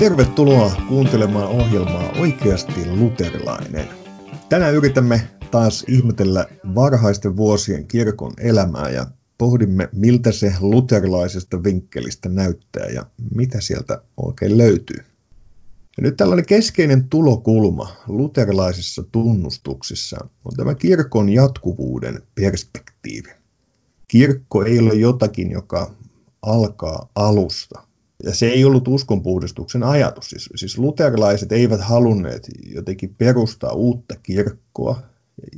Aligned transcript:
Tervetuloa 0.00 0.72
kuuntelemaan 0.88 1.48
ohjelmaa 1.48 2.12
Oikeasti 2.20 2.86
luterilainen. 2.86 3.88
Tänään 4.48 4.74
yritämme 4.74 5.28
taas 5.50 5.84
ihmetellä 5.88 6.46
varhaisten 6.74 7.36
vuosien 7.36 7.86
kirkon 7.86 8.32
elämää 8.38 8.90
ja 8.90 9.06
pohdimme, 9.38 9.88
miltä 9.92 10.32
se 10.32 10.54
luterilaisesta 10.60 11.64
vinkkelistä 11.64 12.28
näyttää 12.28 12.86
ja 12.86 13.06
mitä 13.34 13.60
sieltä 13.60 14.02
oikein 14.16 14.58
löytyy. 14.58 15.04
Ja 15.96 16.02
nyt 16.02 16.16
tällainen 16.16 16.46
keskeinen 16.46 17.08
tulokulma 17.08 17.96
luterilaisissa 18.06 19.02
tunnustuksissa 19.12 20.28
on 20.44 20.52
tämä 20.56 20.74
kirkon 20.74 21.28
jatkuvuuden 21.28 22.22
perspektiivi. 22.34 23.30
Kirkko 24.08 24.64
ei 24.64 24.78
ole 24.78 24.94
jotakin, 24.94 25.50
joka 25.50 25.94
alkaa 26.42 27.08
alusta, 27.14 27.89
ja 28.24 28.34
se 28.34 28.46
ei 28.46 28.64
ollut 28.64 28.88
uskonpuhdistuksen 28.88 29.82
ajatus. 29.82 30.30
Siis, 30.30 30.50
siis 30.56 30.78
luterilaiset 30.78 31.52
eivät 31.52 31.80
halunneet 31.80 32.48
jotenkin 32.74 33.14
perustaa 33.18 33.72
uutta 33.72 34.14
kirkkoa 34.22 35.02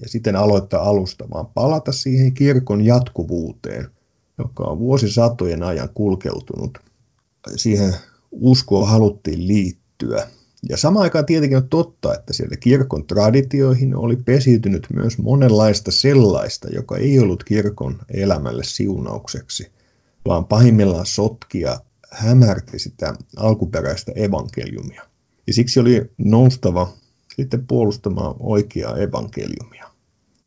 ja 0.02 0.08
sitten 0.08 0.36
aloittaa 0.36 0.82
alusta, 0.82 1.30
vaan 1.30 1.46
palata 1.46 1.92
siihen 1.92 2.34
kirkon 2.34 2.84
jatkuvuuteen, 2.84 3.88
joka 4.38 4.64
on 4.64 4.78
vuosisatojen 4.78 5.62
ajan 5.62 5.88
kulkeutunut. 5.94 6.78
Siihen 7.56 7.94
uskoon 8.30 8.88
haluttiin 8.88 9.48
liittyä. 9.48 10.28
Ja 10.68 10.76
samaan 10.76 11.02
aikaan 11.02 11.26
tietenkin 11.26 11.56
on 11.56 11.68
totta, 11.68 12.14
että 12.14 12.32
siellä 12.32 12.56
kirkon 12.56 13.06
traditioihin 13.06 13.96
oli 13.96 14.16
pesiytynyt 14.16 14.86
myös 14.94 15.18
monenlaista 15.18 15.90
sellaista, 15.90 16.68
joka 16.68 16.96
ei 16.96 17.18
ollut 17.18 17.44
kirkon 17.44 17.98
elämälle 18.08 18.64
siunaukseksi, 18.64 19.66
vaan 20.26 20.44
pahimmillaan 20.44 21.06
sotkia 21.06 21.78
hämärti 22.12 22.78
sitä 22.78 23.14
alkuperäistä 23.36 24.12
evankeliumia. 24.14 25.02
Ja 25.46 25.54
siksi 25.54 25.80
oli 25.80 26.10
noustava 26.18 26.92
sitten 27.36 27.66
puolustamaan 27.66 28.34
oikeaa 28.40 28.96
evankeliumia. 28.96 29.90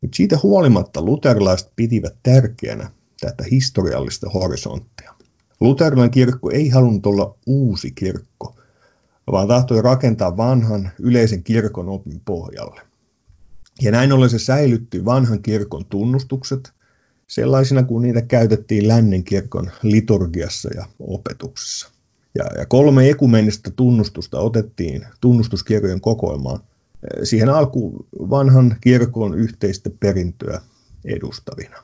Mutta 0.00 0.16
siitä 0.16 0.38
huolimatta 0.42 1.02
luterilaiset 1.02 1.72
pitivät 1.76 2.14
tärkeänä 2.22 2.90
tätä 3.20 3.44
historiallista 3.50 4.30
horisonttia. 4.30 5.14
Luterilainen 5.60 6.10
kirkko 6.10 6.50
ei 6.50 6.68
halunnut 6.68 7.06
olla 7.06 7.36
uusi 7.46 7.90
kirkko, 7.90 8.56
vaan 9.32 9.48
tahtoi 9.48 9.82
rakentaa 9.82 10.36
vanhan 10.36 10.90
yleisen 10.98 11.42
kirkon 11.42 11.88
opin 11.88 12.20
pohjalle. 12.24 12.80
Ja 13.82 13.90
näin 13.90 14.12
ollen 14.12 14.30
se 14.30 14.38
säilytti 14.38 15.04
vanhan 15.04 15.42
kirkon 15.42 15.84
tunnustukset 15.84 16.72
sellaisina 17.26 17.82
kuin 17.82 18.02
niitä 18.02 18.22
käytettiin 18.22 18.88
lännen 18.88 19.24
kirkon 19.24 19.70
liturgiassa 19.82 20.68
ja 20.74 20.86
opetuksessa. 21.00 21.90
Ja, 22.34 22.44
ja 22.58 22.66
kolme 22.66 23.10
ekumenista 23.10 23.70
tunnustusta 23.70 24.40
otettiin 24.40 25.06
tunnustuskirjojen 25.20 26.00
kokoelmaan 26.00 26.60
siihen 27.22 27.48
alku 27.48 28.06
vanhan 28.12 28.76
kirkon 28.80 29.38
yhteistä 29.38 29.90
perintöä 30.00 30.60
edustavina. 31.04 31.76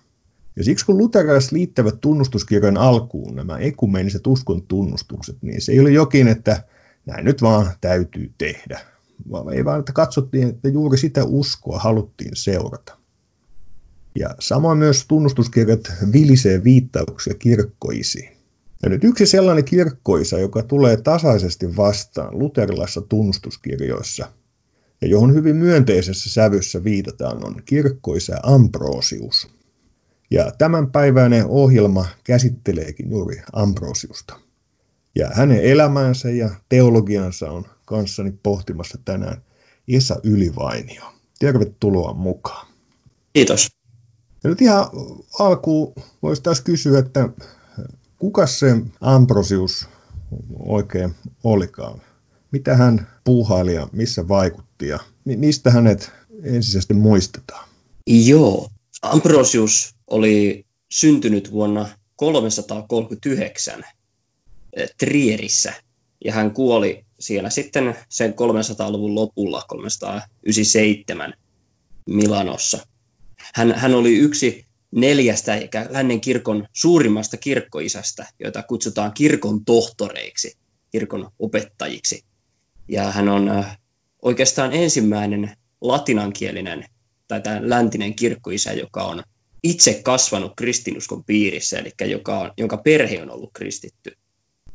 Ja 0.57 0.65
siksi 0.65 0.87
kun 0.87 0.99
luterilaiset 0.99 1.53
liittävät 1.53 2.01
tunnustuskirjan 2.01 2.77
alkuun 2.77 3.35
nämä 3.35 3.59
ekumeniset 3.59 4.27
uskon 4.27 4.63
tunnustukset, 4.63 5.37
niin 5.43 5.61
se 5.61 5.73
ei 5.73 5.81
ole 5.81 5.91
jokin, 5.91 6.29
että 6.29 6.63
näin 7.07 7.25
nyt 7.25 7.43
vaan 7.43 7.71
täytyy 7.81 8.33
tehdä. 8.39 8.81
Vaan 9.31 9.53
ei 9.55 9.65
vaan, 9.65 9.79
että 9.79 9.93
katsottiin, 9.93 10.49
että 10.49 10.69
juuri 10.69 10.99
sitä 10.99 11.25
uskoa 11.25 11.79
haluttiin 11.79 12.31
seurata. 12.35 13.02
Ja 14.19 14.35
samoin 14.41 14.79
myös 14.79 15.07
tunnustuskirjat 15.07 15.93
vilisee 16.13 16.65
viittauksia 16.65 17.35
kirkkoisiin. 17.35 18.37
Ja 18.83 18.89
nyt 18.89 19.05
yksi 19.05 19.27
sellainen 19.27 19.65
kirkkoisa, 19.65 20.39
joka 20.39 20.63
tulee 20.63 20.97
tasaisesti 20.97 21.77
vastaan 21.77 22.39
luterilaisissa 22.39 23.01
tunnustuskirjoissa, 23.01 24.29
ja 25.01 25.09
johon 25.09 25.35
hyvin 25.35 25.57
myönteisessä 25.57 26.31
sävyssä 26.31 26.85
viitataan, 26.85 27.45
on 27.45 27.63
kirkkoisa 27.65 28.37
Ambrosius. 28.43 29.49
Ja 30.31 30.53
tämänpäiväinen 30.59 31.47
ohjelma 31.47 32.07
käsitteleekin 32.25 33.11
juuri 33.11 33.43
Ambrosiusta. 33.53 34.39
Ja 35.15 35.31
hänen 35.35 35.65
elämänsä 35.65 36.31
ja 36.31 36.51
teologiansa 36.69 37.51
on 37.51 37.65
kanssani 37.85 38.33
pohtimassa 38.43 38.99
tänään 39.05 39.43
Esa 39.89 40.21
Ylivainio. 40.23 41.03
Tervetuloa 41.39 42.15
mukaan. 42.15 42.67
Kiitos. 43.33 43.82
Ja 44.45 44.51
nyt 44.51 44.61
ihan 44.61 44.87
alkuun 45.39 45.93
voisi 46.23 46.43
taas 46.43 46.61
kysyä, 46.61 46.99
että 46.99 47.29
kuka 48.19 48.47
se 48.47 48.77
Ambrosius 49.01 49.89
oikein 50.59 51.15
olikaan? 51.45 52.03
Mitä 52.51 52.77
hän 52.77 53.07
puuhaili 53.25 53.75
ja 53.75 53.89
missä 53.93 54.29
vaikutti 54.29 54.89
ja 54.89 54.99
mistä 55.25 55.71
hänet 55.71 56.11
ensisijaisesti 56.43 56.95
muistetaan? 56.95 57.69
Joo, 58.07 58.69
Ambrosius 59.03 59.95
oli 60.07 60.67
syntynyt 60.93 61.53
vuonna 61.53 61.89
339 62.17 63.85
eh, 64.73 64.91
Trierissä 64.99 65.73
ja 66.25 66.33
hän 66.33 66.51
kuoli 66.51 67.05
siellä 67.21 67.51
sitten 67.51 67.97
sen 68.09 68.31
300-luvun 68.35 69.15
lopulla, 69.15 69.63
397 69.69 71.35
Milanossa. 72.07 72.87
Hän, 73.55 73.75
hän 73.75 73.95
oli 73.95 74.17
yksi 74.17 74.65
neljästä 74.91 75.55
eikä 75.55 75.87
lännen 75.91 76.21
kirkon 76.21 76.67
suurimmasta 76.73 77.37
kirkkoisästä, 77.37 78.27
joita 78.41 78.63
kutsutaan 78.63 79.13
kirkon 79.13 79.65
tohtoreiksi, 79.65 80.57
kirkon 80.91 81.31
opettajiksi. 81.39 82.25
Ja 82.89 83.11
hän 83.11 83.29
on 83.29 83.49
äh, 83.49 83.79
oikeastaan 84.23 84.73
ensimmäinen 84.73 85.57
latinankielinen 85.81 86.85
tai 87.29 87.41
tämä 87.41 87.61
läntinen 87.63 88.15
kirkkoisä, 88.15 88.73
joka 88.73 89.03
on 89.03 89.23
itse 89.63 90.01
kasvanut 90.05 90.53
kristinuskon 90.57 91.25
piirissä, 91.25 91.79
eli 91.79 92.11
joka 92.11 92.39
on, 92.39 92.51
jonka 92.59 92.77
perhe 92.77 93.23
on 93.23 93.31
ollut 93.31 93.51
kristitty. 93.53 94.17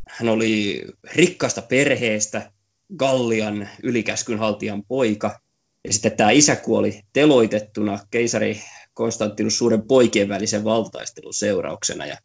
Hän 0.09 0.29
oli 0.29 0.85
rikkaasta 1.13 1.61
perheestä, 1.61 2.51
Gallian 2.97 3.69
ylikäskynhaltijan 3.83 4.83
poika, 4.83 5.39
ja 5.87 5.93
sitten 5.93 6.17
tämä 6.17 6.31
isä 6.31 6.55
kuoli 6.55 7.01
teloitettuna 7.13 7.99
keisari 8.11 8.61
Konstantinus 8.93 9.57
suuren 9.57 9.81
poikien 9.81 10.29
välisen 10.29 10.63
valtaistelun 10.63 11.33
seurauksena. 11.33 12.05
Ja 12.05 12.17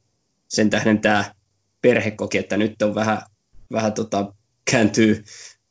sen 0.49 0.71
tähden 0.71 1.01
tämä 1.01 1.35
perhe 1.83 2.11
koki, 2.11 2.39
että 2.39 2.57
nyt 2.57 2.83
on 2.83 2.95
vähän, 2.95 3.23
vähän 3.73 3.93
tota, 3.93 4.35
kääntyy 4.71 5.25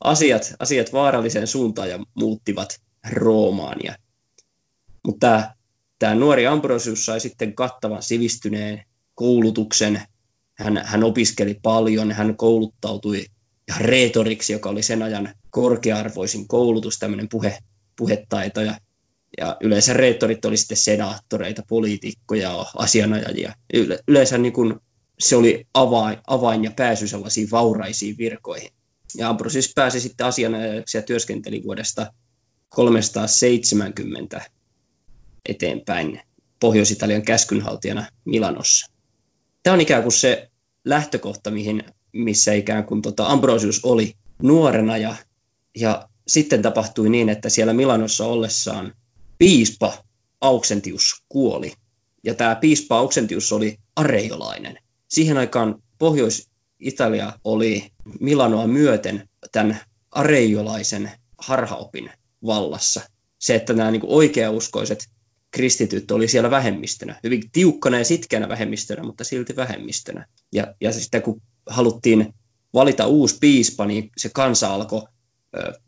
asiat, 0.04 0.54
asiat 0.58 0.92
vaaralliseen 0.92 1.46
suuntaan 1.46 1.90
ja 1.90 1.98
muuttivat 2.14 2.80
Roomaan. 3.10 3.78
Ja, 3.84 3.96
mutta 5.06 5.26
tämä, 5.26 5.54
tämä 5.98 6.14
nuori 6.14 6.46
Ambrosius 6.46 7.06
sai 7.06 7.20
sitten 7.20 7.54
kattavan 7.54 8.02
sivistyneen 8.02 8.84
koulutuksen. 9.14 10.02
Hän, 10.54 10.82
hän 10.84 11.04
opiskeli 11.04 11.58
paljon, 11.62 12.12
hän 12.12 12.36
kouluttautui 12.36 13.24
retoriksi, 13.78 14.52
joka 14.52 14.68
oli 14.68 14.82
sen 14.82 15.02
ajan 15.02 15.34
korkea-arvoisin 15.50 16.48
koulutus, 16.48 16.98
tämmöinen 16.98 17.28
puhe, 17.28 17.58
puhetaito 17.96 18.60
ja, 18.60 18.76
yleensä 19.60 19.92
reettorit 19.92 20.44
oli 20.44 20.56
sitten 20.56 20.76
senaattoreita, 20.76 21.62
poliitikkoja, 21.68 22.66
asianajajia. 22.76 23.54
Yle, 23.74 23.98
yleensä 24.08 24.38
niin 24.38 24.52
kuin 24.52 24.74
se 25.18 25.36
oli 25.36 25.66
avain, 25.74 26.18
avain 26.26 26.64
ja 26.64 26.70
pääsy 26.70 27.08
sellaisiin 27.08 27.50
vauraisiin 27.50 28.18
virkoihin. 28.18 28.70
Ja 29.16 29.28
Ambrosius 29.28 29.72
pääsi 29.74 30.00
sitten 30.00 30.26
asianajajaksi 30.26 30.98
ja 30.98 31.02
työskenteli 31.02 31.62
vuodesta 31.62 32.12
370 32.68 34.40
eteenpäin 35.48 36.20
Pohjois-Italian 36.60 37.22
käskynhaltijana 37.22 38.06
Milanossa. 38.24 38.92
Tämä 39.62 39.74
on 39.74 39.80
ikään 39.80 40.02
kuin 40.02 40.12
se 40.12 40.50
lähtökohta, 40.84 41.50
mihin, 41.50 41.84
missä 42.12 42.52
ikään 42.52 42.84
kuin 42.84 43.02
tota 43.02 43.26
Ambrosius 43.26 43.84
oli 43.84 44.14
nuorena 44.42 44.96
ja, 44.96 45.16
ja 45.76 46.08
sitten 46.28 46.62
tapahtui 46.62 47.10
niin, 47.10 47.28
että 47.28 47.48
siellä 47.48 47.72
Milanossa 47.72 48.26
ollessaan 48.26 48.92
piispa 49.38 50.04
Auksentius 50.40 51.22
kuoli. 51.28 51.72
Ja 52.24 52.34
tämä 52.34 52.56
piispa 52.56 52.98
Auksentius 52.98 53.52
oli 53.52 53.78
areiolainen. 53.96 54.78
Siihen 55.08 55.38
aikaan 55.38 55.82
Pohjois-Italia 55.98 57.32
oli 57.44 57.90
Milanoa 58.20 58.66
myöten 58.66 59.28
tämän 59.52 59.80
areiolaisen 60.10 61.10
harhaopin 61.38 62.10
vallassa. 62.46 63.00
Se, 63.38 63.54
että 63.54 63.72
nämä 63.72 63.90
niin 63.90 64.02
oikeauskoiset 64.04 65.08
kristityt 65.50 66.10
oli 66.10 66.28
siellä 66.28 66.50
vähemmistönä, 66.50 67.20
hyvin 67.22 67.42
tiukkana 67.52 67.98
ja 67.98 68.04
sitkänä 68.04 68.48
vähemmistönä, 68.48 69.02
mutta 69.02 69.24
silti 69.24 69.56
vähemmistönä. 69.56 70.26
Ja, 70.52 70.74
ja 70.80 70.92
sitten 70.92 71.22
kun 71.22 71.42
haluttiin 71.66 72.34
valita 72.74 73.06
uusi 73.06 73.36
piispa, 73.40 73.86
niin 73.86 74.10
se 74.16 74.30
kansa 74.34 74.74
alkoi 74.74 75.02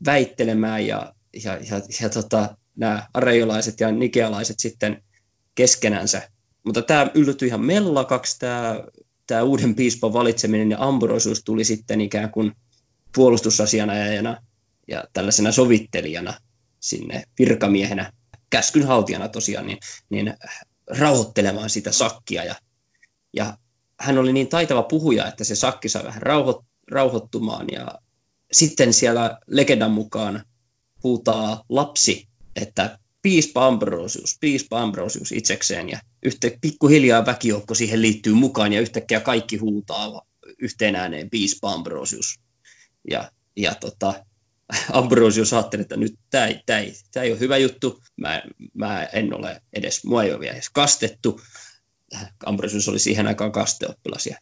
väittelemään 0.07 0.87
ja, 0.87 1.15
ja, 1.45 1.53
ja, 1.53 1.81
ja 2.01 2.09
tota, 2.09 2.57
nämä 2.77 3.07
areiolaiset 3.15 3.81
ja 3.81 3.93
nikealaiset 3.93 4.59
sitten 4.59 5.03
keskenänsä. 5.55 6.29
Mutta 6.65 6.83
tämä 6.83 7.11
yllätyi 7.15 7.49
ihan 7.49 7.65
mellakaksi, 7.65 8.39
tämä, 8.39 8.85
tämä 9.27 9.43
uuden 9.43 9.75
piispan 9.75 10.13
valitseminen 10.13 10.71
ja 10.71 10.77
Ambrosius 10.81 11.45
tuli 11.45 11.65
sitten 11.65 12.01
ikään 12.01 12.31
kuin 12.31 12.53
puolustusasianajajana 13.15 14.37
ja 14.89 15.05
tällaisena 15.13 15.53
sovittelijana 15.53 16.35
sinne 16.81 17.25
virkamiehenä, 17.39 18.13
käskynhaltijana 18.51 19.29
tosiaan, 19.29 19.67
niin, 19.67 19.79
niin 20.11 20.35
rauhoittelemaan 20.87 21.71
sitä 21.71 21.93
sakkia. 21.93 22.45
Ja, 22.45 22.55
ja 23.33 23.57
hän 24.01 24.19
oli 24.19 24.33
niin 24.33 24.49
taitava 24.49 24.83
puhuja, 24.83 25.27
että 25.27 25.45
se 25.45 25.55
sakki 25.55 25.89
sai 25.89 26.05
vähän 26.05 26.23
rauho, 26.23 26.65
rauhoittumaan. 26.91 27.67
Ja 27.73 27.99
sitten 28.55 28.93
siellä 28.93 29.39
legendan 29.47 29.91
mukaan 29.91 30.45
huutaa 31.03 31.65
lapsi, 31.69 32.29
että 32.57 32.99
piispa 33.23 33.67
Ambrosius, 33.67 34.37
piispa 34.41 34.83
Ambrosius 34.83 35.33
itsekseen. 35.33 35.89
Ja 35.89 35.99
yhtä 36.23 36.51
pikkuhiljaa 36.61 37.27
väkijoukko 37.27 37.75
siihen 37.75 38.03
liittyy 38.03 38.35
mukaan 38.35 38.73
ja 38.73 38.81
yhtäkkiä 38.81 39.21
kaikki 39.21 39.57
huutaa 39.57 40.23
yhteen 40.59 40.97
ääneen 40.97 41.31
piispa 41.31 41.73
Ambrosius. 41.73 42.41
Ja, 43.11 43.31
ja 43.57 43.75
tota, 43.75 44.25
Ambrosius 44.93 45.53
ajatteli, 45.53 45.83
että 45.83 45.97
nyt 45.97 46.15
tämä 46.31 46.47
ei, 46.47 46.61
tää 46.67 46.79
ei, 46.79 46.95
tää 47.13 47.23
ei 47.23 47.33
ole 47.33 47.41
hyvä 47.41 47.57
juttu, 47.57 48.03
mä, 48.17 48.43
mä 48.75 49.05
en 49.05 49.35
ole 49.35 49.63
edes, 49.73 50.05
mua 50.05 50.23
ei 50.25 50.31
ole 50.31 50.41
vielä 50.41 50.55
edes 50.55 50.71
kastettu. 50.71 51.41
Ambrosius 52.47 52.89
oli 52.89 52.99
siihen 52.99 53.27
aikaan 53.27 53.53
kasteoppilas 53.53 54.27
ja 54.27 54.39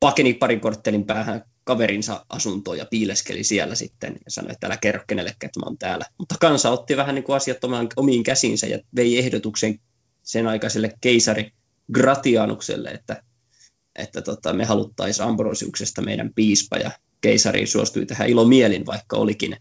pakeni 0.00 0.34
parin 0.34 0.60
korttelin 0.60 1.04
päähän 1.04 1.44
kaverinsa 1.64 2.26
asuntoon 2.28 2.78
ja 2.78 2.86
piileskeli 2.90 3.44
siellä 3.44 3.74
sitten 3.74 4.12
ja 4.24 4.30
sanoi, 4.30 4.52
että 4.52 4.66
älä 4.66 4.76
kerro 4.76 5.04
kenellekään, 5.06 5.48
että 5.48 5.60
mä 5.60 5.66
oon 5.66 5.78
täällä. 5.78 6.04
Mutta 6.18 6.34
kansa 6.40 6.70
otti 6.70 6.96
vähän 6.96 7.14
niin 7.14 7.24
kuin 7.24 7.36
asiat 7.36 7.58
omiin 7.96 8.22
käsinsä 8.22 8.66
ja 8.66 8.78
vei 8.96 9.18
ehdotuksen 9.18 9.80
sen 10.22 10.46
aikaiselle 10.46 10.92
keisari 11.00 11.50
Gratianukselle, 11.92 12.90
että, 12.90 13.22
että 13.96 14.22
tota, 14.22 14.52
me 14.52 14.64
haluttaisiin 14.64 15.28
Ambrosiuksesta 15.28 16.02
meidän 16.02 16.30
piispa 16.34 16.76
ja 16.76 16.90
keisari 17.20 17.66
suostui 17.66 18.06
tähän 18.06 18.28
ilomielin, 18.28 18.86
vaikka 18.86 19.16
olikin 19.16 19.56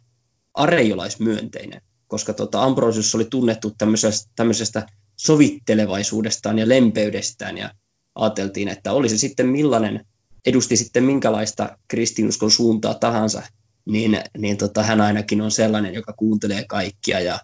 areiolaismyönteinen, 0.53 1.81
koska 2.07 2.33
tota 2.33 2.63
Ambrosius 2.63 3.15
oli 3.15 3.25
tunnettu 3.25 3.71
tämmöisestä, 3.77 4.31
tämmöisestä 4.35 4.87
sovittelevaisuudestaan 5.15 6.59
ja 6.59 6.69
lempeydestään 6.69 7.57
ja 7.57 7.73
ajateltiin, 8.15 8.67
että 8.67 8.93
oli 8.93 9.09
se 9.09 9.17
sitten 9.17 9.47
millainen, 9.47 10.05
edusti 10.45 10.77
sitten 10.77 11.03
minkälaista 11.03 11.77
kristinuskon 11.87 12.51
suuntaa 12.51 12.93
tahansa, 12.93 13.41
niin, 13.85 14.21
niin 14.37 14.57
tota, 14.57 14.83
hän 14.83 15.01
ainakin 15.01 15.41
on 15.41 15.51
sellainen, 15.51 15.93
joka 15.93 16.13
kuuntelee 16.13 16.65
kaikkia 16.67 17.19
ja 17.19 17.39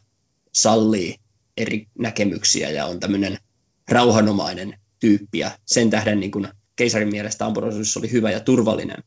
sallii 0.54 1.16
eri 1.58 1.88
näkemyksiä 2.00 2.70
ja 2.70 2.86
on 2.86 3.00
tämmöinen 3.00 3.38
rauhanomainen 3.92 4.80
tyyppi. 5.00 5.40
Ja 5.40 5.52
sen 5.66 5.90
tähden 5.90 6.20
niin 6.20 6.32
kuin 6.32 6.48
keisarin 6.76 7.10
mielestä 7.10 7.46
Ambrosius 7.46 7.98
oli 7.98 8.12
hyvä 8.12 8.32
ja 8.32 8.40
turvallinen 8.40 9.04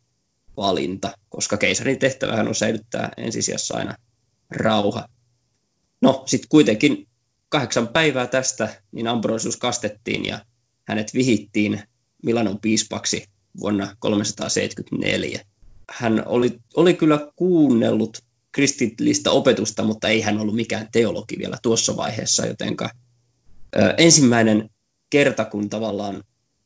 valinta, 0.57 1.13
koska 1.29 1.57
keisarin 1.57 1.99
tehtävähän 1.99 2.49
on 2.49 2.55
säilyttää 2.55 3.11
ensisijassa 3.17 3.77
aina 3.77 3.97
rauha. 4.51 5.09
No, 6.01 6.23
sitten 6.27 6.49
kuitenkin 6.49 7.09
kahdeksan 7.49 7.89
päivää 7.89 8.27
tästä, 8.27 8.83
niin 8.93 9.09
Ambrosius 9.09 9.57
kastettiin 9.57 10.25
ja 10.25 10.45
hänet 10.89 11.15
vihittiin 11.15 11.83
Milanon 12.23 12.61
piispaksi 12.61 13.32
vuonna 13.61 13.97
374. 13.99 15.41
Hän 15.91 16.23
oli, 16.27 16.59
oli 16.77 16.95
kyllä 16.95 17.33
kuunnellut 17.37 18.19
kristillistä 18.53 19.31
opetusta, 19.31 19.85
mutta 19.85 20.09
ei 20.09 20.21
hän 20.21 20.39
ollut 20.39 20.55
mikään 20.55 20.89
teologi 20.93 21.39
vielä 21.39 21.59
tuossa 21.63 21.97
vaiheessa, 21.97 22.47
jotenka 22.47 22.91
ensimmäinen 23.99 24.71
kerta, 25.11 25.45
kun 25.45 25.69
tavallaan 25.69 26.23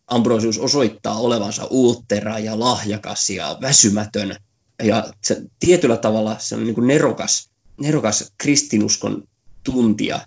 Ambrosius 0.07 0.59
osoittaa 0.59 1.19
olevansa 1.19 1.65
uuttera 1.65 2.39
ja 2.39 2.59
lahjakas 2.59 3.31
ja 3.31 3.59
väsymätön. 3.61 4.37
Ja 4.83 5.13
se, 5.25 5.43
tietyllä 5.59 5.97
tavalla 5.97 6.37
se 6.39 6.55
on 6.55 6.65
niin 6.65 6.75
kuin 6.75 6.87
nerokas, 6.87 7.51
nerokas 7.81 8.33
kristinuskon 8.39 9.23
tuntija 9.65 10.21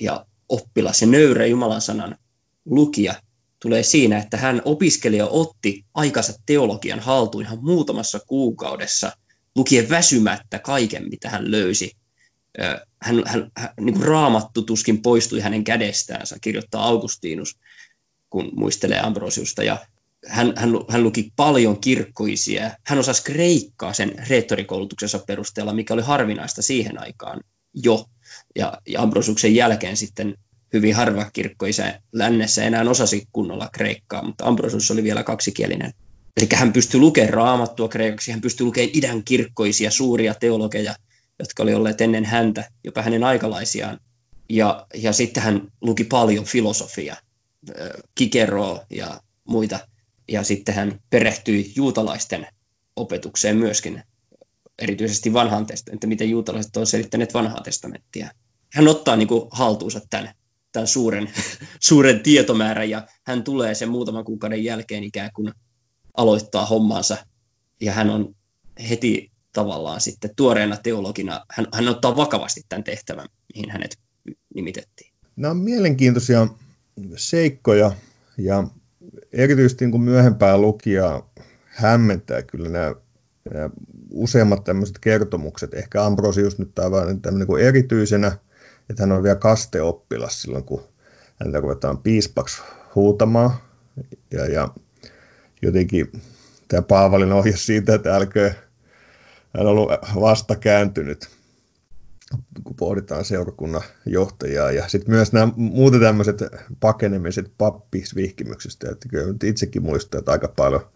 ja 0.00 0.26
oppilas 0.48 1.00
ja 1.02 1.06
nöyrä 1.06 1.46
Jumalan 1.46 1.80
sanan 1.80 2.16
lukija 2.64 3.14
tulee 3.62 3.82
siinä, 3.82 4.18
että 4.18 4.36
hän 4.36 4.62
opiskelija 4.64 5.26
otti 5.26 5.84
aikansa 5.94 6.32
teologian 6.46 7.00
haltuun 7.00 7.44
ihan 7.44 7.58
muutamassa 7.62 8.20
kuukaudessa, 8.26 9.12
lukien 9.56 9.90
väsymättä 9.90 10.58
kaiken, 10.58 11.08
mitä 11.10 11.30
hän 11.30 11.50
löysi. 11.50 11.96
Hän, 13.02 13.22
hän, 13.26 13.50
hän 13.56 13.70
niin 13.80 13.94
kuin 13.94 14.06
raamattu 14.06 14.62
tuskin 14.62 15.02
poistui 15.02 15.40
hänen 15.40 15.64
kädestäänsä, 15.64 16.36
kirjoittaa 16.40 16.84
Augustinus 16.84 17.56
kun 18.32 18.50
muistelee 18.56 19.00
Ambrosiusta. 19.00 19.62
Ja 19.62 19.78
hän, 20.28 20.52
hän, 20.56 20.70
hän 20.88 21.02
luki 21.02 21.32
paljon 21.36 21.80
kirkkoisia. 21.80 22.70
Hän 22.86 22.98
osasi 22.98 23.24
kreikkaa 23.24 23.92
sen 23.92 24.14
reettorikoulutuksensa 24.28 25.18
perusteella, 25.18 25.74
mikä 25.74 25.94
oli 25.94 26.02
harvinaista 26.02 26.62
siihen 26.62 27.00
aikaan 27.00 27.40
jo. 27.74 28.04
Ja, 28.56 28.78
ja 28.88 29.02
Ambrosiuksen 29.02 29.54
jälkeen 29.54 29.96
sitten 29.96 30.34
hyvin 30.72 30.94
harva 30.94 31.30
kirkkoisa 31.32 31.82
lännessä 32.12 32.64
enää 32.64 32.90
osasi 32.90 33.24
kunnolla 33.32 33.68
kreikkaa, 33.72 34.24
mutta 34.24 34.44
Ambrosius 34.44 34.90
oli 34.90 35.02
vielä 35.02 35.22
kaksikielinen. 35.22 35.92
Eli 36.36 36.48
hän 36.54 36.72
pystyi 36.72 37.00
lukemaan 37.00 37.34
raamattua 37.34 37.88
kreikaksi, 37.88 38.30
hän 38.30 38.40
pystyi 38.40 38.66
lukemaan 38.66 38.90
idän 38.94 39.24
kirkkoisia 39.24 39.90
suuria 39.90 40.34
teologeja, 40.34 40.94
jotka 41.38 41.62
oli 41.62 41.74
olleet 41.74 42.00
ennen 42.00 42.24
häntä, 42.24 42.68
jopa 42.84 43.02
hänen 43.02 43.24
aikalaisiaan. 43.24 44.00
Ja, 44.48 44.86
ja 44.94 45.12
sitten 45.12 45.42
hän 45.42 45.68
luki 45.80 46.04
paljon 46.04 46.44
filosofiaa 46.44 47.16
Kikeroa 48.14 48.86
ja 48.90 49.20
muita. 49.44 49.78
Ja 50.28 50.42
sitten 50.42 50.74
hän 50.74 51.00
perehtyi 51.10 51.72
juutalaisten 51.76 52.46
opetukseen 52.96 53.56
myöskin, 53.56 54.02
erityisesti 54.78 55.32
vanhaan 55.32 55.66
testamenttiin, 55.66 56.08
miten 56.08 56.30
juutalaiset 56.30 56.76
ovat 56.76 56.88
selittäneet 56.88 57.34
vanhaa 57.34 57.60
testamenttia. 57.60 58.30
Hän 58.72 58.88
ottaa 58.88 59.16
niin 59.16 59.28
kuin 59.28 59.48
haltuunsa 59.50 60.00
tämän, 60.10 60.34
tämän 60.72 60.86
suuren, 60.86 61.30
suuren 61.80 62.20
tietomäärän 62.20 62.90
ja 62.90 63.06
hän 63.26 63.44
tulee 63.44 63.74
sen 63.74 63.88
muutaman 63.88 64.24
kuukauden 64.24 64.64
jälkeen 64.64 65.04
ikään 65.04 65.30
kuin 65.34 65.52
aloittaa 66.16 66.66
hommansa 66.66 67.16
ja 67.80 67.92
hän 67.92 68.10
on 68.10 68.34
heti 68.88 69.32
tavallaan 69.52 70.00
sitten 70.00 70.30
tuoreena 70.36 70.76
teologina, 70.76 71.40
hän, 71.50 71.66
hän 71.74 71.88
ottaa 71.88 72.16
vakavasti 72.16 72.60
tämän 72.68 72.84
tehtävän, 72.84 73.28
mihin 73.54 73.70
hänet 73.70 73.98
nimitettiin. 74.54 75.12
Nämä 75.36 75.50
on 75.50 75.56
mielenkiintoisia 75.56 76.48
seikkoja 77.16 77.92
ja 78.38 78.64
erityisesti 79.32 79.84
niin 79.84 79.90
kuin 79.90 80.02
myöhempää 80.02 80.58
lukijaa 80.58 81.32
hämmentää 81.64 82.42
kyllä 82.42 82.68
nämä, 82.68 82.94
nämä 83.54 83.70
useammat 84.10 84.64
tämmöiset 84.64 84.98
kertomukset. 84.98 85.74
Ehkä 85.74 86.04
Ambrosius 86.04 86.58
nyt 86.58 86.78
aivan 86.78 87.20
tämmöinen 87.20 87.46
kuin 87.46 87.64
erityisenä, 87.64 88.38
että 88.90 89.02
hän 89.02 89.12
on 89.12 89.22
vielä 89.22 89.36
kasteoppilas 89.36 90.42
silloin, 90.42 90.64
kun 90.64 90.82
häntä 91.36 91.60
ruvetaan 91.60 91.98
piispaksi 91.98 92.62
huutamaan. 92.94 93.50
Ja, 94.30 94.46
ja 94.46 94.68
jotenkin 95.62 96.12
tämä 96.68 96.82
Paavalin 96.82 97.32
ohje 97.32 97.56
siitä, 97.56 97.94
että 97.94 98.16
älkää, 98.16 98.54
hän 99.56 99.66
on 99.66 99.66
ollut 99.66 99.90
vasta 100.20 100.56
kääntynyt 100.56 101.28
kun 102.64 102.76
pohditaan 102.76 103.24
seurakunnan 103.24 103.82
johtajaa. 104.06 104.70
Ja 104.70 104.88
sitten 104.88 105.14
myös 105.14 105.32
nämä 105.32 105.52
muuten 105.56 106.00
tämmöiset 106.00 106.42
pakenemiset 106.80 107.52
pappisvihkimyksistä, 107.58 108.90
että 108.90 109.08
kyllä 109.08 109.34
itsekin 109.44 109.82
muistaa, 109.82 110.18
että 110.18 110.32
aika 110.32 110.48
paljon 110.48 110.86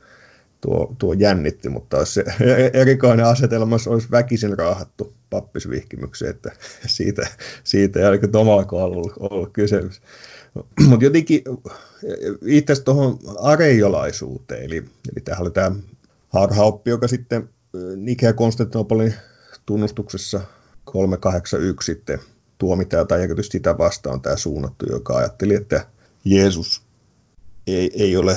tuo, 0.67 0.95
tuo 0.99 1.13
jännitti, 1.13 1.69
mutta 1.69 1.99
olisi 1.99 2.13
se 2.13 2.25
erikoinen 2.81 3.27
asetelma 3.27 3.77
olisi 3.87 4.11
väkisin 4.11 4.59
raahattu 4.59 5.15
pappisvihkimykseen, 5.31 6.31
että 6.31 6.53
siitä, 6.87 7.27
siitä 7.65 7.99
ei 7.99 8.05
ainakaan 8.05 8.37
omalla 8.37 8.65
kohdalla 8.65 8.97
ollut, 8.97 9.13
ollut 9.21 9.53
kysymys. 9.53 10.03
Mutta 10.87 11.05
jotenkin 11.05 11.43
itse 12.47 12.73
asiassa 12.73 12.85
tuohon 12.85 13.19
areiolaisuuteen, 13.41 14.63
eli, 14.63 14.77
eli 14.77 15.21
tämähän 15.25 15.43
oli 15.43 15.51
tämä 15.51 15.73
harhaoppi, 16.29 16.91
joka 16.91 17.09
sitten 17.09 17.49
Nikea 17.97 18.33
Konstantinopolin 18.33 19.15
tunnustuksessa 19.67 20.41
381 20.85 21.87
sitten 21.87 22.19
tuomitaan 22.59 23.07
tai 23.07 23.27
tietysti 23.27 23.59
sitä 23.59 23.79
vastaan 23.79 24.21
tämä 24.21 24.37
suunnattu, 24.37 24.87
joka 24.91 25.17
ajatteli, 25.17 25.55
että 25.55 25.87
Jeesus 26.25 26.83
ei, 27.67 27.91
ei 27.95 28.17
ole 28.17 28.37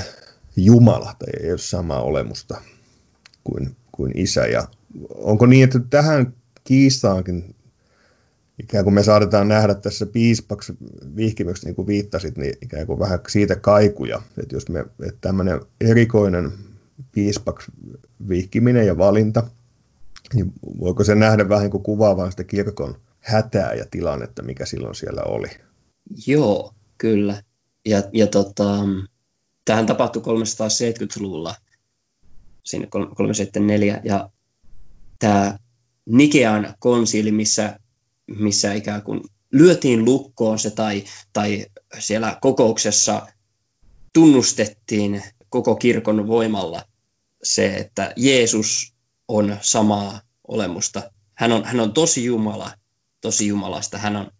Jumala 0.56 1.15
tai 1.20 1.44
ei 1.44 1.51
ole 1.51 1.58
samaa 1.58 2.01
olemusta 2.01 2.62
kuin, 3.44 3.75
kuin 3.91 4.18
isä. 4.18 4.46
Ja 4.46 4.68
onko 5.10 5.46
niin, 5.46 5.63
että 5.63 5.79
tähän 5.89 6.34
kiistaankin 6.63 7.56
ikään 8.60 8.84
kuin 8.84 8.94
me 8.94 9.03
saatetaan 9.03 9.48
nähdä 9.48 9.75
tässä 9.75 10.06
piispaksi 10.06 10.74
vihkimyksi, 11.15 11.65
niin 11.65 11.75
kuin 11.75 11.88
viittasit, 11.88 12.38
niin 12.38 12.53
ikään 12.62 12.88
kuin 12.88 13.00
vähän 13.00 13.20
siitä 13.27 13.56
kaikuja, 13.56 14.22
että 14.41 14.56
jos 14.56 14.70
me, 14.70 14.79
että 14.79 15.18
tämmöinen 15.22 15.62
erikoinen 15.82 16.51
piispaksi 17.12 17.72
vihkiminen 18.29 18.88
ja 18.88 18.98
valinta– 18.98 19.44
niin 20.34 20.53
voiko 20.79 21.03
se 21.03 21.15
nähdä 21.15 21.50
vähän 21.50 21.70
kuin 21.70 21.84
kuvaavan 21.84 22.32
sitä 22.32 22.44
kirkon 22.44 22.96
hätää 23.20 23.74
ja 23.74 23.86
tilannetta, 23.91 24.44
mikä 24.44 24.65
silloin 24.65 24.96
siellä 24.96 25.24
oli? 25.24 25.48
Joo, 26.27 26.74
kyllä. 26.98 27.44
Ja, 27.86 28.03
ja 28.13 28.27
tota, 28.27 28.79
tähän 29.69 29.85
tapahtui 29.85 30.21
370-luvulla, 30.21 31.55
sinne 32.65 32.88
374, 32.88 34.01
ja 34.03 34.29
tämä 35.19 35.57
Nikean 36.05 36.73
konsili, 36.79 37.31
missä, 37.31 37.79
missä 38.27 38.73
ikään 38.73 39.01
kuin 39.01 39.21
lyötiin 39.51 40.05
lukkoon 40.05 40.59
se 40.59 40.69
tai, 40.69 41.03
tai 41.33 41.65
siellä 41.99 42.38
kokouksessa 42.41 43.27
tunnustettiin 44.13 45.23
koko 45.49 45.75
kirkon 45.75 46.27
voimalla 46.27 46.83
se, 47.43 47.75
että 47.75 48.13
Jeesus 48.17 48.93
on 49.27 49.57
samaa 49.61 50.21
olemusta. 50.47 51.11
Hän 51.33 51.51
on, 51.51 51.65
hän 51.65 51.79
on 51.79 51.93
tosi 51.93 52.25
Jumala, 52.25 52.71
tosi 53.21 53.47
Jumalasta. 53.47 53.97
Hän 53.97 54.15
on 54.15 54.31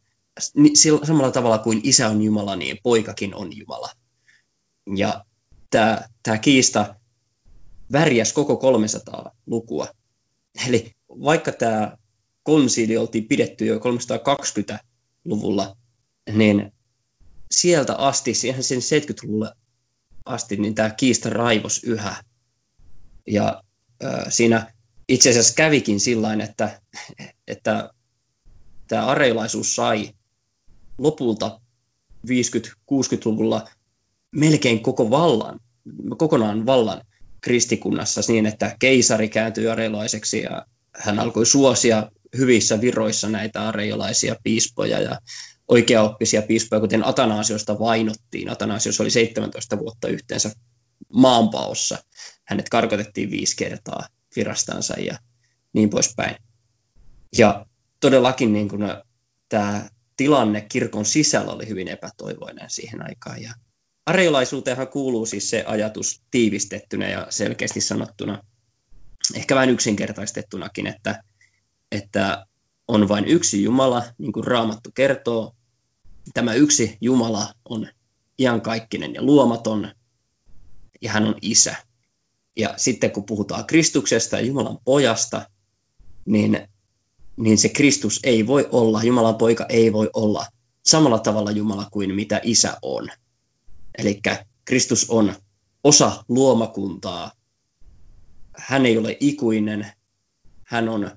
samalla 1.04 1.32
tavalla 1.32 1.58
kuin 1.58 1.82
isä 1.84 2.08
on 2.10 2.22
Jumala, 2.22 2.56
niin 2.56 2.78
poikakin 2.84 3.36
on 3.36 3.58
Jumala. 3.58 3.90
Ja 4.96 5.26
tämä, 5.70 6.02
tämä 6.24 6.38
kiista 6.38 6.96
värjäs 7.92 8.34
koko 8.34 8.58
300 8.58 9.32
lukua. 9.46 9.88
Eli 10.68 10.92
vaikka 11.10 11.52
tämä 11.52 11.98
konsiili 12.44 12.98
oltiin 12.98 13.28
pidetty 13.28 13.66
jo 13.66 13.80
320-luvulla, 13.80 15.78
niin 16.32 16.72
sieltä 17.52 17.96
asti, 17.96 18.34
siihen 18.34 18.64
sen 18.64 18.80
70-luvulle 18.80 19.52
asti, 20.26 20.58
niin 20.58 20.76
tämä 20.76 20.90
kiista 20.90 21.30
raivos 21.30 21.84
yhä. 21.84 22.24
Ja 23.28 23.64
äh, 24.04 24.26
siinä 24.30 24.74
itse 25.08 25.30
asiassa 25.30 25.54
kävikin 25.54 26.00
sillä 26.00 26.34
että, 26.34 26.82
että 27.48 27.94
tämä 28.88 29.06
areilaisuus 29.06 29.76
sai 29.76 30.14
lopulta 30.98 31.62
50-60-luvulla 32.28 33.70
melkein 34.32 34.84
koko 34.84 35.10
vallan, 35.10 35.60
kokonaan 36.18 36.66
vallan 36.66 37.02
kristikunnassa 37.42 38.22
niin, 38.28 38.46
että 38.46 38.76
keisari 38.80 39.30
kääntyi 39.30 39.70
areilaiseksi 39.70 40.42
ja 40.42 40.66
hän 40.96 41.20
alkoi 41.20 41.46
suosia 41.46 42.12
hyvissä 42.38 42.82
viroissa 42.82 43.30
näitä 43.30 43.68
areiolaisia 43.68 44.36
piispoja 44.44 45.00
ja 45.00 45.20
oikeaoppisia 45.68 46.42
piispoja, 46.42 46.80
kuten 46.80 47.08
Atanasiosta 47.08 47.80
vainottiin. 47.80 48.50
Atanasios 48.50 49.02
oli 49.02 49.10
17 49.10 49.80
vuotta 49.80 50.08
yhteensä 50.08 50.52
maanpaossa. 51.14 51.98
Hänet 52.44 52.70
karkotettiin 52.70 53.32
viisi 53.32 53.56
kertaa 53.56 54.08
virastansa 54.36 54.94
ja 55.00 55.20
niin 55.74 55.90
poispäin. 55.90 56.36
Ja 57.38 57.66
todellakin 58.00 58.54
niin 58.54 58.70
kuin 58.70 58.82
tämä 59.50 59.90
tilanne 60.18 60.62
kirkon 60.62 61.06
sisällä 61.06 61.52
oli 61.52 61.68
hyvin 61.68 61.88
epätoivoinen 61.88 62.70
siihen 62.70 63.02
aikaan. 63.02 63.42
Ja 63.42 63.54
areiolaisuuteenhan 64.10 64.88
kuuluu 64.88 65.26
siis 65.26 65.50
se 65.50 65.64
ajatus 65.68 66.22
tiivistettynä 66.32 67.10
ja 67.10 67.28
selkeästi 67.30 67.82
sanottuna, 67.82 68.44
ehkä 69.36 69.56
vähän 69.56 69.70
yksinkertaistettunakin, 69.70 70.88
että, 70.88 71.24
että 71.92 72.46
on 72.88 73.08
vain 73.08 73.26
yksi 73.26 73.64
Jumala, 73.64 74.04
niin 74.18 74.32
kuin 74.32 74.44
Raamattu 74.44 74.90
kertoo. 74.94 75.56
Tämä 76.34 76.54
yksi 76.54 76.98
Jumala 77.02 77.54
on 77.66 77.88
iankaikkinen 78.40 79.14
ja 79.14 79.24
luomaton, 79.24 79.92
ja 81.02 81.12
hän 81.12 81.26
on 81.26 81.36
isä. 81.42 81.76
Ja 82.58 82.74
sitten 82.78 83.12
kun 83.12 83.26
puhutaan 83.26 83.66
Kristuksesta 83.66 84.36
ja 84.36 84.46
Jumalan 84.46 84.78
pojasta, 84.86 85.50
niin, 86.26 86.68
niin 87.38 87.58
se 87.58 87.70
Kristus 87.70 88.20
ei 88.24 88.48
voi 88.48 88.70
olla, 88.72 89.04
Jumalan 89.04 89.36
poika 89.36 89.66
ei 89.70 89.94
voi 89.94 90.10
olla 90.14 90.46
samalla 90.86 91.20
tavalla 91.20 91.52
Jumala 91.52 91.88
kuin 91.92 92.16
mitä 92.16 92.42
isä 92.44 92.78
on. 92.82 93.10
Eli 94.00 94.22
Kristus 94.66 95.10
on 95.10 95.34
osa 95.84 96.24
luomakuntaa. 96.30 97.32
Hän 98.58 98.86
ei 98.86 98.98
ole 98.98 99.18
ikuinen. 99.20 99.92
Hän 100.64 100.90
on, 100.90 101.12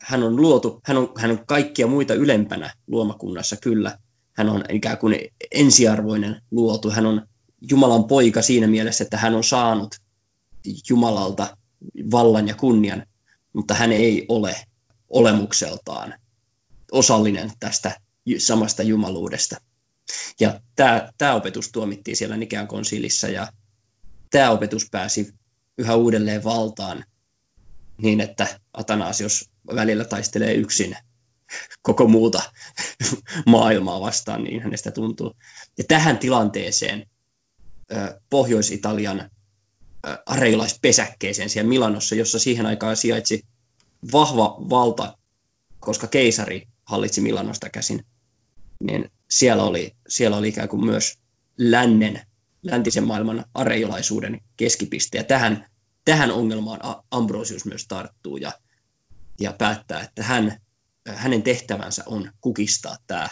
hän 0.00 0.22
on 0.22 0.36
luotu, 0.36 0.80
hän 0.84 0.96
on, 0.96 1.12
hän 1.16 1.30
on 1.30 1.46
kaikkia 1.46 1.86
muita 1.86 2.14
ylempänä 2.14 2.74
luomakunnassa 2.86 3.56
kyllä. 3.56 3.98
Hän 4.32 4.48
on 4.48 4.64
ikään 4.68 4.98
kuin 4.98 5.16
ensiarvoinen 5.50 6.42
luotu. 6.50 6.90
Hän 6.90 7.06
on 7.06 7.26
Jumalan 7.70 8.04
poika 8.04 8.42
siinä 8.42 8.66
mielessä, 8.66 9.04
että 9.04 9.16
hän 9.16 9.34
on 9.34 9.44
saanut 9.44 9.94
Jumalalta 10.88 11.56
vallan 12.10 12.48
ja 12.48 12.54
kunnian, 12.54 13.06
mutta 13.52 13.74
hän 13.74 13.92
ei 13.92 14.26
ole 14.28 14.56
olemukseltaan 15.08 16.14
osallinen 16.92 17.52
tästä 17.60 18.00
samasta 18.38 18.82
jumaluudesta. 18.82 19.56
Ja 20.40 20.60
tämä, 20.76 21.10
tämä 21.18 21.34
opetus 21.34 21.72
tuomittiin 21.72 22.16
siellä 22.16 22.36
Nikean 22.36 22.68
konsilissa 22.68 23.28
ja 23.28 23.52
tämä 24.30 24.50
opetus 24.50 24.86
pääsi 24.90 25.34
yhä 25.78 25.94
uudelleen 25.94 26.44
valtaan 26.44 27.04
niin, 28.02 28.20
että 28.20 28.58
Atanasios 28.72 29.50
välillä 29.74 30.04
taistelee 30.04 30.54
yksin 30.54 30.96
koko 31.82 32.06
muuta 32.08 32.42
maailmaa 33.46 34.00
vastaan, 34.00 34.44
niin 34.44 34.62
hänestä 34.62 34.90
tuntuu. 34.90 35.36
Ja 35.78 35.84
tähän 35.88 36.18
tilanteeseen 36.18 37.06
Pohjois-Italian 38.30 39.30
areilaispesäkkeeseen 40.26 41.50
siellä 41.50 41.68
Milanossa, 41.68 42.14
jossa 42.14 42.38
siihen 42.38 42.66
aikaan 42.66 42.96
sijaitsi 42.96 43.42
vahva 44.12 44.56
valta, 44.70 45.18
koska 45.80 46.06
keisari 46.06 46.68
hallitsi 46.84 47.20
Milanosta 47.20 47.70
käsin, 47.70 48.06
niin 48.82 49.10
siellä 49.30 49.62
oli, 49.62 49.96
siellä 50.08 50.36
oli 50.36 50.48
ikään 50.48 50.68
kuin 50.68 50.84
myös 50.84 51.18
lännen, 51.58 52.20
läntisen 52.62 53.04
maailman 53.04 53.44
areiolaisuuden 53.54 54.40
keskipiste. 54.56 55.18
Ja 55.18 55.24
tähän, 55.24 55.66
tähän 56.04 56.30
ongelmaan 56.30 56.80
Ambrosius 57.10 57.64
myös 57.64 57.86
tarttuu 57.88 58.36
ja, 58.36 58.52
ja 59.40 59.52
päättää, 59.52 60.00
että 60.00 60.22
hän, 60.22 60.60
hänen 61.08 61.42
tehtävänsä 61.42 62.02
on 62.06 62.30
kukistaa 62.40 62.96
tämä 63.06 63.28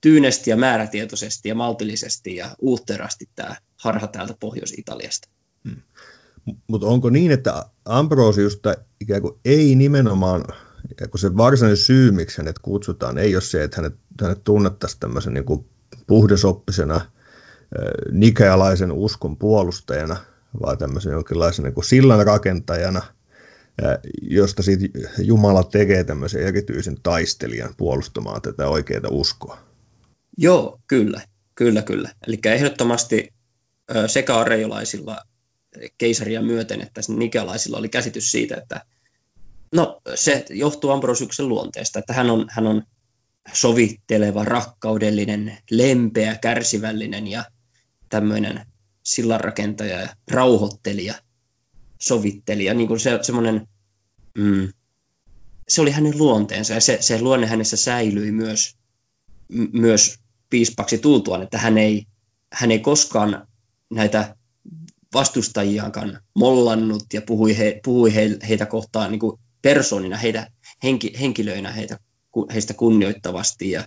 tyynesti 0.00 0.50
ja 0.50 0.56
määrätietoisesti 0.56 1.48
ja 1.48 1.54
maltillisesti 1.54 2.36
ja 2.36 2.56
uutterasti 2.58 3.28
tämä 3.34 3.56
harha 3.76 4.06
täältä 4.06 4.34
Pohjois-Italiasta. 4.40 5.28
Hmm. 5.68 5.82
Mutta 6.66 6.86
onko 6.86 7.10
niin, 7.10 7.30
että 7.30 7.66
Ambrosiusta 7.84 8.74
ikään 9.00 9.22
kuin 9.22 9.40
ei 9.44 9.74
nimenomaan, 9.74 10.44
kun 11.10 11.20
se 11.20 11.36
varsinainen 11.36 11.76
syy, 11.76 12.10
miksi 12.10 12.38
hänet 12.38 12.58
kutsutaan, 12.58 13.18
ei 13.18 13.34
ole 13.34 13.42
se, 13.42 13.62
että 13.64 13.76
hänet, 13.76 13.94
hänet 14.22 14.44
tunnettaisiin 14.44 15.00
tämmöisen 15.00 15.34
niin 15.34 15.44
kuin 15.44 15.66
puhdasoppisena, 16.06 17.00
nikealaisen 18.10 18.92
uskon 18.92 19.36
puolustajana, 19.36 20.16
vaan 20.62 20.78
tämmöisen 20.78 21.12
jonkinlaisen 21.12 21.64
niin 21.64 21.74
kuin 21.74 21.84
sillan 21.84 22.26
rakentajana, 22.26 23.02
josta 24.22 24.62
siitä 24.62 24.98
Jumala 25.18 25.64
tekee 25.64 26.04
tämmöisen 26.04 26.42
erityisen 26.42 26.96
taistelijan 27.02 27.74
puolustamaan 27.76 28.42
tätä 28.42 28.68
oikeaa 28.68 29.08
uskoa. 29.10 29.58
Joo, 30.38 30.80
kyllä, 30.86 31.20
kyllä, 31.54 31.82
kyllä. 31.82 32.10
Eli 32.26 32.38
ehdottomasti 32.44 33.32
sekä 34.06 34.36
areiolaisilla 34.36 35.18
keisaria 35.98 36.42
myöten, 36.42 36.80
että 36.80 37.00
nikelaisilla 37.08 37.78
oli 37.78 37.88
käsitys 37.88 38.32
siitä, 38.32 38.56
että 38.56 38.82
no, 39.72 40.00
se 40.14 40.44
johtuu 40.50 40.90
Ambrosiuksen 40.90 41.48
luonteesta, 41.48 41.98
että 41.98 42.12
hän 42.12 42.30
on, 42.30 42.46
hän 42.50 42.66
on 42.66 42.82
sovitteleva, 43.52 44.44
rakkaudellinen, 44.44 45.58
lempeä, 45.70 46.36
kärsivällinen 46.36 47.28
ja 47.28 47.44
tämmöinen 48.08 48.66
sillanrakentaja 49.02 50.00
ja 50.00 50.08
rauhoittelija, 50.30 51.14
sovittelija, 52.02 52.74
niin 52.74 52.88
kuin 52.88 53.00
se, 53.00 53.18
semmoinen, 53.22 53.68
mm, 54.38 54.68
se 55.68 55.80
oli 55.80 55.90
hänen 55.90 56.18
luonteensa 56.18 56.74
ja 56.74 56.80
se, 56.80 56.98
se 57.00 57.20
luonne 57.20 57.46
hänessä 57.46 57.76
säilyi 57.76 58.32
myös, 58.32 58.76
m- 59.48 59.80
myös 59.80 60.18
piispaksi 60.50 60.98
tultuaan, 60.98 61.42
että 61.42 61.58
hän 61.58 61.78
ei, 61.78 62.06
hän 62.52 62.70
ei 62.70 62.78
koskaan 62.78 63.48
näitä 63.90 64.36
vastustajiaankaan 65.14 66.20
mollannut 66.34 67.04
ja 67.12 67.22
puhui, 67.22 67.58
he, 67.58 67.80
puhui 67.84 68.14
he, 68.14 68.38
heitä 68.48 68.66
kohtaan 68.66 69.10
niin 69.10 69.20
kuin 69.20 69.38
persoonina, 69.62 70.16
heitä, 70.16 70.46
henki, 70.82 71.12
henkilöinä 71.20 71.70
heitä, 71.72 71.98
heistä 72.52 72.74
kunnioittavasti 72.74 73.70
ja, 73.70 73.86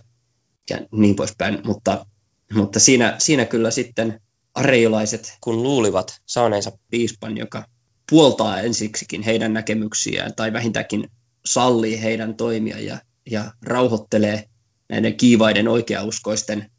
ja 0.70 0.78
niin 0.92 1.16
poispäin. 1.16 1.58
Mutta, 1.64 2.06
mutta 2.54 2.80
siinä, 2.80 3.14
siinä 3.18 3.44
kyllä 3.44 3.70
sitten 3.70 4.20
areiolaiset, 4.54 5.36
kun 5.40 5.62
luulivat 5.62 6.20
saaneensa 6.26 6.72
piispan, 6.90 7.36
joka 7.36 7.64
puoltaa 8.10 8.60
ensiksikin 8.60 9.22
heidän 9.22 9.52
näkemyksiään 9.52 10.34
tai 10.36 10.52
vähintäänkin 10.52 11.10
sallii 11.46 12.02
heidän 12.02 12.34
toimia 12.34 12.80
ja, 12.80 12.98
ja 13.30 13.52
rauhoittelee 13.62 14.44
näiden 14.88 15.16
kiivaiden 15.16 15.68
oikeauskoisten 15.68 16.70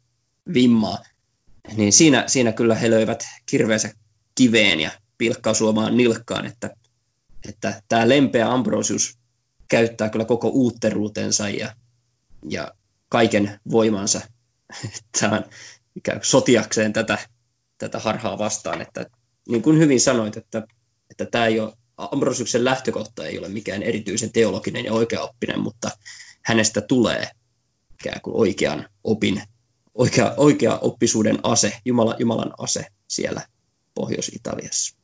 vimmaa, 0.54 0.98
niin 1.76 1.92
siinä, 1.92 2.24
siinä 2.26 2.52
kyllä 2.52 2.74
he 2.74 2.90
löivät 2.90 3.24
kirveensä 3.46 3.92
kiveen 4.34 4.80
ja 4.80 4.90
pilkkausuomaan 5.18 5.96
nilkkaan, 5.96 6.46
että, 6.46 6.70
että 7.48 7.82
tämä 7.88 8.08
lempeä 8.08 8.52
Ambrosius 8.52 9.18
käyttää 9.68 10.10
kyllä 10.10 10.24
koko 10.24 10.48
uutteruutensa 10.48 11.48
ja, 11.48 11.74
ja 12.48 12.72
kaiken 13.08 13.60
voimansa 13.70 14.20
tämän, 15.20 15.44
ikään 15.96 16.20
sotiakseen 16.22 16.92
tätä, 16.92 17.18
tätä 17.78 17.98
harhaa 17.98 18.38
vastaan. 18.38 18.80
Että, 18.82 19.06
niin 19.48 19.62
kuin 19.62 19.78
hyvin 19.78 20.00
sanoit, 20.00 20.36
että, 20.36 20.62
että 21.10 21.26
tämä 21.26 21.46
ei 21.46 21.60
ole 21.60 21.72
Ambrosiuksen 21.98 22.64
lähtökohta 22.64 23.26
ei 23.26 23.38
ole 23.38 23.48
mikään 23.48 23.82
erityisen 23.82 24.32
teologinen 24.32 24.84
ja 24.84 24.92
oikeaoppinen, 24.92 25.60
mutta 25.60 25.90
hänestä 26.44 26.80
tulee 26.80 27.30
ikään 28.00 28.20
kuin 28.20 28.36
oikean 28.36 28.88
opin, 29.04 29.42
oikea, 29.94 30.34
oikea 30.36 30.78
oppisuuden 30.78 31.38
ase, 31.42 31.72
Jumala, 31.84 32.16
Jumalan 32.18 32.54
ase 32.58 32.86
siellä 33.08 33.42
Pohjois-Italiassa. 33.94 34.96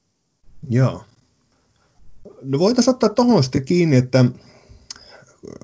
Joo. 0.71 1.05
No 2.43 2.59
voitaisiin 2.59 2.95
ottaa 2.95 3.09
tuohon 3.09 3.43
sitten 3.43 3.65
kiinni, 3.65 3.97
että 3.97 4.25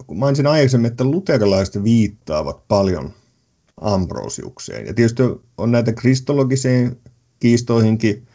kun 0.07 0.19
mainitsin 0.19 0.47
aikaisemmin, 0.47 0.90
että 0.90 1.05
luterilaiset 1.05 1.85
viittaavat 1.85 2.69
paljon 2.69 3.12
Ambrosiukseen. 3.81 4.87
Ja 4.87 4.95
tietysti 4.95 5.23
on 5.59 5.73
näitä 5.73 5.93
kristologiseen 5.93 6.97
kiistoihinkin 7.40 8.26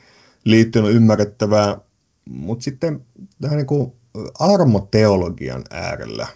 liittyen 0.44 0.86
ymmärrettävää, 0.86 1.78
mutta 2.26 2.64
sitten 2.64 3.06
tähän 3.42 3.58
niin 3.58 3.68
kuin 3.68 3.92
armoteologian 4.40 5.64
äärellä 5.70 6.28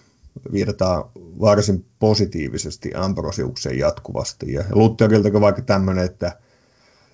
viitataan 0.52 1.04
varsin 1.16 1.86
positiivisesti 2.00 2.92
Ambrosiukseen 2.96 3.78
jatkuvasti. 3.78 4.54
Ja 4.54 4.64
Lutherilta 4.72 5.42
vaikka 5.42 5.62
tämmöinen, 5.62 6.06
että 6.06 6.40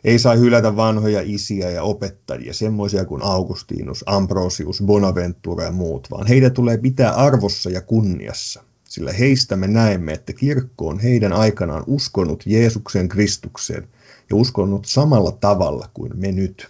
ei 0.06 0.20
saa 0.20 0.36
hylätä 0.36 0.76
vanhoja 0.76 1.22
isiä 1.24 1.70
ja 1.70 1.84
opettajia, 1.84 2.54
semmoisia 2.54 3.06
kuin 3.06 3.22
Augustinus, 3.24 4.04
Ambrosius, 4.08 4.84
Bonaventura 4.86 5.64
ja 5.64 5.72
muut, 5.72 6.08
vaan 6.12 6.28
heitä 6.28 6.50
tulee 6.50 6.78
pitää 6.78 7.12
arvossa 7.12 7.70
ja 7.70 7.82
kunniassa, 7.82 8.64
sillä 8.90 9.14
heistä 9.14 9.56
me 9.56 9.68
näemme, 9.68 10.14
että 10.14 10.34
kirkko 10.34 10.88
on 10.88 11.00
heidän 11.00 11.34
aikanaan 11.34 11.84
uskonut 11.88 12.44
Jeesuksen 12.46 13.10
Kristukseen 13.10 13.88
ja 14.30 14.36
uskonut 14.36 14.86
samalla 14.86 15.32
tavalla 15.32 15.90
kuin 15.94 16.12
me 16.16 16.32
nyt. 16.32 16.68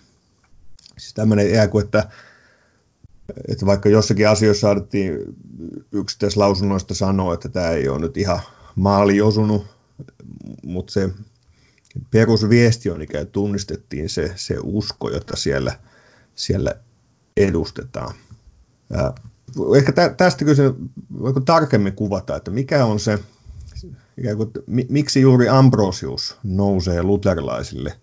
Siis 0.98 1.13
tämmöinen 1.13 1.50
ikään 1.50 1.70
kuin, 1.70 1.86
että, 1.86 2.10
että 3.48 3.65
vaikka 3.65 3.89
jossakin 3.89 4.30
asioissa 4.30 4.62
saatiin 4.62 5.20
yksittäislausunnoista 5.92 6.94
sanoa, 6.94 7.34
että 7.34 7.50
tämä 7.50 7.70
ei 7.70 7.89
ole 7.89 8.00
nyt 8.00 8.18
ihan 8.18 8.39
maali 8.75 9.22
osunut, 9.22 9.65
mutta 10.63 10.94
se 10.94 11.10
perusviesti 12.11 12.89
on 12.89 13.01
ikään 13.01 13.27
tunnistettiin 13.27 14.09
se, 14.09 14.33
se 14.35 14.55
usko, 14.63 15.09
jota 15.09 15.35
siellä, 15.35 15.79
siellä 16.35 16.75
edustetaan. 17.37 18.15
Ja 18.89 19.13
ehkä 19.77 19.91
tä, 19.91 20.09
tästä 20.09 20.45
kyllä 20.45 20.73
voiko 21.19 21.39
tarkemmin 21.39 21.93
kuvata, 21.93 22.35
että 22.35 22.51
mikä 22.51 22.85
on 22.85 22.99
se, 22.99 23.19
ikään 24.17 24.37
kuin, 24.37 24.51
miksi 24.89 25.21
juuri 25.21 25.49
Ambrosius 25.49 26.37
nousee 26.43 27.03
luterilaisille 27.03 27.99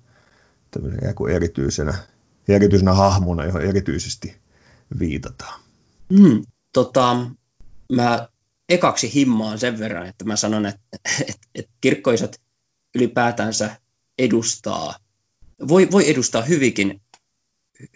erityisenä, 1.35 1.95
erityisenä 2.49 2.93
hahmona, 2.93 3.45
johon 3.45 3.63
erityisesti 3.63 4.37
viitataan? 4.99 5.61
Mm, 6.09 6.43
tota, 6.73 7.17
mä 7.93 8.29
ekaksi 8.69 9.15
himmaan 9.15 9.59
sen 9.59 9.79
verran, 9.79 10.07
että 10.07 10.25
mä 10.25 10.37
sanon, 10.37 10.67
että, 10.67 10.81
että, 11.21 11.49
että 11.55 11.73
kirkkoiset 11.81 12.41
ylipäätänsä 12.95 13.77
edustaa, 14.23 14.97
voi, 15.69 15.89
voi 15.91 16.11
edustaa 16.11 16.43
hyvinkin, 16.43 17.01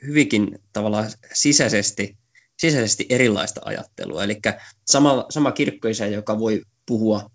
hyvinkin 0.06 0.58
tavallaan 0.72 1.10
sisäisesti, 1.34 2.16
sisäisesti 2.60 3.06
erilaista 3.08 3.60
ajattelua. 3.64 4.24
Eli 4.24 4.40
sama, 4.86 5.26
sama 5.30 5.52
kirkkoisä, 5.52 6.06
joka 6.06 6.38
voi 6.38 6.62
puhua 6.86 7.30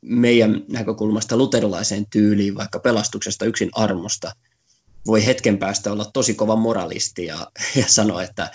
meidän 0.00 0.64
näkökulmasta 0.68 1.36
luterilaiseen 1.36 2.06
tyyliin, 2.10 2.54
vaikka 2.54 2.78
pelastuksesta 2.78 3.44
yksin 3.44 3.70
armosta, 3.72 4.32
voi 5.06 5.26
hetken 5.26 5.58
päästä 5.58 5.92
olla 5.92 6.04
tosi 6.04 6.34
kova 6.34 6.56
moralisti 6.56 7.24
ja, 7.26 7.50
ja 7.74 7.88
sanoa, 7.88 8.22
että, 8.22 8.50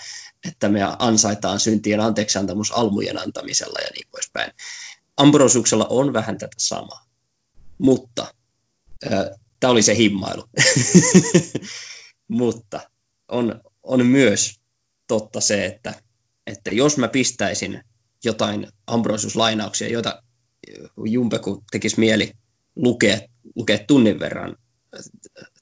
että 0.48 0.68
me 0.68 0.80
ansaitaan 0.98 1.60
syntien 1.60 2.00
anteeksiantamus 2.00 2.72
almujen 2.72 3.18
antamisella 3.18 3.78
ja 3.82 3.88
niin 3.94 4.08
poispäin. 4.10 4.52
Ambrosiuksella 5.16 5.86
on 5.90 6.12
vähän 6.12 6.38
tätä 6.38 6.56
samaa, 6.58 7.04
mutta 7.78 8.34
Tämä 9.60 9.70
oli 9.70 9.82
se 9.82 9.96
himmailu. 9.96 10.44
Mutta 12.28 12.80
on, 13.28 13.60
on 13.82 14.06
myös 14.06 14.60
totta 15.06 15.40
se, 15.40 15.66
että, 15.66 15.94
että 16.46 16.70
jos 16.70 16.98
mä 16.98 17.08
pistäisin 17.08 17.82
jotain 18.24 18.68
Ambrosius-lainauksia, 18.86 19.88
joita 19.88 20.22
Jumpeku 21.04 21.64
tekisi 21.70 22.00
mieli 22.00 22.32
lukea, 22.76 23.18
lukea 23.54 23.78
tunnin 23.78 24.18
verran 24.18 24.56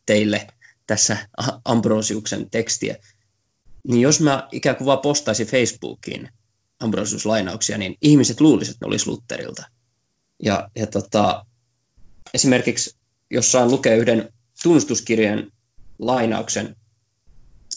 teille 0.06 0.46
tässä 0.86 1.28
Ambrosiuksen 1.64 2.50
tekstiä, 2.50 2.96
niin 3.88 4.00
jos 4.00 4.20
mä 4.20 4.48
ikään 4.52 4.76
kuin 4.76 4.86
vaan 4.86 4.98
postaisin 4.98 5.46
Facebookiin 5.46 6.28
Ambrosius-lainauksia, 6.80 7.78
niin 7.78 7.96
ihmiset 8.02 8.40
luulisivat, 8.40 8.74
että 8.74 8.86
ne 8.86 8.88
olisi 8.88 9.06
Lutterilta. 9.06 9.62
Ja, 10.42 10.70
ja 10.76 10.86
tota, 10.86 11.46
esimerkiksi 12.34 12.96
jos 13.32 13.52
saan 13.52 13.70
lukea 13.70 13.96
yhden 13.96 14.28
tunnustuskirjan 14.62 15.50
lainauksen, 15.98 16.76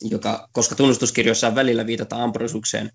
joka, 0.01 0.49
koska 0.51 0.75
tunnustuskirjoissa 0.75 1.55
välillä 1.55 1.85
viitataan 1.85 2.21
Ambrosiukseen, 2.21 2.91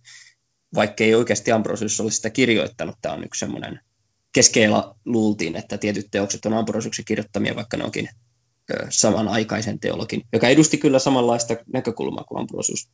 vaikka 0.75 1.05
ei 1.05 1.15
oikeasti 1.15 1.53
Ambrosius 1.53 2.01
ole 2.01 2.11
sitä 2.11 2.31
kirjoittanut. 2.31 2.97
Tämä 3.03 3.15
on 3.15 3.25
yksi 3.25 3.39
semmoinen, 3.39 3.81
keskeillä 4.33 4.95
luultiin, 5.05 5.57
että 5.57 5.79
tietyt 5.79 6.07
teokset 6.11 6.47
on 6.47 6.55
Ambrosiuksen 6.55 7.05
kirjoittamia, 7.05 7.57
vaikka 7.57 7.77
ne 7.77 7.85
onkin 7.85 8.09
samanaikaisen 8.89 9.81
teologin, 9.81 10.23
joka 10.33 10.49
edusti 10.49 10.79
kyllä 10.79 10.99
samanlaista 10.99 11.57
näkökulmaa 11.73 12.25
kuin 12.25 12.41
Ambrosius 12.41 12.91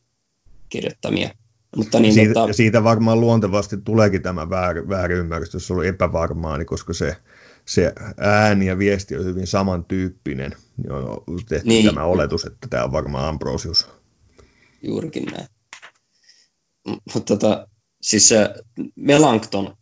kirjoittamia. 0.68 1.30
Mutta 1.76 2.00
niin, 2.00 2.14
siitä, 2.14 2.34
tota... 2.34 2.52
siitä 2.52 2.84
varmaan 2.84 3.20
luontevasti 3.20 3.76
tuleekin 3.76 4.22
tämä 4.22 4.50
väär, 4.50 4.88
väärinymmärrys, 4.88 5.54
jos 5.54 5.66
se 5.66 5.72
on 5.72 5.86
epävarmaa, 5.86 6.58
niin 6.58 6.66
koska 6.66 6.92
se 6.92 7.16
se 7.66 7.92
ääni 8.16 8.66
ja 8.66 8.78
viesti 8.78 9.16
on 9.16 9.24
hyvin 9.24 9.46
samantyyppinen, 9.46 10.56
niin 10.76 10.92
on 10.92 11.44
tehty 11.48 11.68
niin. 11.68 11.86
tämä 11.86 12.04
oletus, 12.04 12.44
että 12.44 12.68
tämä 12.70 12.84
on 12.84 12.92
varmaan 12.92 13.28
Ambrosius. 13.28 13.88
Juurikin 14.82 15.24
näin. 15.24 15.46
Mutta 17.14 17.36
tota, 17.36 17.68
siis 18.02 18.28
se 18.28 18.54
Melankton 18.96 19.76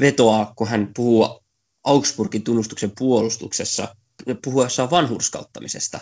vetoaa, 0.00 0.52
kun 0.56 0.68
hän 0.68 0.90
puhuu 0.96 1.42
Augsburgin 1.84 2.42
tunnustuksen 2.42 2.92
puolustuksessa, 2.98 3.96
puhuessaan 4.44 4.90
vanhurskauttamisesta, 4.90 6.00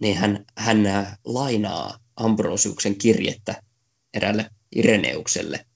niin 0.00 0.16
hän, 0.16 0.44
hän 0.56 0.86
lainaa 1.24 1.98
Ambrosiuksen 2.16 2.96
kirjettä 2.96 3.62
eräälle 4.14 4.50
Ireneukselle 4.74 5.66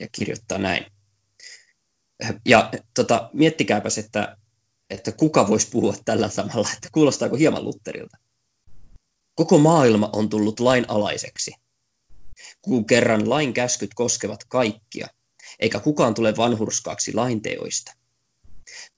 ja 0.00 0.08
kirjoittaa 0.12 0.58
näin. 0.58 0.91
Ja 2.46 2.70
tota, 2.94 3.30
miettikääpäs, 3.32 3.98
että, 3.98 4.36
että 4.90 5.12
kuka 5.12 5.48
voisi 5.48 5.68
puhua 5.70 5.94
tällä 6.04 6.28
samalla, 6.28 6.68
että 6.72 6.88
kuulostaako 6.92 7.36
hieman 7.36 7.64
Lutterilta. 7.64 8.16
Koko 9.34 9.58
maailma 9.58 10.10
on 10.12 10.28
tullut 10.28 10.60
lain 10.60 10.84
alaiseksi, 10.88 11.52
kun 12.62 12.86
kerran 12.86 13.30
lain 13.30 13.52
käskyt 13.52 13.94
koskevat 13.94 14.44
kaikkia, 14.48 15.08
eikä 15.58 15.80
kukaan 15.80 16.14
tule 16.14 16.36
vanhurskaaksi 16.36 17.14
lain 17.14 17.42
teoista. 17.42 17.92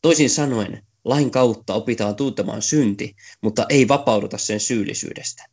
Toisin 0.03 0.31
sanoen, 0.31 0.87
lain 1.05 1.31
kautta 1.31 1.75
opitaan 1.75 2.17
tuntemaan 2.17 2.63
synti, 2.63 3.17
mutta 3.41 3.67
ei 3.69 3.89
vapauduta 3.89 4.39
sen 4.39 4.61
syyllisyydestä. 4.61 5.47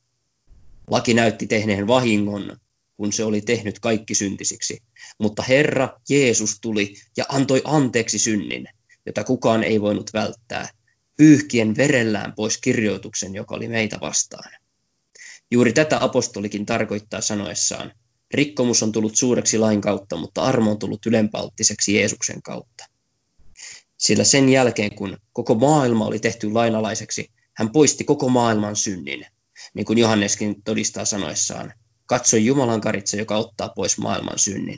Laki 0.87 1.13
näytti 1.13 1.47
tehneen 1.47 1.87
vahingon, 1.87 2.57
kun 3.01 3.13
se 3.13 3.23
oli 3.23 3.41
tehnyt 3.41 3.79
kaikki 3.79 4.15
syntisiksi. 4.15 4.83
Mutta 5.19 5.43
Herra 5.43 5.89
Jeesus 6.09 6.59
tuli 6.61 6.95
ja 7.17 7.25
antoi 7.29 7.61
anteeksi 7.63 8.19
synnin, 8.19 8.67
jota 9.05 9.23
kukaan 9.23 9.63
ei 9.63 9.81
voinut 9.81 10.09
välttää, 10.13 10.69
pyyhkien 11.17 11.77
verellään 11.77 12.33
pois 12.35 12.57
kirjoituksen, 12.57 13.35
joka 13.35 13.55
oli 13.55 13.67
meitä 13.67 13.97
vastaan. 14.01 14.51
Juuri 15.51 15.73
tätä 15.73 16.03
apostolikin 16.03 16.65
tarkoittaa 16.65 17.21
sanoessaan, 17.21 17.91
rikkomus 18.33 18.83
on 18.83 18.91
tullut 18.91 19.15
suureksi 19.15 19.57
lain 19.57 19.81
kautta, 19.81 20.15
mutta 20.15 20.41
armo 20.41 20.71
on 20.71 20.79
tullut 20.79 21.05
ylenpalttiseksi 21.05 21.95
Jeesuksen 21.95 22.41
kautta. 22.41 22.85
Sillä 23.97 24.23
sen 24.23 24.49
jälkeen, 24.49 24.95
kun 24.95 25.17
koko 25.33 25.55
maailma 25.55 26.05
oli 26.05 26.19
tehty 26.19 26.51
lainalaiseksi, 26.51 27.31
hän 27.53 27.71
poisti 27.71 28.03
koko 28.03 28.29
maailman 28.29 28.75
synnin, 28.75 29.25
niin 29.73 29.85
kuin 29.85 29.97
Johanneskin 29.97 30.63
todistaa 30.63 31.05
sanoessaan, 31.05 31.73
Katso 32.11 32.37
Jumalan 32.37 32.81
karitsa, 32.81 33.17
joka 33.17 33.37
ottaa 33.37 33.69
pois 33.69 33.97
maailman 33.97 34.39
synnin. 34.39 34.77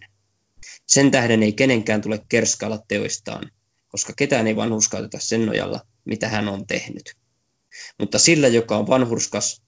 Sen 0.88 1.12
tähden 1.12 1.44
ei 1.44 1.54
kenenkään 1.54 2.02
tule 2.02 2.20
kerskailla 2.30 2.80
teoistaan, 2.88 3.52
koska 3.88 4.14
ketään 4.18 4.48
ei 4.48 4.56
vanhurskauteta 4.56 5.20
sen 5.20 5.46
nojalla, 5.46 5.82
mitä 6.06 6.30
hän 6.30 6.48
on 6.48 6.68
tehnyt. 6.68 7.16
Mutta 8.00 8.20
sillä, 8.20 8.48
joka 8.48 8.78
on 8.78 8.88
vanhurskas, 8.88 9.62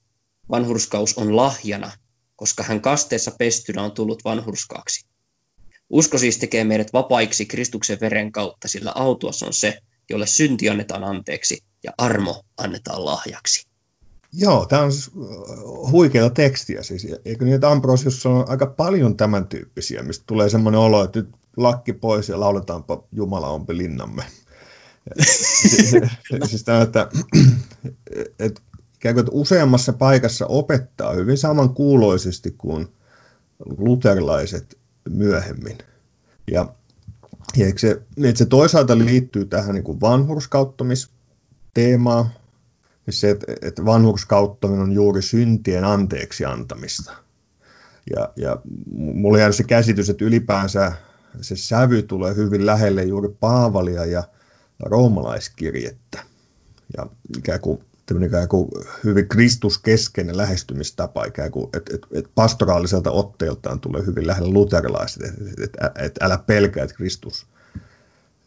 vanhurskaus 0.50 1.18
on 1.18 1.36
lahjana, 1.36 1.92
koska 2.36 2.62
hän 2.62 2.80
kasteessa 2.80 3.30
pestynä 3.38 3.82
on 3.82 3.92
tullut 3.92 4.24
vanhurskaaksi. 4.24 5.06
Usko 5.90 6.18
siis 6.18 6.38
tekee 6.38 6.64
meidät 6.64 6.92
vapaiksi 6.92 7.46
Kristuksen 7.46 7.98
veren 8.00 8.32
kautta, 8.32 8.68
sillä 8.68 8.92
autuas 8.94 9.42
on 9.42 9.52
se, 9.52 9.78
jolle 10.10 10.26
synti 10.26 10.68
annetaan 10.68 11.04
anteeksi 11.04 11.64
ja 11.82 11.92
armo 11.98 12.42
annetaan 12.56 13.04
lahjaksi. 13.04 13.65
Joo, 14.38 14.66
tämä 14.66 14.82
on 14.82 14.92
siis 14.92 15.10
huikeaa 15.90 16.30
tekstiä 16.30 16.82
siis. 16.82 17.06
Eikö 17.24 17.44
niin, 17.44 17.54
että 17.54 17.70
Ambrosius 17.70 18.26
on 18.26 18.44
aika 18.48 18.66
paljon 18.66 19.16
tämän 19.16 19.46
tyyppisiä, 19.46 20.02
mistä 20.02 20.24
tulee 20.26 20.48
semmoinen 20.48 20.80
olo, 20.80 21.04
että 21.04 21.18
nyt 21.18 21.28
lakki 21.56 21.92
pois 21.92 22.28
ja 22.28 22.40
lauletaanpa 22.40 23.04
Jumala 23.12 23.48
ompi 23.48 23.76
linnamme. 23.76 24.24
siis 26.48 26.64
tämä, 26.64 26.82
että, 26.82 27.08
että 28.38 28.62
ikään 28.94 29.14
kuin, 29.14 29.20
että 29.20 29.32
useammassa 29.32 29.92
paikassa 29.92 30.46
opettaa 30.46 31.12
hyvin 31.12 31.38
samankuuloisesti 31.38 32.54
kuin 32.58 32.88
luterilaiset 33.78 34.78
myöhemmin. 35.08 35.78
Ja, 36.50 36.74
ja 37.56 37.66
se, 37.76 38.02
että 38.24 38.38
se 38.38 38.46
toisaalta 38.46 38.98
liittyy 38.98 39.44
tähän 39.44 39.74
niin 39.74 40.00
vanhurskauttamisteemaan, 40.00 42.30
se, 43.12 43.30
että, 43.30 43.46
että 43.62 43.84
vanhurskauttaminen 43.84 44.82
on 44.82 44.92
juuri 44.92 45.22
syntien 45.22 45.84
anteeksi 45.84 46.44
antamista. 46.44 47.12
Ja, 48.16 48.32
ja 48.36 48.56
mulla 48.94 49.38
jäänyt 49.38 49.56
se 49.56 49.64
käsitys, 49.64 50.10
että 50.10 50.24
ylipäänsä 50.24 50.92
se 51.40 51.56
sävy 51.56 52.02
tulee 52.02 52.34
hyvin 52.34 52.66
lähelle 52.66 53.04
juuri 53.04 53.28
Paavalia 53.40 54.04
ja 54.04 54.24
roomalaiskirjettä. 54.82 56.22
Ja 56.96 57.06
ikään 57.38 57.60
kuin 57.60 57.78
tämmöinen 58.06 58.28
ikään 58.28 58.48
kuin 58.48 58.68
hyvin 59.04 59.28
kristuskeskeinen 59.28 60.36
lähestymistapa, 60.36 61.24
ikään 61.24 61.50
kuin, 61.50 61.68
että 61.76 61.94
et, 61.94 62.06
et 62.12 62.30
pastoraaliselta 62.34 63.10
otteeltaan 63.10 63.80
tulee 63.80 64.06
hyvin 64.06 64.26
lähellä 64.26 64.50
luterilaiset, 64.50 65.22
että 65.22 65.44
et, 65.64 65.70
et, 65.70 66.04
et 66.04 66.18
älä 66.20 66.38
pelkää, 66.38 66.84
että 66.84 66.96
Kristus 66.96 67.46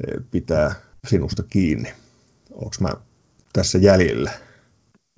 e, 0.08 0.22
pitää 0.32 0.76
sinusta 1.08 1.44
kiinni. 1.44 1.94
Onko 2.52 2.76
mä 2.80 2.90
tässä 3.54 3.78
jäljellä? 3.78 4.32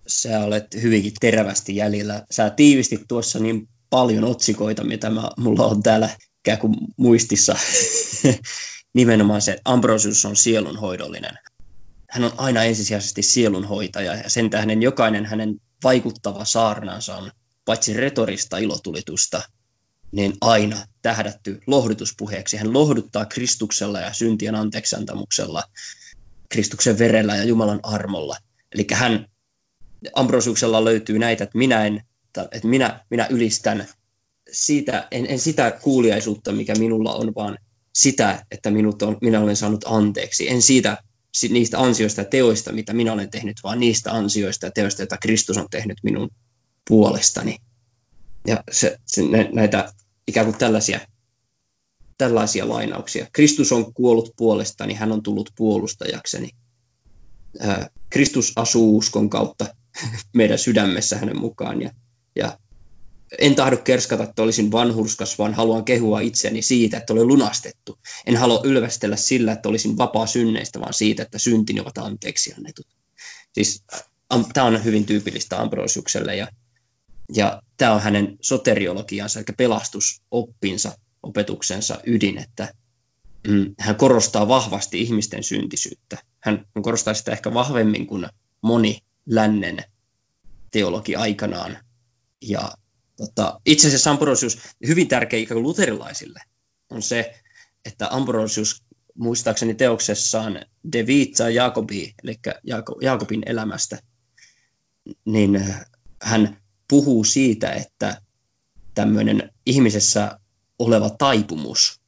Sä 0.07 0.39
olet 0.39 0.67
hyvinkin 0.81 1.13
terävästi 1.19 1.75
jäljellä. 1.75 2.25
Sä 2.31 2.49
tiivistit 2.49 3.01
tuossa 3.07 3.39
niin 3.39 3.67
paljon 3.89 4.23
otsikoita, 4.23 4.83
mitä 4.83 5.09
mä, 5.09 5.29
mulla 5.37 5.65
on 5.65 5.83
täällä 5.83 6.09
ikään 6.39 6.57
kuin 6.57 6.75
muistissa. 6.97 7.55
Nimenomaan 8.93 9.41
se, 9.41 9.51
että 9.51 9.61
Ambrosius 9.65 10.25
on 10.25 10.35
sielunhoidollinen 10.35 11.37
hän 12.11 12.23
on 12.23 12.33
aina 12.37 12.63
ensisijaisesti 12.63 13.21
sielunhoitaja 13.21 14.15
ja 14.15 14.29
sen 14.29 14.49
tähden 14.49 14.81
jokainen 14.81 15.25
hänen 15.25 15.55
vaikuttava 15.83 16.45
saarnansa 16.45 17.17
on 17.17 17.31
paitsi 17.65 17.93
retorista 17.93 18.57
ilotulitusta, 18.57 19.41
niin 20.11 20.33
aina 20.41 20.77
tähdätty 21.01 21.61
lohdutuspuheeksi. 21.67 22.57
Hän 22.57 22.73
lohduttaa 22.73 23.25
Kristuksella 23.25 23.99
ja 23.99 24.13
syntien 24.13 24.55
anteeksantamuksella, 24.55 25.63
Kristuksen 26.49 26.99
verellä 26.99 27.35
ja 27.35 27.43
Jumalan 27.43 27.79
armolla. 27.83 28.37
Eli 28.75 28.87
hän, 28.93 29.25
Ambrosiuksella 30.13 30.85
löytyy 30.85 31.19
näitä, 31.19 31.43
että 31.43 31.57
minä, 31.57 31.85
en, 31.85 32.03
että 32.51 32.67
minä, 32.67 33.05
minä 33.09 33.27
ylistän 33.29 33.87
siitä, 34.51 35.07
en, 35.11 35.25
en 35.29 35.39
sitä 35.39 35.71
kuuliaisuutta, 35.71 36.51
mikä 36.51 36.75
minulla 36.75 37.13
on, 37.13 37.35
vaan 37.35 37.57
sitä, 37.95 38.45
että 38.51 38.71
minut 38.71 39.01
on, 39.01 39.17
minä 39.21 39.39
olen 39.39 39.55
saanut 39.55 39.85
anteeksi. 39.87 40.49
En 40.49 40.61
siitä 40.61 40.97
niistä 41.49 41.79
ansioista 41.79 42.21
ja 42.21 42.25
teoista, 42.25 42.71
mitä 42.71 42.93
minä 42.93 43.13
olen 43.13 43.29
tehnyt, 43.29 43.57
vaan 43.63 43.79
niistä 43.79 44.11
ansioista 44.11 44.65
ja 44.65 44.71
teoista, 44.71 45.01
joita 45.01 45.17
Kristus 45.17 45.57
on 45.57 45.67
tehnyt 45.71 45.97
minun 46.03 46.29
puolestani. 46.87 47.57
Ja 48.47 48.63
se, 48.71 48.97
se, 49.05 49.21
näitä 49.53 49.93
ikään 50.27 50.45
kuin 50.45 50.57
tällaisia, 50.57 50.99
tällaisia 52.17 52.69
lainauksia. 52.69 53.27
Kristus 53.33 53.71
on 53.71 53.93
kuollut 53.93 54.33
puolestani, 54.37 54.93
hän 54.93 55.11
on 55.11 55.23
tullut 55.23 55.49
puolustajakseni. 55.55 56.49
Kristus 58.09 58.53
asuu 58.55 58.97
uskon 58.97 59.29
kautta 59.29 59.65
meidän 60.34 60.60
sydämessä 60.60 61.17
hänen 61.17 61.39
mukaan 61.39 61.82
ja, 61.82 61.91
ja 62.36 62.58
en 63.39 63.56
tahdo 63.56 63.77
kerskata, 63.77 64.23
että 64.23 64.41
olisin 64.41 64.71
vanhurskas, 64.71 65.39
vaan 65.39 65.54
haluan 65.54 65.86
kehua 65.86 66.19
itseäni 66.19 66.62
siitä, 66.62 66.97
että 66.97 67.13
olen 67.13 67.27
lunastettu. 67.27 67.99
En 68.25 68.38
halua 68.38 68.62
ylvästellä 68.63 69.15
sillä, 69.15 69.51
että 69.51 69.69
olisin 69.69 69.97
vapaa 69.97 70.27
synneistä, 70.27 70.80
vaan 70.80 70.93
siitä, 70.93 71.23
että 71.23 71.39
syntini 71.39 71.80
ovat 71.80 71.97
anteeksi 71.97 72.54
annetut. 72.54 72.88
Siis 73.54 73.84
tämä 74.54 74.67
on 74.67 74.84
hyvin 74.84 75.06
tyypillistä 75.06 75.62
Ambrosiukselle 75.62 76.36
ja, 76.36 76.47
ja 77.36 77.62
tämä 77.77 77.93
on 77.93 78.01
hänen 78.01 78.38
soteriologiansa, 78.41 79.39
eli 79.39 79.45
pelastusoppinsa, 79.58 80.97
opetuksensa 81.23 81.99
ydin, 82.06 82.38
että 82.38 82.73
mm, 83.47 83.75
hän 83.80 83.95
korostaa 83.95 84.47
vahvasti 84.47 85.01
ihmisten 85.01 85.43
syntisyyttä. 85.43 86.17
Hän 86.39 86.65
korostaa 86.82 87.13
sitä 87.13 87.32
ehkä 87.32 87.54
vahvemmin 87.54 88.08
kuin 88.08 88.27
moni 88.62 88.99
lännen 89.25 89.84
teologi 90.71 91.15
aikanaan. 91.15 91.77
Ja 92.41 92.71
Tota, 93.21 93.60
itse 93.65 93.88
asiassa 93.88 94.12
Ambrosius, 94.12 94.60
hyvin 94.88 95.07
tärkeä 95.07 95.39
ikään 95.39 95.62
luterilaisille, 95.62 96.39
on 96.89 97.01
se, 97.01 97.41
että 97.86 98.07
Ambrosius 98.12 98.84
muistaakseni 99.15 99.73
teoksessaan 99.73 100.65
De 100.91 101.07
Vita 101.07 101.49
Jacobi, 101.49 102.13
eli 102.23 102.39
Jaakobin 103.01 103.43
elämästä, 103.45 103.99
niin 105.25 105.65
hän 106.21 106.62
puhuu 106.88 107.23
siitä, 107.23 107.71
että 107.71 108.21
tämmöinen 108.93 109.49
ihmisessä 109.65 110.39
oleva 110.79 111.10
taipumus, 111.10 112.01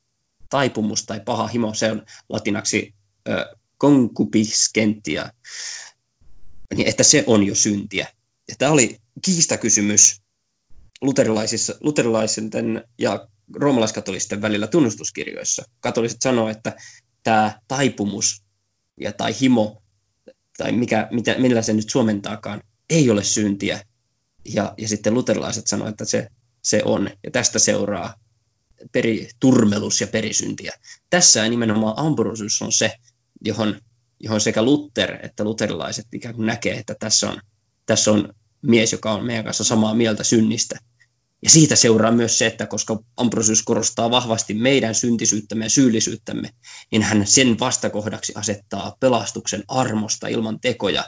taipumus 0.49 1.05
tai 1.05 1.19
paha 1.19 1.47
himo, 1.47 1.73
se 1.73 1.91
on 1.91 2.05
latinaksi 2.29 2.93
konkupiskentia, 3.77 5.29
niin 6.77 6.87
että 6.89 7.03
se 7.03 7.23
on 7.27 7.43
jo 7.43 7.55
syntiä. 7.55 8.07
Ja 8.47 8.55
tämä 8.57 8.71
oli 8.71 8.97
kiistakysymys 9.25 10.21
luterilaisissa, 11.01 11.75
luterilaisen 11.81 12.49
ja 12.99 13.27
roomalaiskatolisten 13.55 14.41
välillä 14.41 14.67
tunnustuskirjoissa. 14.67 15.63
Katoliset 15.79 16.21
sanoo, 16.21 16.49
että 16.49 16.75
tämä 17.23 17.59
taipumus 17.67 18.43
ja 18.99 19.13
tai 19.13 19.35
himo, 19.41 19.83
tai 20.57 20.71
mikä, 20.71 21.07
mitä, 21.11 21.35
millä 21.37 21.61
se 21.61 21.73
nyt 21.73 21.89
suomentaakaan, 21.89 22.61
ei 22.89 23.09
ole 23.09 23.23
syntiä. 23.23 23.83
Ja, 24.45 24.73
ja 24.77 24.87
sitten 24.87 25.13
luterilaiset 25.13 25.67
sanoo, 25.67 25.87
että 25.87 26.05
se, 26.05 26.27
se 26.61 26.81
on. 26.85 27.09
Ja 27.23 27.31
tästä 27.31 27.59
seuraa 27.59 28.13
peri, 28.91 29.29
turmelus 29.39 30.01
ja 30.01 30.07
perisyntiä. 30.07 30.73
Tässä 31.09 31.49
nimenomaan 31.49 31.93
Ambrosius 31.97 32.61
on 32.61 32.71
se, 32.71 32.91
johon, 33.45 33.81
johon 34.23 34.41
sekä 34.41 34.61
Luther 34.61 35.25
että 35.25 35.43
luterilaiset 35.43 36.05
ikään 36.13 36.35
kuin 36.35 36.45
näkee, 36.45 36.77
että 36.77 36.95
tässä 36.99 37.29
on, 37.29 37.41
tässä 37.85 38.11
on 38.11 38.33
mies, 38.61 38.91
joka 38.91 39.11
on 39.11 39.25
meidän 39.25 39.45
kanssa 39.45 39.63
samaa 39.63 39.93
mieltä 39.93 40.23
synnistä– 40.23 40.79
ja 41.43 41.49
siitä 41.49 41.75
seuraa 41.75 42.11
myös 42.11 42.37
se, 42.37 42.45
että 42.45 42.65
koska 42.65 42.99
Ambrosius 43.17 43.63
korostaa 43.63 44.11
vahvasti 44.11 44.53
meidän 44.53 44.95
syntisyyttämme 44.95 45.65
ja 45.65 45.69
syyllisyyttämme, 45.69 46.49
niin 46.91 47.01
hän 47.01 47.27
sen 47.27 47.59
vastakohdaksi 47.59 48.33
asettaa 48.35 48.95
pelastuksen 48.99 49.63
armosta 49.67 50.27
ilman 50.27 50.59
tekoja, 50.59 51.05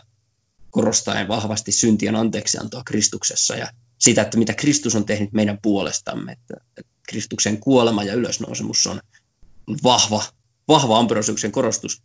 korostaen 0.70 1.28
vahvasti 1.28 1.72
syntien 1.72 2.16
anteeksiantoa 2.16 2.84
Kristuksessa 2.86 3.56
ja 3.56 3.68
sitä, 4.00 4.22
että 4.22 4.38
mitä 4.38 4.54
Kristus 4.54 4.96
on 4.96 5.06
tehnyt 5.06 5.34
meidän 5.34 5.60
puolestamme. 5.62 6.32
Että 6.32 6.56
Kristuksen 7.08 7.60
kuolema 7.60 8.04
ja 8.04 8.14
ylösnousemus 8.14 8.88
on 8.88 9.00
vahva, 9.84 10.24
vahva 10.68 11.00
Ambrosiuksen 11.00 11.52
korostus. 11.52 12.02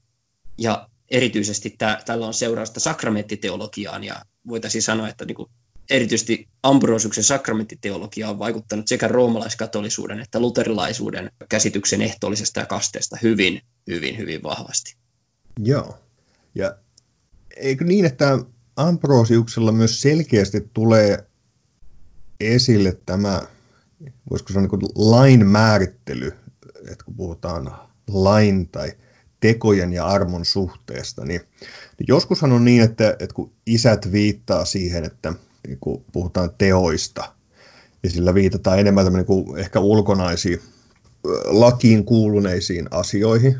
Ja 0.58 0.88
erityisesti 1.10 1.74
tämä, 1.78 1.98
tällä 2.06 2.26
on 2.26 2.34
seurausta 2.34 2.80
sakramenttiteologiaan 2.80 4.04
ja 4.04 4.24
voitaisiin 4.48 4.82
sanoa, 4.82 5.08
että 5.08 5.24
niin 5.24 5.36
kuin 5.36 5.50
erityisesti 5.90 6.48
Ambrosiuksen 6.62 7.24
sakramenttiteologia 7.24 8.30
on 8.30 8.38
vaikuttanut 8.38 8.88
sekä 8.88 9.08
roomalaiskatolisuuden 9.08 10.20
että 10.20 10.40
luterilaisuuden 10.40 11.30
käsityksen 11.48 12.02
ehtoollisesta 12.02 12.60
ja 12.60 12.66
kasteesta 12.66 13.16
hyvin, 13.22 13.60
hyvin, 13.86 14.18
hyvin 14.18 14.42
vahvasti. 14.42 14.96
Joo. 15.58 15.98
Ja 16.54 16.76
eikö 17.56 17.84
niin, 17.84 18.04
että 18.04 18.38
Ambrosiuksella 18.76 19.72
myös 19.72 20.00
selkeästi 20.00 20.68
tulee 20.72 21.26
esille 22.40 23.00
tämä, 23.06 23.42
voisiko 24.30 24.52
sanoa 24.52 24.76
niin 24.76 25.10
lain 25.10 25.46
määrittely, 25.46 26.32
että 26.90 27.04
kun 27.04 27.16
puhutaan 27.16 27.72
lain 28.08 28.68
tai 28.68 28.92
tekojen 29.40 29.92
ja 29.92 30.07
armon 30.07 30.44
suhteesta, 30.44 31.24
niin, 31.24 31.40
niin 31.98 32.07
joskushan 32.09 32.53
on 32.53 32.64
niin, 32.64 32.83
että, 32.83 33.11
että 33.11 33.35
kun 33.35 33.53
isät 33.66 34.12
viittaa 34.12 34.64
siihen, 34.64 35.05
että– 35.05 35.33
niin 35.66 35.79
kuin 35.81 36.05
puhutaan 36.12 36.50
teoista, 36.59 37.33
ja 38.03 38.11
sillä 38.11 38.35
viitataan 38.35 38.79
enemmän 38.79 39.12
niin 39.12 39.24
kuin 39.24 39.59
ehkä 39.59 39.81
ulkonaisiin 39.81 40.61
lakiin 41.44 42.05
kuuluneisiin 42.05 42.88
asioihin. 42.90 43.59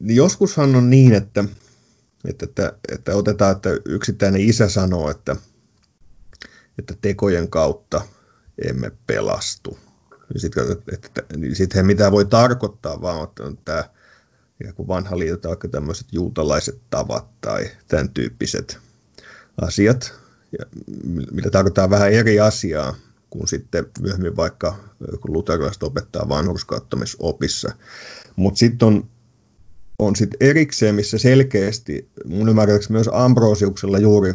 Niin 0.00 0.16
joskushan 0.16 0.74
on 0.74 0.90
niin, 0.90 1.14
että, 1.14 1.44
että, 2.28 2.46
että, 2.46 2.72
että 2.92 3.16
otetaan, 3.16 3.56
että 3.56 3.70
yksittäinen 3.84 4.40
isä 4.40 4.68
sanoo, 4.68 5.10
että, 5.10 5.36
että 6.78 6.94
tekojen 7.00 7.50
kautta 7.50 8.00
emme 8.68 8.92
pelastu. 9.06 9.78
Sitten 10.36 10.64
niin 11.36 11.56
sit 11.56 11.74
he 11.74 11.82
mitä 11.82 12.12
voi 12.12 12.24
tarkoittaa, 12.24 13.00
vaan 13.00 13.24
että 13.24 13.42
on 13.42 13.58
tämä 13.64 13.84
vanha 14.88 15.18
liitto, 15.18 15.48
vaikka 15.48 15.68
tämmöiset 15.68 16.06
juutalaiset 16.12 16.80
tavat 16.90 17.40
tai 17.40 17.70
tämän 17.88 18.08
tyyppiset 18.08 18.78
asiat, 19.60 20.14
ja 20.58 20.66
mitä 21.32 21.50
tarkoittaa 21.50 21.90
vähän 21.90 22.12
eri 22.12 22.40
asiaa 22.40 22.94
kuin 23.30 23.48
sitten 23.48 23.86
myöhemmin 24.00 24.36
vaikka 24.36 24.76
kun 25.20 25.32
luterilaiset 25.32 25.82
opettaa 25.82 26.28
vanhurskauttamisopissa. 26.28 27.74
Mutta 28.36 28.58
sitten 28.58 28.88
on, 28.88 29.08
on 29.98 30.16
sit 30.16 30.30
erikseen, 30.40 30.94
missä 30.94 31.18
selkeästi, 31.18 32.08
mun 32.24 32.48
ymmärrääkseni 32.48 32.92
myös 32.92 33.10
Ambrosiuksella 33.12 33.98
juuri 33.98 34.34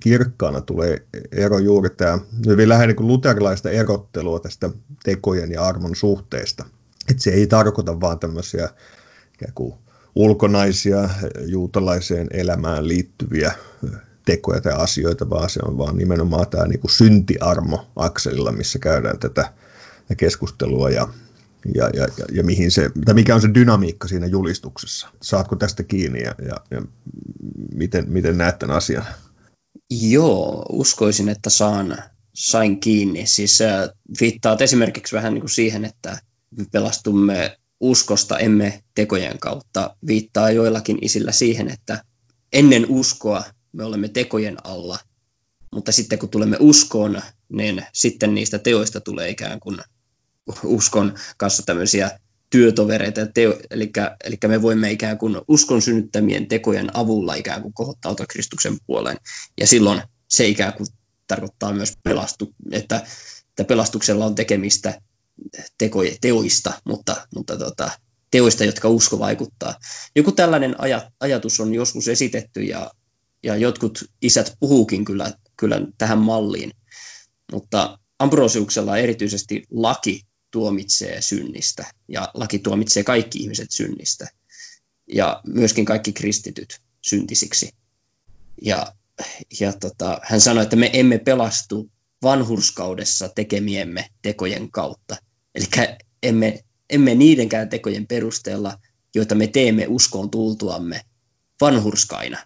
kirkkaana 0.00 0.60
tulee 0.60 1.06
ero 1.32 1.58
juuri 1.58 1.90
tämä 1.90 2.18
hyvin 2.46 2.68
läheinen 2.68 2.96
kuin 2.96 3.06
luterilaista 3.06 3.70
erottelua 3.70 4.40
tästä 4.40 4.70
tekojen 5.04 5.50
ja 5.50 5.62
armon 5.62 5.96
suhteesta. 5.96 6.64
Että 7.10 7.22
se 7.22 7.30
ei 7.30 7.46
tarkoita 7.46 8.00
vaan 8.00 8.18
tämmöisiä 8.18 8.68
kuin 9.54 9.74
ulkonaisia 10.14 11.10
juutalaiseen 11.46 12.26
elämään 12.30 12.88
liittyviä 12.88 13.52
tekoja 14.24 14.60
tai 14.60 14.72
asioita, 14.72 15.30
vaan 15.30 15.50
se 15.50 15.60
on 15.64 15.78
vaan 15.78 15.96
nimenomaan 15.96 16.46
tämä 16.50 16.66
niin 16.66 16.80
kuin 16.80 16.90
syntiarmo-akselilla, 16.90 18.52
missä 18.52 18.78
käydään 18.78 19.18
tätä 19.18 19.52
keskustelua 20.16 20.90
ja, 20.90 21.08
ja, 21.74 21.90
ja, 21.94 22.08
ja, 22.18 22.24
ja 22.32 22.44
mihin 22.44 22.70
se, 22.70 22.90
tai 23.04 23.14
mikä 23.14 23.34
on 23.34 23.40
se 23.40 23.54
dynamiikka 23.54 24.08
siinä 24.08 24.26
julistuksessa. 24.26 25.08
Saatko 25.22 25.56
tästä 25.56 25.82
kiinni 25.82 26.22
ja, 26.22 26.34
ja, 26.48 26.56
ja 26.70 26.82
miten, 27.74 28.04
miten 28.08 28.38
näet 28.38 28.58
tämän 28.58 28.76
asian? 28.76 29.04
Joo, 29.90 30.66
uskoisin, 30.68 31.28
että 31.28 31.50
saan, 31.50 31.98
sain 32.34 32.80
kiinni. 32.80 33.26
Siis 33.26 33.60
äh, 33.60 33.88
viittaat 34.20 34.60
esimerkiksi 34.60 35.16
vähän 35.16 35.34
niin 35.34 35.42
kuin 35.42 35.50
siihen, 35.50 35.84
että 35.84 36.18
me 36.58 36.64
pelastumme 36.72 37.56
uskosta, 37.82 38.38
emme 38.38 38.82
tekojen 38.94 39.38
kautta. 39.38 39.96
Viittaa 40.06 40.50
joillakin 40.50 40.98
isillä 41.02 41.32
siihen, 41.32 41.70
että 41.70 42.04
ennen 42.52 42.86
uskoa 42.88 43.44
me 43.72 43.84
olemme 43.84 44.08
tekojen 44.08 44.56
alla, 44.64 44.98
mutta 45.72 45.92
sitten 45.92 46.18
kun 46.18 46.28
tulemme 46.28 46.56
uskoon, 46.60 47.22
niin 47.48 47.86
sitten 47.92 48.34
niistä 48.34 48.58
teoista 48.58 49.00
tulee 49.00 49.28
ikään 49.28 49.60
kuin 49.60 49.78
uskon 50.64 51.14
kanssa 51.36 51.62
tämmöisiä 51.62 52.18
työtovereita, 52.50 53.26
teo, 53.26 53.58
eli, 53.70 53.92
eli 54.24 54.36
me 54.46 54.62
voimme 54.62 54.90
ikään 54.90 55.18
kuin 55.18 55.36
uskon 55.48 55.82
synnyttämien 55.82 56.48
tekojen 56.48 56.96
avulla 56.96 57.34
ikään 57.34 57.62
kuin 57.62 57.74
kohottautua 57.74 58.26
Kristuksen 58.26 58.76
puoleen. 58.86 59.16
Ja 59.60 59.66
silloin 59.66 60.02
se 60.28 60.48
ikään 60.48 60.72
kuin 60.72 60.86
tarkoittaa 61.26 61.72
myös, 61.72 61.92
pelastu, 62.02 62.54
että, 62.70 63.02
että 63.48 63.64
pelastuksella 63.64 64.26
on 64.26 64.34
tekemistä 64.34 65.00
teko, 65.78 66.00
teoista, 66.20 66.72
mutta, 66.84 67.26
mutta 67.34 67.58
tota, 67.58 67.90
teoista, 68.30 68.64
jotka 68.64 68.88
usko 68.88 69.18
vaikuttaa. 69.18 69.74
Joku 70.16 70.32
tällainen 70.32 70.80
aj, 70.80 70.92
ajatus 71.20 71.60
on 71.60 71.74
joskus 71.74 72.08
esitetty 72.08 72.62
ja, 72.62 72.90
ja 73.42 73.56
jotkut 73.56 74.04
isät 74.22 74.56
puhuukin 74.60 75.04
kyllä, 75.04 75.32
kyllä 75.56 75.80
tähän 75.98 76.18
malliin, 76.18 76.72
mutta 77.52 77.98
Ambrosiuksella 78.18 78.98
erityisesti 78.98 79.64
laki 79.70 80.22
tuomitsee 80.50 81.20
synnistä 81.20 81.86
ja 82.08 82.28
laki 82.34 82.58
tuomitsee 82.58 83.04
kaikki 83.04 83.38
ihmiset 83.38 83.70
synnistä 83.70 84.28
ja 85.14 85.40
myöskin 85.46 85.84
kaikki 85.84 86.12
kristityt 86.12 86.80
syntisiksi. 87.00 87.70
Ja, 88.62 88.94
ja 89.60 89.72
tota, 89.72 90.20
hän 90.22 90.40
sanoi, 90.40 90.62
että 90.62 90.76
me 90.76 90.90
emme 90.92 91.18
pelastu 91.18 91.90
vanhurskaudessa 92.22 93.28
tekemiemme 93.28 94.08
tekojen 94.22 94.70
kautta. 94.70 95.16
Eli 95.54 95.64
emme, 96.22 96.64
emme 96.90 97.14
niidenkään 97.14 97.68
tekojen 97.68 98.06
perusteella, 98.06 98.78
joita 99.14 99.34
me 99.34 99.46
teemme 99.46 99.86
uskoon 99.88 100.30
tultuamme 100.30 101.00
vanhurskaina, 101.60 102.38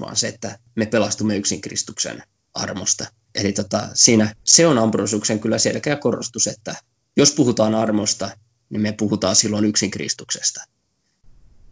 vaan 0.00 0.16
se, 0.16 0.28
että 0.28 0.58
me 0.74 0.86
pelastumme 0.86 1.36
yksin 1.36 1.60
Kristuksen 1.60 2.22
armosta. 2.54 3.06
Eli 3.34 3.52
tota, 3.52 3.88
siinä 3.94 4.34
se 4.44 4.66
on 4.66 4.78
Ambrosiuksen 4.78 5.40
kyllä 5.40 5.58
selkeä 5.58 5.96
korostus, 5.96 6.46
että 6.46 6.76
jos 7.16 7.32
puhutaan 7.32 7.74
armosta, 7.74 8.30
niin 8.70 8.80
me 8.80 8.92
puhutaan 8.92 9.36
silloin 9.36 9.64
yksin 9.64 9.90
Kristuksesta. 9.90 10.64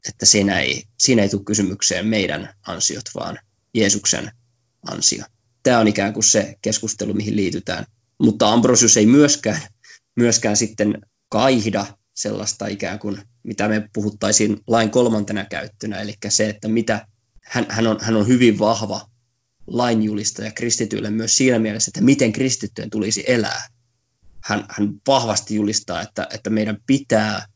Että 0.09 0.27
siinä 0.27 0.61
ei, 0.61 0.85
siinä 0.99 1.23
ei 1.23 1.29
tule 1.29 1.45
kysymykseen 1.45 2.07
meidän 2.07 2.55
ansiot, 2.67 3.05
vaan 3.15 3.39
Jeesuksen 3.75 4.33
ansio. 4.87 5.25
Tämä 5.65 5.79
on 5.79 5.89
ikään 5.89 6.13
kuin 6.13 6.25
se 6.25 6.55
keskustelu, 6.63 7.15
mihin 7.15 7.37
liitytään. 7.37 7.85
Mutta 8.19 8.53
Ambrosius 8.53 8.97
ei 8.97 9.07
myöskään, 9.07 9.61
myöskään 10.17 10.57
sitten 10.57 10.99
kaihda 11.29 11.87
sellaista 12.15 12.67
ikään 12.67 12.99
kuin, 12.99 13.23
mitä 13.43 13.69
me 13.69 13.89
puhuttaisiin 13.93 14.61
lain 14.67 14.91
kolmantena 14.91 15.45
käyttönä, 15.45 16.01
eli 16.01 16.15
se, 16.29 16.49
että 16.49 16.69
mitä 16.69 17.07
hän, 17.43 17.67
hän, 17.69 17.87
on, 17.87 17.99
hän 18.01 18.17
on 18.17 18.27
hyvin 18.27 18.59
vahva 18.59 19.11
lainjulistaja 19.67 20.53
kristityille 20.53 21.11
myös 21.11 21.37
siinä 21.37 21.59
mielessä, 21.59 21.89
että 21.89 22.01
miten 22.01 22.33
kristittyjen 22.33 22.91
tulisi 22.91 23.25
elää. 23.27 23.69
Hän, 24.41 24.67
hän 24.69 24.95
vahvasti 25.07 25.55
julistaa, 25.55 26.03
että, 26.03 26.29
että 26.35 26.51
meidän 26.51 26.79
pitää 26.87 27.47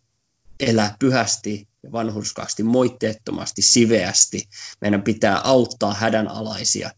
elää 0.60 0.96
pyhästi 0.98 1.68
ja 1.82 1.92
vanhurskaasti, 1.92 2.62
moitteettomasti, 2.62 3.62
siveästi. 3.62 4.48
Meidän 4.80 5.02
pitää 5.02 5.40
auttaa 5.40 5.94
hädänalaisia. 5.94 6.90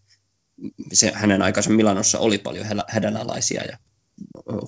Se, 0.92 1.12
hänen 1.14 1.42
aikansa 1.42 1.70
Milanossa 1.70 2.18
oli 2.18 2.38
paljon 2.38 2.66
hädänalaisia 2.88 3.62
ja 3.62 3.78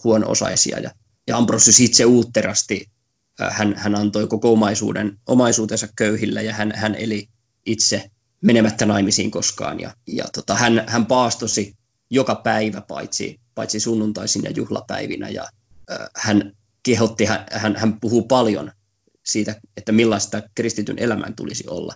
huono-osaisia. 0.04 0.78
Ja, 0.78 0.90
ja 1.26 1.36
Ambrosius 1.36 1.80
itse 1.80 2.04
uutterasti, 2.04 2.90
hän, 3.50 3.74
hän 3.76 3.94
antoi 3.94 4.26
koko 4.26 4.52
omaisuuden, 4.52 5.18
omaisuutensa 5.26 5.88
köyhille 5.96 6.42
ja 6.42 6.54
hän, 6.54 6.72
hän 6.76 6.94
eli 6.94 7.28
itse 7.66 8.10
menemättä 8.40 8.86
naimisiin 8.86 9.30
koskaan. 9.30 9.80
Ja, 9.80 9.94
ja 10.06 10.24
tota, 10.34 10.54
hän, 10.54 10.84
hän 10.86 11.06
paastosi 11.06 11.74
joka 12.10 12.34
päivä 12.34 12.80
paitsi, 12.80 13.40
paitsi 13.54 13.80
sunnuntaisin 13.80 14.42
ja 14.44 14.50
juhlapäivinä 14.50 15.28
ja 15.28 15.42
äh, 15.90 15.98
hän 16.16 16.52
kehotti, 16.82 17.24
hän, 17.24 17.46
hän, 17.52 17.76
hän 17.76 18.00
puhuu 18.00 18.22
paljon 18.22 18.72
siitä, 19.26 19.60
että 19.76 19.92
millaista 19.92 20.42
kristityn 20.54 20.98
elämän 20.98 21.36
tulisi 21.36 21.64
olla. 21.68 21.94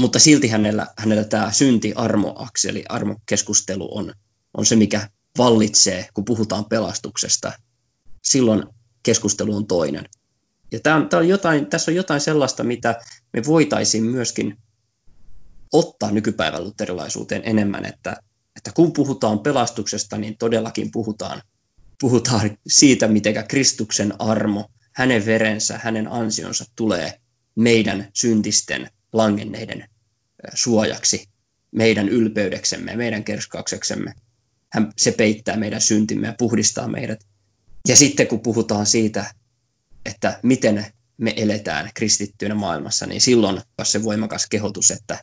Mutta 0.00 0.18
silti 0.18 0.48
hänellä, 0.48 0.86
hänellä 0.98 1.24
tämä 1.24 1.52
synti-armo-akseli, 1.52 2.84
armokeskustelu 2.88 3.98
on, 3.98 4.14
on 4.56 4.66
se, 4.66 4.76
mikä 4.76 5.08
vallitsee, 5.38 6.08
kun 6.14 6.24
puhutaan 6.24 6.64
pelastuksesta. 6.64 7.52
Silloin 8.22 8.64
keskustelu 9.02 9.56
on 9.56 9.66
toinen. 9.66 10.08
Ja 10.72 10.80
tämä 10.80 10.96
on, 10.96 11.08
on 11.12 11.28
jotain, 11.28 11.66
tässä 11.66 11.90
on 11.90 11.94
jotain 11.94 12.20
sellaista, 12.20 12.64
mitä 12.64 13.00
me 13.32 13.42
voitaisiin 13.46 14.04
myöskin 14.04 14.58
ottaa 15.72 16.10
nykypäivän 16.10 16.64
luterilaisuuteen 16.64 17.42
enemmän, 17.44 17.84
että, 17.84 18.16
että 18.56 18.72
kun 18.74 18.92
puhutaan 18.92 19.38
pelastuksesta, 19.38 20.18
niin 20.18 20.38
todellakin 20.38 20.90
puhutaan, 20.90 21.42
puhutaan 22.00 22.58
siitä, 22.66 23.08
miten 23.08 23.48
Kristuksen 23.48 24.20
armo, 24.20 24.70
hänen 24.92 25.26
verensä, 25.26 25.80
hänen 25.82 26.12
ansionsa 26.12 26.64
tulee 26.76 27.20
meidän 27.54 28.08
syntisten 28.14 28.90
langenneiden 29.14 29.88
suojaksi, 30.54 31.28
meidän 31.70 32.08
ylpeydeksemme, 32.08 32.96
meidän 32.96 33.24
kerskaukseksemme. 33.24 34.14
Hän, 34.72 34.92
se 34.96 35.12
peittää 35.12 35.56
meidän 35.56 35.80
syntimme 35.80 36.26
ja 36.26 36.34
puhdistaa 36.38 36.88
meidät. 36.88 37.24
Ja 37.88 37.96
sitten 37.96 38.26
kun 38.26 38.40
puhutaan 38.40 38.86
siitä, 38.86 39.34
että 40.04 40.40
miten 40.42 40.86
me 41.16 41.34
eletään 41.36 41.90
kristittyinä 41.94 42.54
maailmassa, 42.54 43.06
niin 43.06 43.20
silloin 43.20 43.60
on 43.78 43.86
se 43.86 44.04
voimakas 44.04 44.46
kehotus, 44.46 44.90
että 44.90 45.18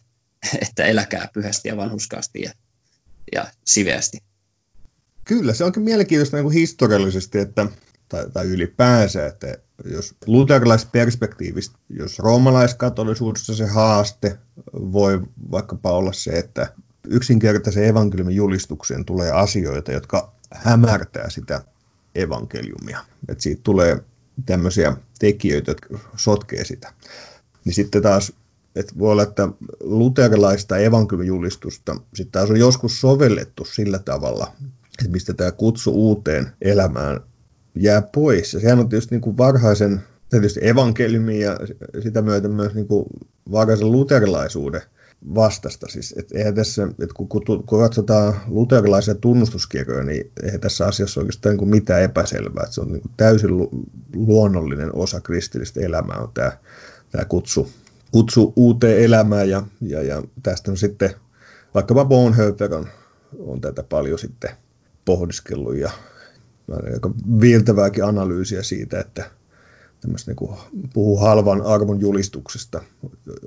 että 0.68 0.86
eläkää 0.86 1.30
pyhästi 1.34 1.70
ja 1.70 1.78
vanhuskaasti 1.78 2.42
ja, 2.42 2.52
ja 3.34 3.48
siveästi. 3.66 4.18
Kyllä, 5.24 5.54
se 5.54 5.64
onkin 5.64 5.84
mielenkiintoista 5.84 6.38
niin 6.38 6.44
kuin 6.44 6.54
historiallisesti, 6.54 7.40
että, 7.40 7.68
tai, 8.12 8.30
tai 8.34 8.46
ylipäänsä, 8.46 9.26
että 9.26 9.58
jos 9.86 10.16
luterilaisperspektiivistä, 10.26 11.78
jos 11.90 12.20
roomalaiskatolisuudessa 12.20 13.56
se 13.56 13.66
haaste 13.66 14.38
voi 14.74 15.22
vaikkapa 15.52 15.92
olla 15.92 16.14
se, 16.14 16.32
että 16.32 16.74
yksinkertaisen 17.08 17.86
evankeliumin 17.86 18.36
julistukseen 18.36 19.06
tulee 19.06 19.32
asioita, 19.32 19.92
jotka 19.92 20.32
hämärtää 20.54 21.30
sitä 21.30 21.62
evankeliumia. 22.16 23.00
Että 23.30 23.44
siitä 23.44 23.62
tulee 23.64 23.98
tämmöisiä 24.46 24.96
tekijöitä, 25.20 25.72
jotka 25.72 26.00
sotkee 26.16 26.66
sitä. 26.66 26.94
Niin 27.66 27.74
sitten 27.74 28.02
taas 28.02 28.34
että 28.76 28.94
voi 29.00 29.12
olla, 29.12 29.24
että 29.24 29.50
luterilaista 29.80 30.78
evankeliumijulistusta 30.78 31.96
sitten 32.14 32.32
taas 32.32 32.50
on 32.50 32.60
joskus 32.60 33.02
sovellettu 33.02 33.66
sillä 33.66 34.00
tavalla, 34.00 34.52
että 35.00 35.12
mistä 35.12 35.34
tämä 35.34 35.52
kutsu 35.52 35.92
uuteen 35.92 36.52
elämään 36.62 37.20
jää 37.76 38.02
pois. 38.02 38.54
Ja 38.54 38.60
sehän 38.60 38.80
on 38.80 38.90
tietysti 38.90 39.16
niin 39.16 39.22
kuin 39.22 39.38
varhaisen 39.38 40.02
tietysti 40.30 40.68
evankeliumin 40.68 41.40
ja 41.40 41.58
sitä 42.04 42.22
myötä 42.22 42.48
myös 42.48 42.74
niin 42.74 42.88
kuin 42.88 43.06
varhaisen 43.52 43.92
luterilaisuuden 43.92 44.82
vastasta. 45.36 45.88
Siis, 45.90 46.14
et 46.18 46.32
eihän 46.32 46.56
tässä, 46.56 46.88
et 47.04 47.14
kun, 47.14 47.28
kun, 47.28 47.44
kun 47.46 47.80
katsotaan 47.80 48.34
luterilaisia 48.48 49.16
tunnustuskirjoja, 49.16 50.04
niin 50.04 50.32
eihän 50.44 50.62
tässä 50.62 50.86
asiassa 50.86 51.20
oikeastaan 51.20 51.58
niin 51.58 51.70
mitään 51.70 52.02
epäselvää. 52.02 52.64
Et 52.64 52.72
se 52.72 52.82
on 52.82 52.92
niin 52.92 53.02
kuin 53.02 53.12
täysin 53.18 53.58
lu, 53.58 53.70
luonnollinen 54.16 54.96
osa 54.96 55.22
kristillistä 55.22 55.82
elämää 55.82 56.18
on 56.18 56.32
tämä, 56.34 56.52
tämä 57.12 57.26
kutsu 57.26 57.70
kutsu 58.12 58.54
uuteen 58.56 59.04
elämään 59.04 59.50
ja, 59.50 59.64
ja, 59.82 60.04
ja 60.04 60.24
tästä 60.44 60.72
on 60.72 60.78
sitten 60.78 61.10
vaikkapa 61.74 62.06
Bonhoeffer 62.06 62.74
on 62.74 62.88
on 63.40 63.62
tätä 63.62 63.84
paljon 63.84 64.20
sitten 64.20 64.50
pohdiskellut 65.06 65.76
ja 65.76 65.92
aika 66.94 67.12
viiltävääkin 67.42 68.04
analyysiä 68.06 68.64
siitä, 68.64 69.00
että 69.00 69.32
tämmöistä 70.02 70.32
niin 70.32 70.58
puhuu 70.94 71.18
halvan 71.18 71.62
armon 71.62 72.02
julistuksesta, 72.02 72.82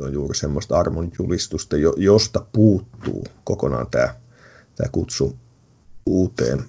on 0.01 0.13
juuri 0.13 0.39
semmoista 0.39 0.79
armon 0.79 1.13
julistusta, 1.19 1.77
josta 1.97 2.47
puuttuu 2.53 3.25
kokonaan 3.45 3.87
tämä, 3.91 4.15
tämä 4.77 4.89
kutsu 4.93 5.37
uuteen 6.07 6.65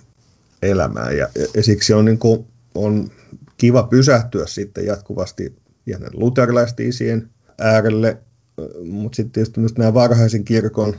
elämään. 0.62 1.18
Ja, 1.18 1.28
ja 1.56 1.64
siksi 1.64 1.94
on, 1.94 2.06
niin 2.06 2.20
kuin, 2.20 2.48
on 2.76 3.10
kiva 3.58 3.84
pysähtyä 3.84 4.46
sitten 4.48 4.86
jatkuvasti 4.86 5.56
luterilaisten 6.14 6.88
isien 6.88 7.30
äärelle, 7.60 8.18
mutta 8.84 9.16
sitten 9.16 9.32
tietysti 9.32 9.60
myös 9.60 9.78
nämä 9.78 9.94
varhaisen 9.94 10.44
kirkon 10.44 10.96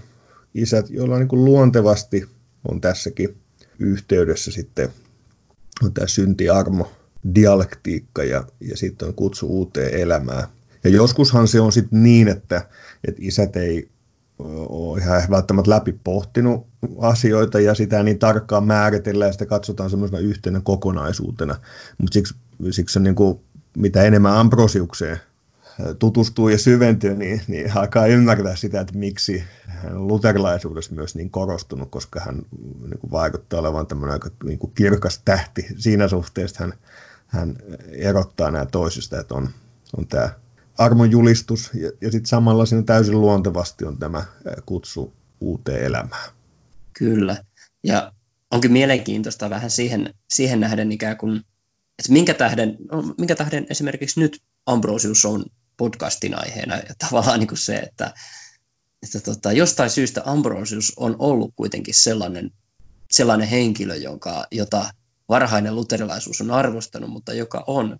isät, 0.55 0.91
joilla 0.91 1.19
niin 1.19 1.29
kuin 1.29 1.45
luontevasti 1.45 2.25
on 2.69 2.81
tässäkin 2.81 3.37
yhteydessä 3.79 4.51
sitten 4.51 4.89
on 5.83 5.93
tämä 5.93 6.07
syntiarmo, 6.07 6.93
dialektiikka 7.35 8.25
ja, 8.25 8.45
ja 8.61 8.77
sitten 8.77 9.09
on 9.09 9.15
kutsu 9.15 9.47
uuteen 9.47 9.95
elämään. 9.95 10.45
Ja 10.85 10.91
joskushan 10.91 11.49
se 11.49 11.61
on 11.61 11.73
sitten 11.73 12.03
niin, 12.03 12.29
että, 12.29 12.69
että 13.09 13.21
isät 13.25 13.57
ei 13.57 13.89
ole 14.69 15.01
ihan 15.01 15.23
välttämättä 15.31 15.71
läpi 15.71 16.01
pohtinut 16.05 16.67
asioita 16.99 17.61
ja 17.61 17.75
sitä 17.75 18.03
niin 18.03 18.19
tarkkaan 18.19 18.65
määritellään 18.65 19.29
ja 19.29 19.33
sitä 19.33 19.47
katsotaan 19.47 19.91
semmoisena 19.91 20.19
yhtenä 20.19 20.61
kokonaisuutena. 20.65 21.57
Mutta 21.99 22.15
siksi, 22.15 22.35
siksi 22.71 22.99
on 22.99 23.03
niin 23.03 23.15
kuin, 23.15 23.41
mitä 23.77 24.03
enemmän 24.03 24.37
Ambrosiukseen 24.37 25.21
tutustuu 25.99 26.49
ja 26.49 26.59
syventyy, 26.59 27.17
niin, 27.17 27.41
niin 27.49 27.77
alkaa 27.77 28.07
ymmärtää 28.07 28.57
sitä, 28.57 28.81
että 28.81 28.99
miksi 28.99 29.45
hän 29.67 29.97
on 29.97 30.09
luterilaisuudessa 30.09 30.95
myös 30.95 31.15
niin 31.15 31.31
korostunut, 31.31 31.91
koska 31.91 32.21
hän 32.21 32.43
niin 32.89 32.99
kuin 32.99 33.11
vaikuttaa 33.11 33.61
olevan 33.61 33.87
tämmöinen 33.87 34.13
aika 34.13 34.31
niin 34.45 34.59
kuin 34.59 34.73
kirkas 34.75 35.21
tähti 35.25 35.67
siinä 35.77 36.09
suhteessa, 36.09 36.65
hän, 36.65 36.75
hän 37.27 37.57
erottaa 37.93 38.51
nämä 38.51 38.67
toisista, 38.67 39.21
että 39.21 39.35
on, 39.35 39.49
on 39.97 40.07
tämä 40.07 40.31
armon 40.79 41.11
julistus 41.11 41.71
ja, 41.75 41.93
ja 42.01 42.11
sitten 42.11 42.29
samalla 42.29 42.67
siinä 42.67 42.83
täysin 42.83 43.21
luontevasti 43.21 43.85
on 43.85 43.99
tämä 43.99 44.25
kutsu 44.67 45.13
uuteen 45.41 45.85
elämään. 45.85 46.31
Kyllä, 46.93 47.37
ja 47.85 48.13
onkin 48.51 48.73
mielenkiintoista 48.73 49.51
vähän 49.51 49.71
siihen, 49.71 50.15
siihen 50.29 50.61
nähden 50.61 50.93
ikään 50.93 51.17
kuin, 51.17 51.37
että 51.99 52.13
minkä 52.13 52.35
tähden, 52.35 52.77
minkä 53.19 53.35
tähden 53.35 53.67
esimerkiksi 53.71 54.21
nyt 54.21 54.43
Ambrosius 54.67 55.25
on 55.25 55.45
podcastin 55.77 56.39
aiheena 56.39 56.77
ja 56.77 56.95
tavallaan 56.99 57.39
niin 57.39 57.49
kuin 57.49 57.59
se, 57.59 57.77
että, 57.77 58.15
että 59.03 59.21
tota, 59.21 59.53
jostain 59.53 59.91
syystä 59.91 60.23
Ambrosius 60.25 60.93
on 60.97 61.17
ollut 61.19 61.53
kuitenkin 61.57 61.95
sellainen, 61.95 62.51
sellainen 63.11 63.49
henkilö, 63.49 63.97
jonka, 63.97 64.47
jota 64.51 64.91
varhainen 65.29 65.75
luterilaisuus 65.77 66.41
on 66.41 66.51
arvostanut, 66.51 67.11
mutta 67.11 67.35
joka 67.35 67.65
on 67.67 67.99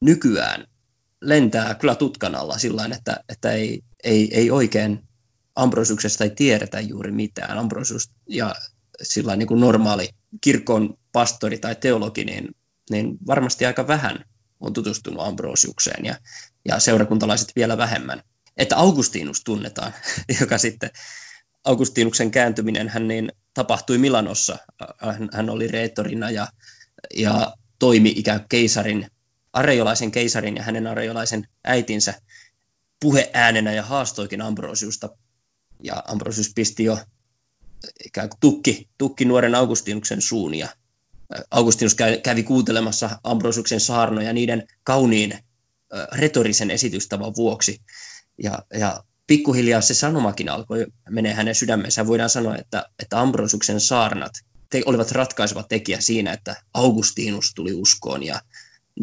nykyään 0.00 0.66
lentää 1.20 1.74
kyllä 1.74 1.94
tutkan 1.94 2.34
alla 2.34 2.58
sillä 2.58 2.88
että, 2.96 3.16
että 3.28 3.52
ei, 3.52 3.82
ei, 4.04 4.34
ei 4.34 4.50
oikein 4.50 5.08
Ambrosiuksesta 5.56 6.24
ei 6.24 6.30
tiedetä 6.30 6.80
juuri 6.80 7.12
mitään. 7.12 7.58
Ambrosius 7.58 8.10
ja 8.28 8.54
sillä 9.02 9.36
niin 9.36 9.46
kuin 9.46 9.60
normaali 9.60 10.08
kirkon 10.40 10.98
pastori 11.12 11.58
tai 11.58 11.76
teologi, 11.76 12.24
niin, 12.24 12.48
niin 12.90 13.18
varmasti 13.26 13.66
aika 13.66 13.86
vähän 13.86 14.24
on 14.60 14.72
tutustunut 14.72 15.26
Ambrosiukseen 15.26 16.04
ja, 16.04 16.16
ja 16.64 16.80
seurakuntalaiset 16.80 17.52
vielä 17.56 17.78
vähemmän. 17.78 18.22
Että 18.56 18.76
Augustinus 18.76 19.44
tunnetaan, 19.44 19.94
joka 20.40 20.58
sitten 20.58 20.90
Augustinuksen 21.64 22.30
kääntyminen 22.30 22.88
hän 22.88 23.08
niin 23.08 23.32
tapahtui 23.54 23.98
Milanossa. 23.98 24.58
Hän, 25.32 25.50
oli 25.50 25.68
reettorina 25.68 26.30
ja, 26.30 26.48
ja 27.16 27.54
toimi 27.78 28.12
ikään 28.16 28.40
kuin 28.40 28.48
keisarin, 28.48 29.06
areolaisen 29.52 30.10
keisarin 30.10 30.56
ja 30.56 30.62
hänen 30.62 30.86
areolaisen 30.86 31.48
äitinsä 31.64 32.14
puheäänenä 33.00 33.72
ja 33.72 33.82
haastoikin 33.82 34.40
Ambrosiusta. 34.40 35.08
Ja 35.82 36.02
Ambrosius 36.08 36.52
pisti 36.54 36.84
jo 36.84 36.98
ikään 38.06 38.28
kuin 38.28 38.40
tukki, 38.40 38.88
tukki 38.98 39.24
nuoren 39.24 39.54
Augustinuksen 39.54 40.20
suun 40.20 40.54
ja 40.54 40.68
Augustinus 41.50 41.96
kävi 42.22 42.42
kuuntelemassa 42.42 43.18
Ambrosiuksen 43.24 43.80
saarnoja 43.80 44.32
niiden 44.32 44.66
kauniin 44.84 45.38
retorisen 46.12 46.70
esitystavan 46.70 47.36
vuoksi. 47.36 47.80
Ja, 48.42 48.58
ja 48.78 49.04
pikkuhiljaa 49.26 49.80
se 49.80 49.94
sanomakin 49.94 50.48
alkoi 50.48 50.86
menee 51.10 51.34
hänen 51.34 51.54
sydämensä. 51.54 52.06
Voidaan 52.06 52.30
sanoa, 52.30 52.56
että, 52.56 52.86
että 53.02 53.20
Ambrosiuksen 53.20 53.80
saarnat 53.80 54.32
te, 54.70 54.82
olivat 54.86 55.10
ratkaiseva 55.10 55.62
tekijä 55.62 56.00
siinä, 56.00 56.32
että 56.32 56.56
Augustinus 56.74 57.52
tuli 57.54 57.72
uskoon 57.72 58.22
ja, 58.22 58.40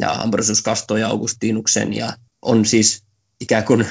ja 0.00 0.12
Ambrosius 0.12 0.62
kastoi 0.62 1.02
Augustinuksen 1.02 1.94
ja 1.94 2.16
on 2.42 2.64
siis 2.64 3.04
ikään 3.40 3.64
kuin 3.64 3.86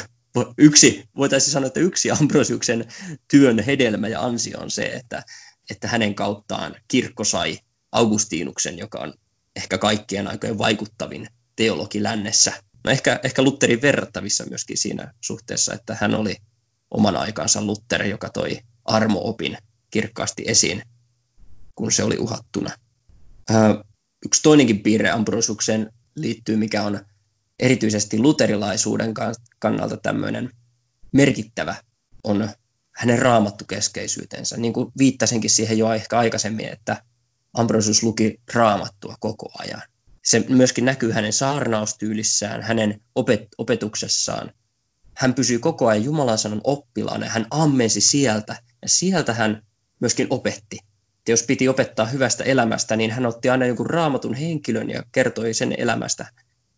yksi, 0.57 1.03
voitaisiin 1.17 1.51
sanoa, 1.51 1.67
että 1.67 1.79
yksi 1.79 2.11
Ambrosiuksen 2.11 2.85
työn 3.27 3.59
hedelmä 3.59 4.07
ja 4.07 4.21
ansio 4.21 4.59
on 4.59 4.71
se, 4.71 4.83
että, 4.83 5.23
että 5.69 5.87
hänen 5.87 6.15
kauttaan 6.15 6.75
kirkko 6.87 7.23
sai 7.23 7.59
Augustinuksen, 7.91 8.77
joka 8.77 8.99
on 8.99 9.13
ehkä 9.55 9.77
kaikkien 9.77 10.27
aikojen 10.27 10.57
vaikuttavin 10.57 11.27
teologi 11.55 12.03
lännessä. 12.03 12.53
No 12.83 12.91
ehkä, 12.91 13.19
ehkä 13.23 13.41
Lutterin 13.41 13.81
verrattavissa 13.81 14.45
myöskin 14.49 14.77
siinä 14.77 15.13
suhteessa, 15.21 15.73
että 15.73 15.97
hän 16.01 16.15
oli 16.15 16.35
oman 16.91 17.15
aikansa 17.15 17.65
Luther, 17.65 18.05
joka 18.05 18.29
toi 18.29 18.59
armoopin 18.85 19.57
kirkkaasti 19.91 20.43
esiin, 20.47 20.81
kun 21.75 21.91
se 21.91 22.03
oli 22.03 22.17
uhattuna. 22.17 22.69
yksi 24.25 24.41
toinenkin 24.43 24.83
piirre 24.83 25.09
Ambrosiukseen 25.09 25.91
liittyy, 26.15 26.55
mikä 26.55 26.83
on 26.83 27.05
erityisesti 27.59 28.19
luterilaisuuden 28.19 29.13
kannalta 29.59 29.97
tämmöinen 29.97 30.49
merkittävä, 31.11 31.75
on 32.23 32.49
hänen 32.91 33.19
raamattukeskeisyytensä. 33.19 34.57
Niin 34.57 34.73
kuin 34.73 34.91
viittasinkin 34.97 35.49
siihen 35.49 35.77
jo 35.77 35.93
ehkä 35.93 36.17
aikaisemmin, 36.17 36.65
että 36.65 37.03
Ambrosius 37.53 38.03
luki 38.03 38.41
raamattua 38.53 39.15
koko 39.19 39.51
ajan. 39.59 39.81
Se 40.23 40.45
myöskin 40.49 40.85
näkyy 40.85 41.11
hänen 41.11 41.33
saarnaustyylissään, 41.33 42.61
hänen 42.61 43.01
opet- 43.19 43.47
opetuksessaan. 43.57 44.51
Hän 45.15 45.33
pysyy 45.33 45.59
koko 45.59 45.87
ajan 45.87 46.03
Jumalan 46.03 46.37
sanan 46.37 46.61
oppilaana 46.63 47.29
hän 47.29 47.45
ammensi 47.51 48.01
sieltä 48.01 48.55
ja 48.81 48.89
sieltä 48.89 49.33
hän 49.33 49.61
myöskin 49.99 50.27
opetti. 50.29 50.77
Ja 51.27 51.31
jos 51.31 51.43
piti 51.43 51.69
opettaa 51.69 52.05
hyvästä 52.05 52.43
elämästä, 52.43 52.95
niin 52.95 53.11
hän 53.11 53.25
otti 53.25 53.49
aina 53.49 53.65
jonkun 53.65 53.89
raamatun 53.89 54.33
henkilön 54.33 54.89
ja 54.89 55.03
kertoi 55.11 55.53
sen 55.53 55.75
elämästä. 55.77 56.31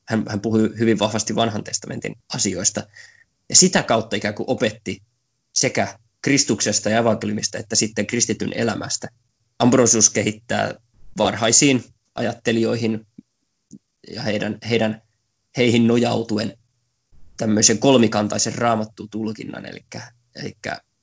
Hän, 0.07 0.23
hän 0.29 0.41
puhui 0.41 0.73
hyvin 0.79 0.99
vahvasti 0.99 1.35
vanhan 1.35 1.63
testamentin 1.63 2.15
asioista. 2.33 2.87
Ja 3.49 3.55
sitä 3.55 3.83
kautta 3.83 4.15
ikään 4.15 4.33
kuin 4.35 4.49
opetti 4.49 5.01
sekä 5.53 5.99
Kristuksesta 6.21 6.89
ja 6.89 6.97
evankeliumista 6.97 7.57
että 7.57 7.75
sitten 7.75 8.07
kristityn 8.07 8.53
elämästä. 8.53 9.07
Ambrosius 9.59 10.09
kehittää 10.09 10.73
varhaisiin 11.17 11.83
ajattelijoihin 12.15 13.07
ja 14.11 14.21
heidän, 14.21 14.57
heidän, 14.69 15.01
heihin 15.57 15.87
nojautuen 15.87 16.57
tämmöisen 17.37 17.79
kolmikantaisen 17.79 18.55
raamattu-tulkinnan, 18.55 19.65
eli, 19.65 19.79
eli 20.35 20.53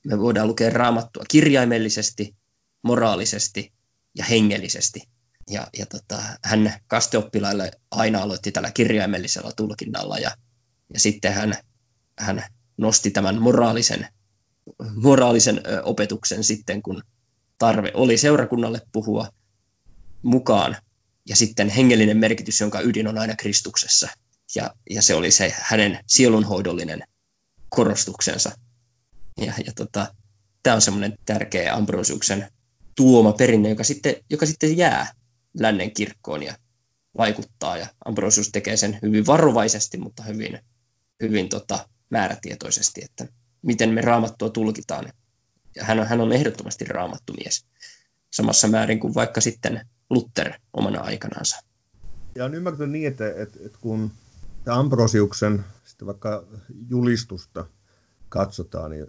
me 0.07 0.19
voidaan 0.19 0.49
lukea 0.49 0.71
raamattua 0.71 1.25
kirjaimellisesti, 1.29 2.37
moraalisesti 2.83 3.73
ja 4.19 4.25
hengellisesti. 4.25 5.03
Ja, 5.51 5.67
ja 5.79 5.87
tota, 5.87 6.23
hän 6.45 6.75
kasteoppilaille 6.87 7.71
aina 7.91 8.23
aloitti 8.23 8.53
tällä 8.53 8.71
kirjaimellisella 8.71 9.53
tulkinnalla 9.53 10.19
ja, 10.19 10.31
ja 10.95 11.01
sitten 11.01 11.33
hän, 11.33 11.55
hän 12.19 12.45
nosti 12.77 13.11
tämän 13.11 13.43
moraalisen, 13.43 14.09
moraalisen 14.95 15.61
opetuksen 15.83 16.45
sitten, 16.45 16.83
kun 16.83 17.03
tarve 17.59 17.91
oli 17.95 18.17
seurakunnalle 18.17 18.81
puhua 18.93 19.29
mukaan. 20.23 20.77
Ja 21.31 21.37
sitten 21.37 21.69
hengellinen 21.69 22.17
merkitys, 22.17 22.61
jonka 22.61 22.81
ydin 22.81 23.09
on 23.09 23.19
aina 23.19 23.37
Kristuksessa. 23.37 24.09
Ja, 24.55 24.75
ja 24.91 25.03
se 25.03 25.15
oli 25.15 25.31
se 25.31 25.55
hänen 25.59 25.99
sielunhoidollinen 26.07 27.03
korostuksensa. 27.69 28.53
Ja, 29.41 29.53
ja 29.67 29.73
tota, 29.77 30.15
tämä 30.63 30.77
on 30.77 30.83
semmoinen 30.83 31.15
tärkeä 31.25 31.75
Ambrosiuksen 31.75 32.51
tuoma 32.97 33.33
perinne, 33.33 33.69
joka 33.69 33.85
sitten, 33.85 34.17
joka 34.31 34.47
sitten 34.47 34.77
jää 34.77 35.13
lännen 35.59 35.95
kirkkoon 35.95 36.43
ja 36.43 36.57
vaikuttaa. 37.19 37.77
Ja 37.77 37.87
Ambrosius 38.05 38.49
tekee 38.49 38.77
sen 38.77 38.99
hyvin 39.03 39.27
varovaisesti, 39.27 39.99
mutta 39.99 40.23
hyvin, 40.23 40.59
hyvin 41.23 41.49
tota, 41.49 41.89
määrätietoisesti, 42.11 43.01
että 43.05 43.27
miten 43.63 43.91
me 43.91 44.01
raamattua 44.01 44.51
tulkitaan 44.51 45.13
ja 45.77 45.85
hän 45.85 46.01
on, 46.01 46.07
hän 46.07 46.21
on 46.21 46.33
ehdottomasti 46.33 46.85
raamattu 46.85 47.33
mies 47.33 47.65
samassa 48.33 48.69
määrin 48.69 49.01
kuin 49.01 49.15
vaikka 49.15 49.41
sitten 49.41 49.89
Luther 50.11 50.53
omana 50.73 51.01
aikanaansa. 51.01 51.57
Ja 52.35 52.45
on 52.45 52.55
ymmärtänyt 52.55 52.91
niin, 52.91 53.09
että, 53.09 53.29
että, 53.29 53.59
että 53.65 53.79
kun 53.81 54.11
Ambrosiuksen 54.67 55.65
sitten 55.85 56.07
vaikka 56.07 56.45
julistusta 56.89 57.65
katsotaan, 58.29 58.91
niin 58.91 59.07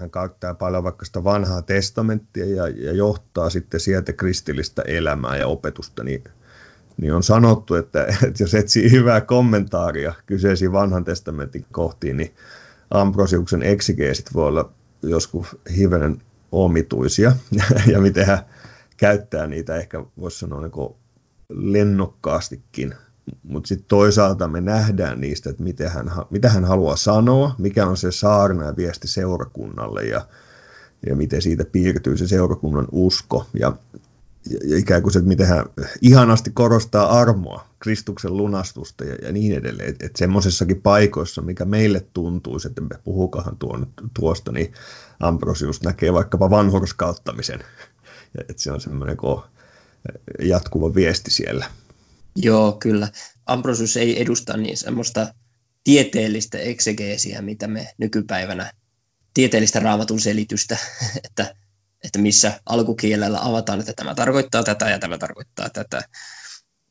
hän 0.00 0.10
käyttää 0.10 0.54
paljon 0.54 0.84
vaikka 0.84 1.04
sitä 1.04 1.24
vanhaa 1.24 1.62
testamenttia 1.62 2.46
ja, 2.46 2.68
ja 2.68 2.92
johtaa 2.92 3.50
sitten 3.50 3.80
sieltä 3.80 4.12
kristillistä 4.12 4.82
elämää 4.82 5.36
ja 5.36 5.46
opetusta, 5.46 6.04
niin, 6.04 6.24
niin 6.96 7.14
on 7.14 7.22
sanottu, 7.22 7.74
että, 7.74 8.06
että 8.06 8.42
jos 8.42 8.54
etsii 8.54 8.90
hyvää 8.90 9.20
kommentaaria 9.20 10.14
kyseisiin 10.26 10.72
vanhan 10.72 11.04
testamentin 11.04 11.66
kohtiin, 11.72 12.16
niin 12.16 12.34
Ambrosiuksen 12.90 13.62
eksigeesit 13.62 14.34
voi 14.34 14.48
olla 14.48 14.72
joskus 15.02 15.56
hivenen 15.76 16.22
omituisia, 16.52 17.32
ja 17.92 18.00
miten 18.00 18.26
hän 18.26 18.38
käyttää 19.02 19.46
niitä 19.46 19.76
ehkä 19.76 20.04
voisi 20.18 20.38
sanoa 20.38 20.60
niin 20.60 20.96
lennokkaastikin 21.48 22.94
mutta 23.42 23.68
sitten 23.68 23.88
toisaalta 23.88 24.48
me 24.48 24.60
nähdään 24.60 25.20
niistä, 25.20 25.50
että 25.50 25.62
miten 25.62 25.90
hän, 25.90 26.10
mitä 26.30 26.48
hän 26.48 26.64
haluaa 26.64 26.96
sanoa, 26.96 27.54
mikä 27.58 27.86
on 27.86 27.96
se 27.96 28.12
saarna 28.12 28.64
ja 28.64 28.76
viesti 28.76 29.08
seurakunnalle 29.08 30.04
ja, 30.04 30.26
ja 31.06 31.16
miten 31.16 31.42
siitä 31.42 31.64
piirtyy 31.64 32.16
se 32.16 32.28
seurakunnan 32.28 32.88
usko. 32.92 33.46
Ja, 33.60 33.76
ja, 34.64 34.78
ikään 34.78 35.02
kuin 35.02 35.12
se, 35.12 35.18
että 35.18 35.28
miten 35.28 35.46
hän 35.46 35.64
ihanasti 36.00 36.50
korostaa 36.50 37.20
armoa, 37.20 37.66
Kristuksen 37.78 38.36
lunastusta 38.36 39.04
ja, 39.04 39.14
ja 39.22 39.32
niin 39.32 39.56
edelleen. 39.56 39.88
Että 39.88 40.06
et 40.06 40.16
semmoisessakin 40.16 40.82
paikoissa, 40.82 41.42
mikä 41.42 41.64
meille 41.64 42.06
tuntuu, 42.14 42.58
että 42.66 42.80
me 42.80 42.98
puhukahan 43.04 43.56
tuon, 43.56 43.86
tuosta, 44.20 44.52
niin 44.52 44.72
Ambrosius 45.20 45.82
näkee 45.82 46.12
vaikkapa 46.12 46.50
vanhurskauttamisen. 46.50 47.60
Että 48.40 48.62
se 48.62 48.72
on 48.72 48.80
semmoinen 48.80 49.16
jatkuva 50.42 50.94
viesti 50.94 51.30
siellä. 51.30 51.66
Joo, 52.36 52.72
kyllä. 52.72 53.08
Ambrosius 53.46 53.96
ei 53.96 54.22
edusta 54.22 54.56
niin 54.56 54.76
semmoista 54.76 55.34
tieteellistä 55.84 56.58
eksegeesiä, 56.58 57.42
mitä 57.42 57.68
me 57.68 57.88
nykypäivänä, 57.98 58.72
tieteellistä 59.34 59.80
raamatun 59.80 60.20
selitystä, 60.20 60.76
että, 61.26 61.54
että 62.04 62.18
missä 62.18 62.60
alkukielellä 62.66 63.38
avataan, 63.42 63.80
että 63.80 63.92
tämä 63.92 64.14
tarkoittaa 64.14 64.62
tätä 64.62 64.90
ja 64.90 64.98
tämä 64.98 65.18
tarkoittaa 65.18 65.70
tätä, 65.70 66.02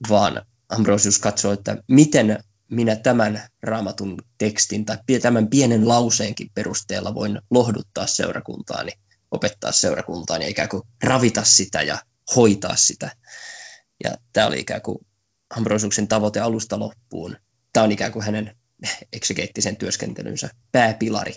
vaan 0.09 0.41
Ambrosius 0.69 1.19
katsoo, 1.19 1.51
että 1.51 1.77
miten 1.87 2.43
minä 2.71 2.95
tämän 2.95 3.41
raamatun 3.63 4.17
tekstin 4.37 4.85
tai 4.85 4.97
tämän 5.21 5.47
pienen 5.47 5.87
lauseenkin 5.87 6.51
perusteella 6.53 7.15
voin 7.15 7.39
lohduttaa 7.49 8.07
seurakuntaani, 8.07 8.91
opettaa 9.31 9.71
seurakuntaani 9.71 10.45
ja 10.45 10.49
ikään 10.49 10.69
kuin 10.69 10.83
ravita 11.03 11.43
sitä 11.43 11.81
ja 11.81 11.97
hoitaa 12.35 12.75
sitä. 12.75 13.15
Ja 14.03 14.11
tämä 14.33 14.47
oli 14.47 14.59
ikään 14.59 14.81
kuin 14.81 14.97
Ambrosiuksen 15.57 16.07
tavoite 16.07 16.39
alusta 16.39 16.79
loppuun. 16.79 17.37
Tämä 17.73 17.83
on 17.83 17.91
ikään 17.91 18.11
kuin 18.11 18.25
hänen 18.25 18.55
eksegeettisen 19.13 19.77
työskentelynsä 19.77 20.49
pääpilari. 20.71 21.35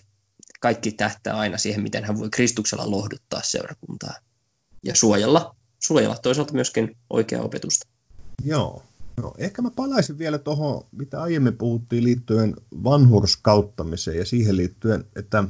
Kaikki 0.61 0.93
tähtää 0.93 1.37
aina 1.37 1.59
siihen, 1.59 1.83
miten 1.83 2.05
hän 2.05 2.19
voi 2.19 2.31
Kristuksella 2.31 2.91
lohduttaa 2.91 3.43
seurakuntaa 3.43 4.15
ja 4.85 4.95
suojella, 4.95 5.57
suojella 5.79 6.19
toisaalta 6.19 6.55
myöskin 6.55 6.97
oikeaa 7.11 7.45
opetusta. 7.45 7.87
Joo. 8.45 8.83
No, 9.17 9.35
ehkä 9.39 9.63
mä 9.63 9.71
palaisin 9.71 10.19
vielä 10.19 10.39
tuohon, 10.39 10.87
mitä 10.93 11.23
aiemmin 11.23 11.57
puhuttiin 11.57 12.05
liittyen 12.05 12.55
vanhurskauttamiseen 12.85 14.19
ja 14.19 14.25
siihen 14.25 14.57
liittyen, 14.57 15.05
että, 15.17 15.45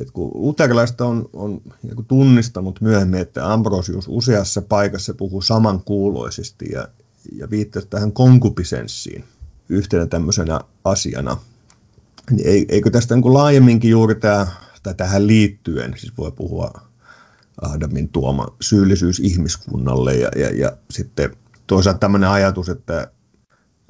että 0.00 0.12
kun 0.12 0.30
luterilaista 0.34 1.06
on, 1.06 1.28
on 1.32 1.60
niin 1.82 2.06
tunnistanut 2.08 2.80
myöhemmin, 2.80 3.20
että 3.20 3.52
Ambrosius 3.52 4.04
useassa 4.08 4.62
paikassa 4.62 5.14
puhuu 5.14 5.42
samankuuloisesti 5.42 6.68
ja, 6.72 6.88
ja 7.32 7.50
viittasi 7.50 7.86
tähän 7.86 8.12
konkupisenssiin 8.12 9.24
yhtenä 9.68 10.06
tämmöisenä 10.06 10.60
asiana. 10.84 11.36
Niin 12.30 12.66
eikö 12.68 12.90
tästä 12.90 13.14
niin 13.14 13.34
laajemminkin 13.34 13.90
juuri 13.90 14.14
tämä, 14.14 14.46
tai 14.82 14.94
tähän 14.94 15.26
liittyen, 15.26 15.94
siis 15.96 16.12
voi 16.18 16.32
puhua 16.32 16.72
Adamin 17.62 18.08
tuoma 18.08 18.46
syyllisyys 18.60 19.20
ihmiskunnalle 19.20 20.14
ja, 20.14 20.30
ja, 20.36 20.56
ja 20.56 20.76
sitten 20.90 21.36
toisaalta 21.66 21.98
tämmöinen 21.98 22.30
ajatus, 22.30 22.68
että, 22.68 23.10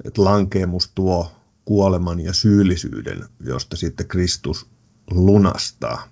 että 0.03 0.23
lankeemus 0.23 0.91
tuo 0.95 1.31
kuoleman 1.65 2.19
ja 2.19 2.33
syyllisyyden, 2.33 3.25
josta 3.39 3.75
sitten 3.75 4.07
Kristus 4.07 4.67
lunastaa. 5.11 6.07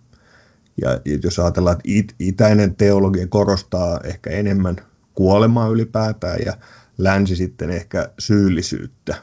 Ja 0.81 0.89
jos 1.23 1.39
ajatellaan, 1.39 1.73
että 1.73 1.83
it, 1.85 2.15
itäinen 2.19 2.75
teologia 2.75 3.27
korostaa 3.27 3.99
ehkä 4.03 4.29
enemmän 4.29 4.75
kuolemaa 5.13 5.67
ylipäätään 5.67 6.39
ja 6.45 6.57
länsi 6.97 7.35
sitten 7.35 7.69
ehkä 7.69 8.09
syyllisyyttä. 8.19 9.15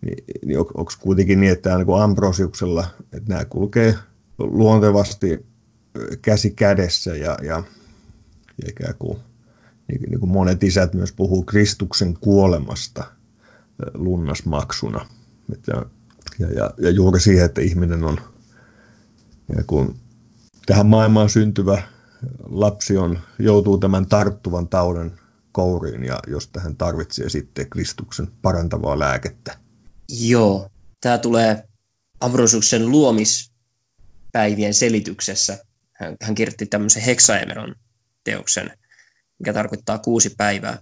Niin, 0.00 0.24
niin 0.44 0.58
on, 0.58 0.66
onko 0.74 0.92
kuitenkin 1.00 1.40
niin, 1.40 1.52
että 1.52 1.76
niin 1.76 1.86
kuin 1.86 2.02
Ambrosiuksella, 2.02 2.86
että 3.12 3.28
nämä 3.28 3.44
kulkee 3.44 3.94
luontevasti 4.38 5.46
käsi 6.22 6.50
kädessä 6.50 7.16
ja, 7.16 7.38
ja, 7.42 7.62
ja 8.62 8.68
ikään 8.68 8.94
kuin, 8.98 9.18
niin, 9.88 10.02
niin 10.02 10.20
kuin 10.20 10.30
monet 10.30 10.62
isät 10.62 10.94
myös 10.94 11.12
puhuu 11.12 11.42
Kristuksen 11.42 12.14
kuolemasta 12.20 13.04
lunnasmaksuna. 13.94 15.06
Ja, 16.38 16.48
ja, 16.50 16.70
ja 16.78 16.90
juuri 16.90 17.20
siihen, 17.20 17.44
että 17.44 17.60
ihminen 17.60 18.04
on, 18.04 18.20
ja 19.56 19.64
kun 19.66 19.98
tähän 20.66 20.86
maailmaan 20.86 21.30
syntyvä 21.30 21.82
lapsi 22.48 22.96
on, 22.96 23.18
joutuu 23.38 23.78
tämän 23.78 24.06
tarttuvan 24.06 24.68
tauden 24.68 25.20
kouriin 25.52 26.04
ja 26.04 26.18
jos 26.26 26.48
tähän 26.48 26.76
tarvitsee 26.76 27.28
sitten 27.28 27.70
Kristuksen 27.70 28.28
parantavaa 28.42 28.98
lääkettä. 28.98 29.58
Joo, 30.08 30.70
tämä 31.00 31.18
tulee 31.18 31.68
Ambrosiuksen 32.20 32.90
luomispäivien 32.90 34.74
selityksessä. 34.74 35.64
Hän, 35.92 36.16
hän 36.22 36.34
kirjoitti 36.34 36.66
tämmöisen 36.66 37.02
heksaemeron 37.02 37.74
teoksen, 38.24 38.70
mikä 39.38 39.52
tarkoittaa 39.52 39.98
kuusi 39.98 40.30
päivää. 40.36 40.78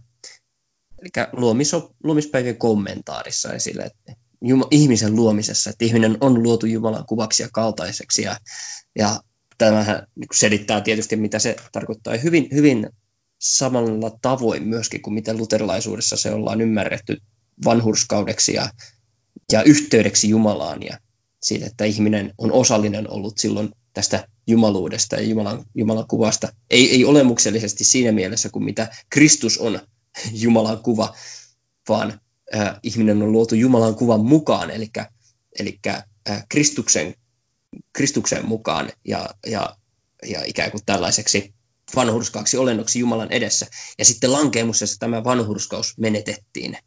Eli 0.99 1.27
luomiso, 1.33 1.95
luomispäivien 2.05 2.57
kommentaarissa 2.57 3.53
esille, 3.53 3.83
että 3.83 4.22
Juma, 4.43 4.67
ihmisen 4.71 5.17
luomisessa, 5.17 5.71
että 5.71 5.85
ihminen 5.85 6.17
on 6.21 6.43
luotu 6.43 6.67
Jumalan 6.67 7.07
kuvaksi 7.07 7.43
ja 7.43 7.49
kaltaiseksi. 7.53 8.23
Ja, 8.23 8.37
ja 8.99 9.21
tämähän 9.59 10.07
niin 10.15 10.29
selittää 10.35 10.81
tietysti, 10.81 11.17
mitä 11.17 11.39
se 11.39 11.57
tarkoittaa. 11.73 12.17
Hyvin, 12.17 12.49
hyvin 12.53 12.91
samalla 13.41 14.19
tavoin 14.23 14.69
myöskin 14.69 15.03
kuin 15.03 15.15
miten 15.15 15.37
luterilaisuudessa 15.37 16.17
se 16.17 16.31
ollaan 16.31 16.61
ymmärretty 16.61 17.17
vanhurskaudeksi 17.65 18.55
ja, 18.55 18.71
ja 19.53 19.63
yhteydeksi 19.63 20.29
Jumalaan 20.29 20.83
ja 20.83 20.99
siitä, 21.43 21.67
että 21.67 21.85
ihminen 21.85 22.35
on 22.39 22.53
osallinen 22.53 23.11
ollut 23.11 23.39
silloin 23.39 23.69
tästä 23.93 24.29
jumaluudesta 24.47 25.17
ja 25.17 25.23
Jumalan, 25.23 25.65
Jumalan 25.75 26.07
kuvasta. 26.07 26.53
Ei, 26.71 26.91
ei 26.91 27.05
olemuksellisesti 27.05 27.85
siinä 27.85 28.13
mielessä 28.13 28.49
kuin 28.49 28.65
mitä 28.65 28.95
Kristus 29.11 29.59
on 29.59 29.81
Jumalan 30.43 30.83
kuva, 30.83 31.15
vaan 31.89 32.21
äh, 32.57 32.81
ihminen 32.83 33.23
on 33.23 33.33
luotu 33.33 33.55
Jumalan 33.55 33.95
kuvan 33.95 34.21
mukaan, 34.21 34.71
eli, 34.71 34.91
eli 35.59 35.79
äh, 35.87 36.05
Kristuksen, 36.49 37.15
Kristuksen 37.93 38.47
mukaan 38.47 38.91
ja, 39.05 39.29
ja, 39.47 39.77
ja 40.27 40.45
ikään 40.45 40.71
kuin 40.71 40.85
tällaiseksi 40.87 41.55
vanhurskaaksi 41.97 42.57
olennoksi 42.57 42.99
Jumalan 42.99 43.33
edessä. 43.33 43.67
Ja 43.99 44.05
sitten 44.05 44.33
lankeemuksessa 44.33 44.99
tämä 44.99 45.25
vanhurskaus 45.25 45.99
menetettiin. 45.99 46.79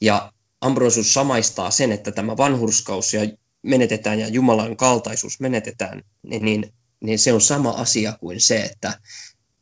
Ja 0.00 0.32
Ambrosius 0.60 1.14
samaistaa 1.14 1.70
sen, 1.70 1.92
että 1.92 2.12
tämä 2.12 2.36
vanhurskaus 2.36 3.14
ja 3.14 3.20
menetetään 3.62 4.20
ja 4.20 4.28
Jumalan 4.28 4.76
kaltaisuus 4.76 5.40
menetetään, 5.40 6.02
niin, 6.22 6.44
niin, 6.44 6.72
niin 7.00 7.18
se 7.18 7.32
on 7.32 7.40
sama 7.40 7.70
asia 7.70 8.16
kuin 8.20 8.40
se, 8.40 8.62
että, 8.62 9.00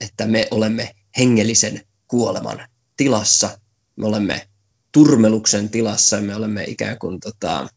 että 0.01 0.26
me 0.26 0.49
olemme 0.51 0.95
hengellisen 1.18 1.82
kuoleman 2.09 2.68
tilassa, 2.97 3.59
me 3.97 4.07
olemme 4.07 4.49
turmeluksen 4.95 5.70
tilassa, 5.70 6.20
me 6.20 6.36
olemme 6.36 6.64
ikään 6.64 6.99
kuin 6.99 7.20
tota, 7.20 7.68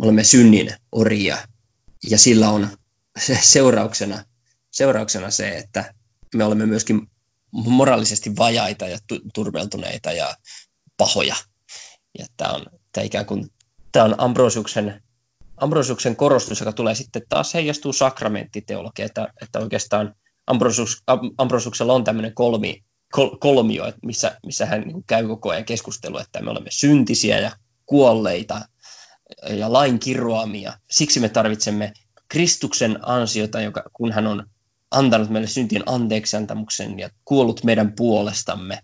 me 0.00 0.04
olemme 0.04 0.24
synnin 0.24 0.70
orjia. 0.92 1.38
Ja 2.10 2.18
sillä 2.18 2.50
on 2.50 2.68
seurauksena, 3.40 4.24
seurauksena 4.70 5.30
se, 5.30 5.48
että 5.48 5.94
me 6.34 6.44
olemme 6.44 6.66
myöskin 6.66 7.10
moraalisesti 7.52 8.36
vajaita 8.36 8.88
ja 8.88 8.98
turmeltuneita 9.34 10.12
ja 10.12 10.34
pahoja. 10.96 11.36
Ja 12.18 12.26
tämä 12.36 12.50
on, 12.50 12.66
tämä 12.92 13.04
ikään 13.04 13.26
kuin, 13.26 13.48
tämä 13.92 14.04
on 14.04 14.14
Ambrosiuksen, 14.18 15.02
Ambrosiuksen 15.56 16.16
korostus, 16.16 16.60
joka 16.60 16.72
tulee 16.72 16.94
sitten 16.94 17.22
taas 17.28 17.54
heijastuu 17.54 17.92
sakramenttiteologia, 17.92 19.06
että, 19.06 19.28
että 19.42 19.58
oikeastaan 19.58 20.14
Ambrosiuksella 21.38 21.92
on 21.92 22.04
tämmöinen 22.04 22.34
kolmi, 22.34 22.84
kol, 23.12 23.36
kolmio, 23.36 23.92
missä, 24.02 24.38
missä 24.46 24.66
hän 24.66 24.80
niin 24.80 25.04
käy 25.06 25.28
koko 25.28 25.50
ajan 25.50 25.64
keskustelua, 25.64 26.20
että 26.20 26.42
me 26.42 26.50
olemme 26.50 26.70
syntisiä 26.70 27.38
ja 27.40 27.50
kuolleita 27.86 28.60
ja 29.48 29.72
lain 29.72 29.98
kirroamia. 29.98 30.78
Siksi 30.90 31.20
me 31.20 31.28
tarvitsemme 31.28 31.92
Kristuksen 32.28 32.98
ansiota, 33.02 33.60
joka, 33.60 33.82
kun 33.92 34.12
hän 34.12 34.26
on 34.26 34.46
antanut 34.90 35.30
meille 35.30 35.48
syntien 35.48 35.82
anteeksiantamuksen 35.86 36.98
ja 36.98 37.10
kuollut 37.24 37.64
meidän 37.64 37.92
puolestamme, 37.92 38.78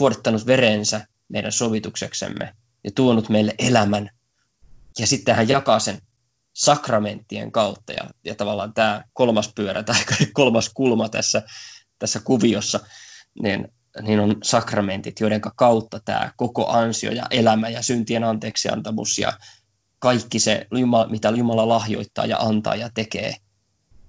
vuodattanut 0.00 0.46
verensä 0.46 1.06
meidän 1.28 1.52
sovitukseksemme 1.52 2.54
ja 2.84 2.90
tuonut 2.94 3.28
meille 3.28 3.54
elämän. 3.58 4.10
Ja 4.98 5.06
sitten 5.06 5.34
hän 5.34 5.48
jakaa 5.48 5.78
sen 5.78 5.98
sakramenttien 6.52 7.52
kautta. 7.52 7.92
Ja, 7.92 8.10
ja 8.24 8.34
tavallaan 8.34 8.74
tämä 8.74 9.04
kolmas 9.12 9.52
pyörä 9.54 9.82
tai 9.82 9.96
kolmas 10.32 10.70
kulma 10.74 11.08
tässä, 11.08 11.42
tässä 11.98 12.20
kuviossa, 12.24 12.80
niin, 13.42 13.68
niin 14.02 14.20
on 14.20 14.36
sakramentit, 14.42 15.20
joiden 15.20 15.40
kautta 15.40 16.00
tämä 16.04 16.32
koko 16.36 16.68
ansio 16.68 17.12
ja 17.12 17.26
elämä 17.30 17.68
ja 17.68 17.82
syntien 17.82 18.24
anteeksiantamus 18.24 19.18
ja 19.18 19.32
kaikki 19.98 20.38
se, 20.38 20.66
mitä 21.10 21.30
Jumala 21.30 21.68
lahjoittaa 21.68 22.26
ja 22.26 22.38
antaa 22.38 22.74
ja 22.74 22.90
tekee, 22.94 23.36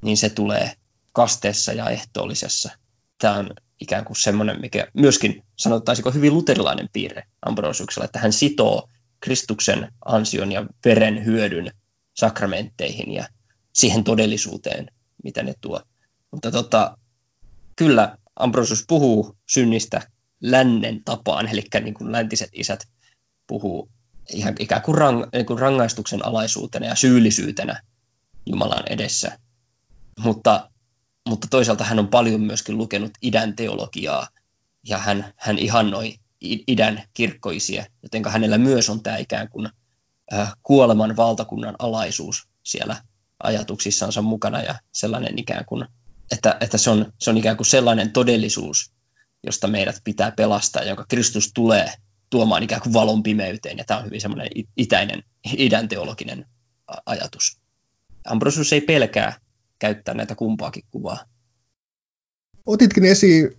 niin 0.01 0.17
se 0.17 0.29
tulee 0.29 0.71
kasteessa 1.11 1.73
ja 1.73 1.89
ehtoollisessa. 1.89 2.71
Tämä 3.17 3.37
on 3.37 3.49
ikään 3.81 4.05
kuin 4.05 4.17
semmoinen, 4.17 4.61
mikä 4.61 4.87
myöskin 4.93 5.43
sanottaisiko 5.55 6.11
hyvin 6.11 6.33
luterilainen 6.33 6.89
piirre 6.93 7.23
Ambrosiuksella, 7.45 8.05
että 8.05 8.19
hän 8.19 8.33
sitoo 8.33 8.89
Kristuksen 9.19 9.93
ansion 10.05 10.51
ja 10.51 10.65
veren 10.85 11.25
hyödyn 11.25 11.71
sakramentteihin 12.13 13.13
ja 13.13 13.27
siihen 13.73 14.03
todellisuuteen, 14.03 14.87
mitä 15.23 15.43
ne 15.43 15.53
tuo. 15.61 15.81
Mutta 16.31 16.51
tota, 16.51 16.97
kyllä 17.75 18.17
Ambrosius 18.35 18.83
puhuu 18.87 19.37
synnistä 19.49 20.01
lännen 20.41 21.03
tapaan, 21.03 21.47
eli 21.47 21.63
niin 21.83 21.93
kuin 21.93 22.11
läntiset 22.11 22.49
isät 22.53 22.87
puhuu 23.47 23.89
ihan 24.33 24.55
ikään 24.59 24.81
kuin, 24.81 24.97
rang, 24.97 25.23
niin 25.33 25.45
kuin 25.45 25.59
rangaistuksen 25.59 26.25
alaisuutena 26.25 26.85
ja 26.85 26.95
syyllisyytenä 26.95 27.81
Jumalan 28.45 28.83
edessä. 28.89 29.39
Mutta, 30.19 30.69
mutta 31.29 31.47
toisaalta 31.51 31.83
hän 31.83 31.99
on 31.99 32.07
paljon 32.07 32.41
myöskin 32.41 32.77
lukenut 32.77 33.11
idän 33.21 33.55
teologiaa 33.55 34.27
ja 34.87 34.97
hän, 34.97 35.33
hän 35.37 35.57
ihannoi 35.57 36.15
idän 36.67 37.03
kirkkoisia, 37.13 37.85
joten 38.03 38.25
hänellä 38.25 38.57
myös 38.57 38.89
on 38.89 39.03
tämä 39.03 39.17
ikään 39.17 39.49
kuin 39.49 39.69
äh, 40.33 40.53
kuoleman 40.63 41.15
valtakunnan 41.15 41.75
alaisuus 41.79 42.47
siellä 42.63 43.03
ajatuksissansa 43.43 44.21
mukana 44.21 44.61
ja 44.61 44.75
sellainen 44.91 45.39
ikään 45.39 45.65
kuin, 45.65 45.87
että, 46.33 46.57
että 46.61 46.77
se, 46.77 46.89
on, 46.89 47.13
se 47.19 47.29
on 47.29 47.37
ikään 47.37 47.57
kuin 47.57 47.67
sellainen 47.67 48.11
todellisuus, 48.11 48.93
josta 49.43 49.67
meidät 49.67 49.95
pitää 50.03 50.31
pelastaa, 50.31 50.83
jonka 50.83 51.05
Kristus 51.09 51.51
tulee 51.53 51.93
tuomaan 52.29 52.63
ikään 52.63 52.81
kuin 52.81 52.93
valon 52.93 53.23
pimeyteen, 53.23 53.77
ja 53.77 53.83
tämä 53.83 53.99
on 53.99 54.05
hyvin 54.05 54.21
semmoinen 54.21 54.49
itäinen, 54.77 55.23
idän 55.57 55.87
teologinen 55.87 56.45
ajatus. 57.05 57.59
Ambrosius 58.25 58.73
ei 58.73 58.81
pelkää 58.81 59.39
käyttää 59.79 60.13
näitä 60.13 60.35
kumpaakin 60.35 60.83
kuvaa. 60.91 61.25
Otitkin 62.65 63.05
esiin 63.05 63.57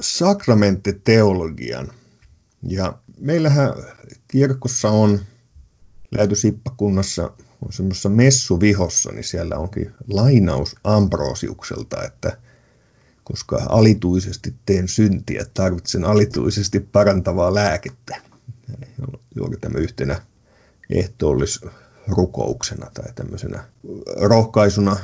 sakramenttiteologian. 0.00 1.92
Ja 2.68 2.98
meillähän 3.18 3.72
kirkossa 4.28 4.88
on 4.90 5.20
lähetysippakunnassa 6.10 7.30
on 7.66 7.72
semmoisessa 7.72 8.08
messuvihossa, 8.08 9.12
niin 9.12 9.24
siellä 9.24 9.56
onkin 9.56 9.94
lainaus 10.08 10.76
Ambrosiukselta, 10.84 12.04
että 12.04 12.36
koska 13.24 13.66
alituisesti 13.68 14.54
teen 14.66 14.88
syntiä, 14.88 15.46
tarvitsen 15.54 16.04
alituisesti 16.04 16.80
parantavaa 16.80 17.54
lääkettä. 17.54 18.16
Juuri 19.36 19.56
tämä 19.56 19.78
yhtenä 19.78 20.20
ehtoollisrukouksena 20.90 22.90
tai 22.94 23.12
tämmöisenä 23.14 23.64
rohkaisuna 24.20 24.96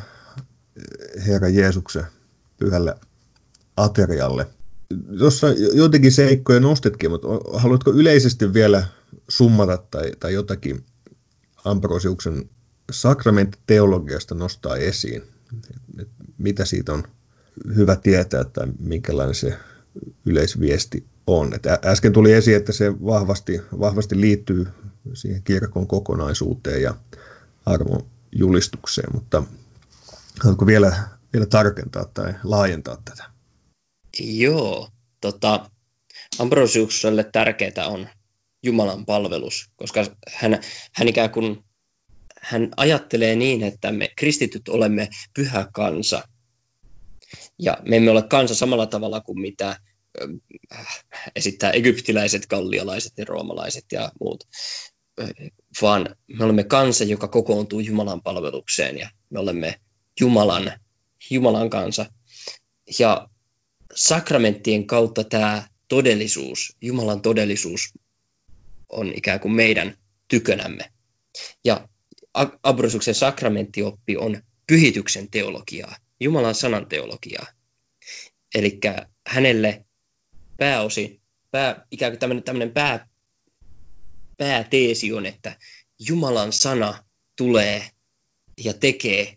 Herra 1.26 1.48
Jeesuksen 1.48 2.04
pyhälle 2.59 2.94
aterialle. 3.76 4.46
Tuossa 5.18 5.46
jotenkin 5.74 6.12
seikkoja 6.12 6.61
nostetkin, 6.61 7.11
mutta 7.11 7.28
haluatko 7.54 7.90
yleisesti 7.90 8.52
vielä 8.52 8.84
summata 9.28 9.78
tai, 9.90 10.12
tai 10.20 10.32
jotakin 10.32 10.84
Ambrosiuksen 11.70 12.50
sakramenttiteologiasta 12.90 14.34
nostaa 14.34 14.76
esiin? 14.76 15.22
Mitä 16.38 16.64
siitä 16.64 16.92
on 16.92 17.02
hyvä 17.76 17.96
tietää 17.96 18.44
tai 18.44 18.66
minkälainen 18.78 19.34
se 19.34 19.58
yleisviesti 20.26 21.06
on. 21.26 21.54
Et 21.54 21.66
äsken 21.84 22.12
tuli 22.12 22.32
esiin, 22.32 22.56
että 22.56 22.72
se 22.72 22.92
vahvasti, 22.92 23.60
vahvasti 23.80 24.20
liittyy 24.20 24.66
siihen 25.14 25.42
kirkon 25.42 25.86
kokonaisuuteen 25.86 26.82
ja 26.82 26.94
arvon 27.66 28.06
julistukseen, 28.32 29.14
mutta 29.14 29.42
haluatko 30.40 30.66
vielä, 30.66 30.96
vielä 31.32 31.46
tarkentaa 31.46 32.04
tai 32.04 32.34
laajentaa 32.44 33.02
tätä? 33.04 33.24
Joo, 34.20 34.88
tota, 35.20 35.70
Ambrosiukselle 36.38 37.24
tärkeää 37.24 37.86
on 37.86 38.08
Jumalan 38.62 39.06
palvelus, 39.06 39.70
koska 39.76 40.04
hän, 40.28 40.61
hän 40.94 41.09
ikään 41.09 41.30
kuin 41.30 41.64
hän 42.40 42.68
ajattelee 42.76 43.36
niin, 43.36 43.62
että 43.62 43.92
me 43.92 44.09
kristityt 44.16 44.68
olemme 44.68 45.09
pyhä 45.34 45.66
kansa, 45.72 46.22
ja 47.59 47.76
me 47.88 47.96
emme 47.96 48.11
ole 48.11 48.22
kansa 48.22 48.54
samalla 48.54 48.86
tavalla 48.86 49.20
kuin 49.20 49.40
mitä 49.40 49.76
äh, 50.72 51.02
esittää 51.36 51.70
egyptiläiset, 51.70 52.46
gallialaiset 52.46 53.12
ja 53.16 53.24
roomalaiset 53.24 53.84
ja 53.92 54.12
muut, 54.20 54.44
vaan 55.82 56.16
me 56.38 56.44
olemme 56.44 56.64
kansa, 56.64 57.04
joka 57.04 57.28
kokoontuu 57.28 57.80
Jumalan 57.80 58.22
palvelukseen 58.22 58.98
ja 58.98 59.11
me 59.30 59.38
olemme 59.38 59.80
Jumalan, 60.20 60.72
Jumalan 61.30 61.70
kansa. 61.70 62.06
Ja 62.98 63.28
sakramenttien 63.94 64.86
kautta 64.86 65.24
tämä 65.24 65.68
todellisuus, 65.88 66.76
Jumalan 66.80 67.22
todellisuus 67.22 67.92
on 68.89 69.12
ikään 69.16 69.41
kuin 69.41 69.53
meidän 69.53 69.99
tykönämme. 70.28 70.93
Ja 71.64 71.89
Abrosuksen 72.62 73.14
sakramenttioppi 73.14 74.16
on 74.16 74.43
pyhityksen 74.66 75.30
teologiaa. 75.30 75.97
Jumalan 76.20 76.55
sanan 76.55 76.86
teologiaa. 76.86 77.47
Eli 78.55 78.80
hänelle 79.26 79.84
pääosi, 80.57 81.20
pää, 81.51 81.86
ikään 81.91 82.12
kuin 82.12 82.18
tämmöinen, 82.20 82.45
tämmöinen 82.45 82.74
pää, 82.74 83.09
pääteesi 84.36 85.12
on, 85.12 85.26
että 85.26 85.57
Jumalan 85.99 86.53
sana 86.53 87.05
tulee 87.36 87.91
ja 88.64 88.74
tekee 88.74 89.36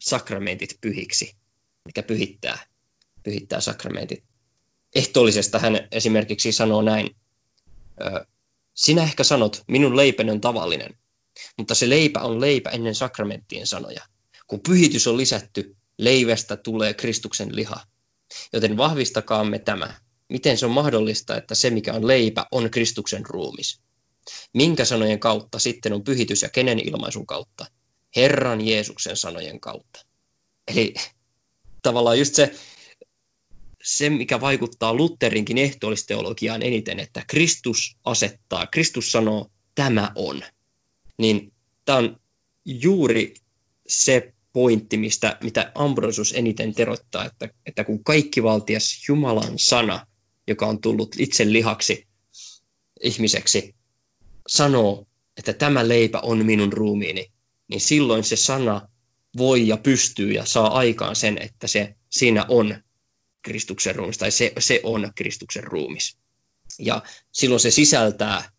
sakramentit 0.00 0.78
pyhiksi, 0.80 1.36
mikä 1.84 2.02
pyhittää, 2.02 2.58
pyhittää 3.22 3.60
sakramentit. 3.60 4.24
Ehtoollisesta 4.94 5.58
hän 5.58 5.88
esimerkiksi 5.92 6.52
sanoo 6.52 6.82
näin, 6.82 7.16
sinä 8.80 9.02
ehkä 9.02 9.24
sanot, 9.24 9.62
minun 9.68 9.96
leipäni 9.96 10.30
on 10.30 10.40
tavallinen, 10.40 10.98
mutta 11.58 11.74
se 11.74 11.88
leipä 11.88 12.20
on 12.20 12.40
leipä 12.40 12.70
ennen 12.70 12.94
sakramenttien 12.94 13.66
sanoja. 13.66 14.04
Kun 14.46 14.60
pyhitys 14.60 15.06
on 15.06 15.16
lisätty, 15.16 15.76
leivästä 15.98 16.56
tulee 16.56 16.94
Kristuksen 16.94 17.56
liha. 17.56 17.80
Joten 18.52 18.76
vahvistakaamme 18.76 19.58
tämä. 19.58 19.94
Miten 20.28 20.58
se 20.58 20.66
on 20.66 20.72
mahdollista, 20.72 21.36
että 21.36 21.54
se 21.54 21.70
mikä 21.70 21.92
on 21.92 22.06
leipä 22.06 22.46
on 22.52 22.70
Kristuksen 22.70 23.26
ruumis? 23.26 23.80
Minkä 24.54 24.84
sanojen 24.84 25.20
kautta 25.20 25.58
sitten 25.58 25.92
on 25.92 26.04
pyhitys 26.04 26.42
ja 26.42 26.48
kenen 26.48 26.88
ilmaisun 26.88 27.26
kautta? 27.26 27.66
Herran 28.16 28.66
Jeesuksen 28.66 29.16
sanojen 29.16 29.60
kautta. 29.60 30.06
Eli 30.68 30.94
tavallaan 31.82 32.18
just 32.18 32.34
se, 32.34 32.54
se 33.82 34.10
mikä 34.10 34.40
vaikuttaa 34.40 34.94
Lutherinkin 34.94 35.58
ehtoollisteologiaan 35.58 36.62
eniten, 36.62 37.00
että 37.00 37.24
Kristus 37.26 37.96
asettaa, 38.04 38.66
Kristus 38.66 39.12
sanoo, 39.12 39.50
tämä 39.74 40.12
on. 40.14 40.42
Niin 41.18 41.52
tämä 41.84 41.98
on 41.98 42.20
juuri 42.64 43.34
se 43.88 44.34
pointti, 44.52 44.96
mistä, 44.96 45.38
mitä 45.42 45.72
Ambrosius 45.74 46.32
eniten 46.32 46.74
terottaa, 46.74 47.24
että, 47.24 47.48
että 47.66 47.84
kun 47.84 48.04
kaikki 48.04 48.42
valtias 48.42 49.08
Jumalan 49.08 49.58
sana, 49.58 50.06
joka 50.48 50.66
on 50.66 50.80
tullut 50.80 51.16
itse 51.18 51.52
lihaksi 51.52 52.06
ihmiseksi, 53.02 53.74
sanoo, 54.48 55.06
että 55.36 55.52
tämä 55.52 55.88
leipä 55.88 56.20
on 56.20 56.46
minun 56.46 56.72
ruumiini, 56.72 57.32
niin 57.68 57.80
silloin 57.80 58.24
se 58.24 58.36
sana 58.36 58.88
voi 59.36 59.68
ja 59.68 59.76
pystyy 59.76 60.32
ja 60.32 60.44
saa 60.44 60.78
aikaan 60.78 61.16
sen, 61.16 61.38
että 61.38 61.66
se 61.66 61.94
siinä 62.10 62.44
on 62.48 62.76
Kristuksen 63.42 63.94
ruumis, 63.94 64.18
tai 64.18 64.30
se, 64.30 64.52
se 64.58 64.80
on 64.82 65.12
Kristuksen 65.14 65.64
ruumis. 65.64 66.16
Ja 66.78 67.02
silloin 67.32 67.60
se 67.60 67.70
sisältää 67.70 68.50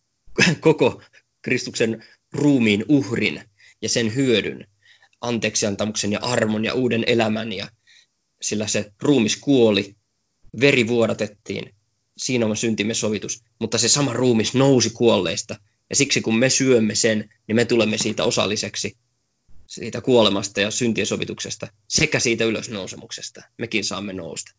koko 0.59 1.01
Kristuksen 1.41 2.05
ruumiin 2.31 2.85
uhrin 2.87 3.43
ja 3.81 3.89
sen 3.89 4.15
hyödyn, 4.15 4.67
anteeksiantamuksen 5.21 6.11
ja 6.11 6.19
armon 6.19 6.65
ja 6.65 6.73
uuden 6.73 7.03
elämän, 7.07 7.53
ja 7.53 7.67
sillä 8.41 8.67
se 8.67 8.91
ruumis 9.01 9.37
kuoli, 9.37 9.95
veri 10.59 10.87
vuodatettiin, 10.87 11.75
siinä 12.17 12.45
on 12.45 12.57
syntimme 12.57 12.93
sovitus, 12.93 13.43
mutta 13.59 13.77
se 13.77 13.89
sama 13.89 14.13
ruumis 14.13 14.53
nousi 14.53 14.89
kuolleista, 14.89 15.55
ja 15.89 15.95
siksi 15.95 16.21
kun 16.21 16.39
me 16.39 16.49
syömme 16.49 16.95
sen, 16.95 17.29
niin 17.47 17.55
me 17.55 17.65
tulemme 17.65 17.97
siitä 17.97 18.23
osalliseksi, 18.23 18.97
siitä 19.67 20.01
kuolemasta 20.01 20.61
ja 20.61 20.71
syntien 20.71 21.07
sovituksesta, 21.07 21.67
sekä 21.87 22.19
siitä 22.19 22.45
ylösnousemuksesta. 22.45 23.41
Mekin 23.57 23.83
saamme 23.83 24.13
nousta. 24.13 24.51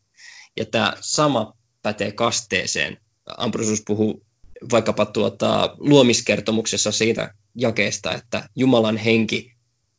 Ja 0.57 0.67
tämä 0.67 0.93
sama 1.01 1.53
pätee 1.83 2.13
kasteeseen. 2.13 2.99
Ambrosius 3.39 3.83
puhuu 3.87 4.27
vaikkapa 4.73 5.07
tuota, 5.07 5.77
luomiskertomuksessa 5.79 6.93
siitä 6.93 7.35
jakeesta, 7.55 8.15
että 8.15 8.49
Jumalan 8.57 8.97
henki 8.97 9.53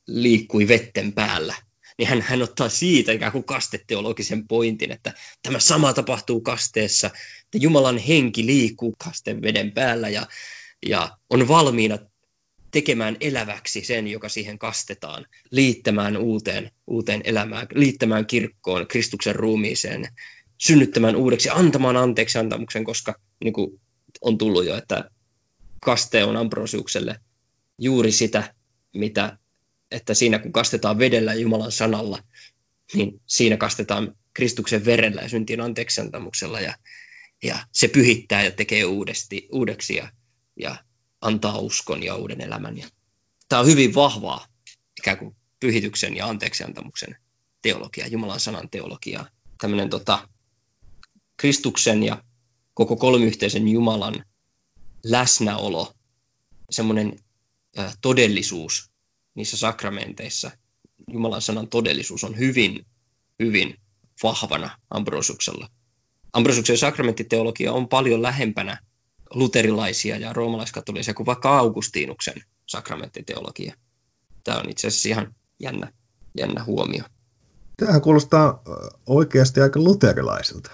liikkui 0.07 0.67
vetten 0.67 1.13
päällä. 1.13 1.55
Niin 1.97 2.07
hän, 2.07 2.21
hän 2.21 2.41
ottaa 2.41 2.69
siitä 2.69 3.11
ikään 3.11 3.31
kuin 3.31 3.43
kasteteologisen 3.43 4.47
pointin, 4.47 4.91
että 4.91 5.13
tämä 5.43 5.59
sama 5.59 5.93
tapahtuu 5.93 6.41
kasteessa, 6.41 7.07
että 7.07 7.57
Jumalan 7.57 7.97
henki 7.97 8.45
liikkuu 8.45 8.93
kasteen 8.97 9.41
veden 9.41 9.71
päällä 9.71 10.09
ja, 10.09 10.27
ja 10.85 11.17
on 11.29 11.47
valmiina 11.47 11.97
tekemään 12.71 13.17
eläväksi 13.19 13.83
sen, 13.83 14.07
joka 14.07 14.29
siihen 14.29 14.59
kastetaan, 14.59 15.25
liittämään 15.51 16.17
uuteen, 16.17 16.71
uuteen 16.87 17.21
elämään, 17.23 17.67
liittämään 17.75 18.25
kirkkoon, 18.25 18.87
Kristuksen 18.87 19.35
ruumiiseen, 19.35 20.07
synnyttämään 20.63 21.15
uudeksi, 21.15 21.49
antamaan 21.49 21.97
anteeksi 21.97 22.37
antamuksen, 22.37 22.83
koska 22.83 23.15
niin 23.43 23.53
kuin 23.53 23.81
on 24.21 24.37
tullut 24.37 24.65
jo, 24.65 24.77
että 24.77 25.09
kaste 25.81 26.23
on 26.23 26.37
Ambrosiukselle 26.37 27.19
juuri 27.79 28.11
sitä, 28.11 28.53
mitä, 28.93 29.37
että 29.91 30.13
siinä 30.13 30.39
kun 30.39 30.51
kastetaan 30.51 30.99
vedellä 30.99 31.33
Jumalan 31.33 31.71
sanalla, 31.71 32.23
niin 32.93 33.21
siinä 33.25 33.57
kastetaan 33.57 34.15
Kristuksen 34.33 34.85
verellä 34.85 35.21
ja 35.21 35.29
syntien 35.29 35.61
anteeksiantamuksella 35.61 36.59
ja, 36.59 36.75
ja 37.43 37.57
se 37.71 37.87
pyhittää 37.87 38.43
ja 38.43 38.51
tekee 38.51 38.85
uudesti, 38.85 39.47
uudeksi 39.51 39.95
ja, 39.95 40.11
ja 40.59 40.75
antaa 41.21 41.57
uskon 41.57 42.03
ja 42.03 42.15
uuden 42.15 42.41
elämän. 42.41 42.77
Ja 42.77 42.87
tämä 43.49 43.59
on 43.59 43.67
hyvin 43.67 43.95
vahvaa 43.95 44.47
ikään 44.99 45.17
kuin 45.17 45.35
pyhityksen 45.59 46.17
ja 46.17 46.27
anteeksiantamuksen 46.27 47.15
teologia, 47.61 48.07
Jumalan 48.07 48.39
sanan 48.39 48.69
teologia. 48.69 49.25
Tämmöinen 49.61 49.89
tota, 49.89 50.27
Kristuksen 51.37 52.03
ja 52.03 52.23
koko 52.73 52.95
kolmiyhteisen 52.95 53.67
Jumalan 53.67 54.25
läsnäolo, 55.03 55.93
semmoinen 56.69 57.19
todellisuus 58.01 58.91
niissä 59.35 59.57
sakramenteissa, 59.57 60.51
Jumalan 61.11 61.41
sanan 61.41 61.67
todellisuus 61.67 62.23
on 62.23 62.37
hyvin, 62.37 62.85
hyvin 63.39 63.77
vahvana 64.23 64.77
Ambrosiuksella. 64.89 65.69
Ambrosiuksen 66.33 66.77
sakramenttiteologia 66.77 67.73
on 67.73 67.87
paljon 67.87 68.21
lähempänä 68.21 68.77
luterilaisia 69.33 70.17
ja 70.17 70.33
roomalaiskatolisia 70.33 71.13
kuin 71.13 71.25
vaikka 71.25 71.57
Augustinuksen 71.57 72.43
sakramenttiteologia. 72.65 73.75
Tämä 74.43 74.59
on 74.59 74.69
itse 74.69 74.87
asiassa 74.87 75.09
ihan 75.09 75.35
jännä, 75.59 75.93
jännä 76.37 76.63
huomio. 76.63 77.03
Tämähän 77.77 78.01
kuulostaa 78.01 78.61
oikeasti 79.05 79.61
aika 79.61 79.79
luterilaisilta. 79.79 80.71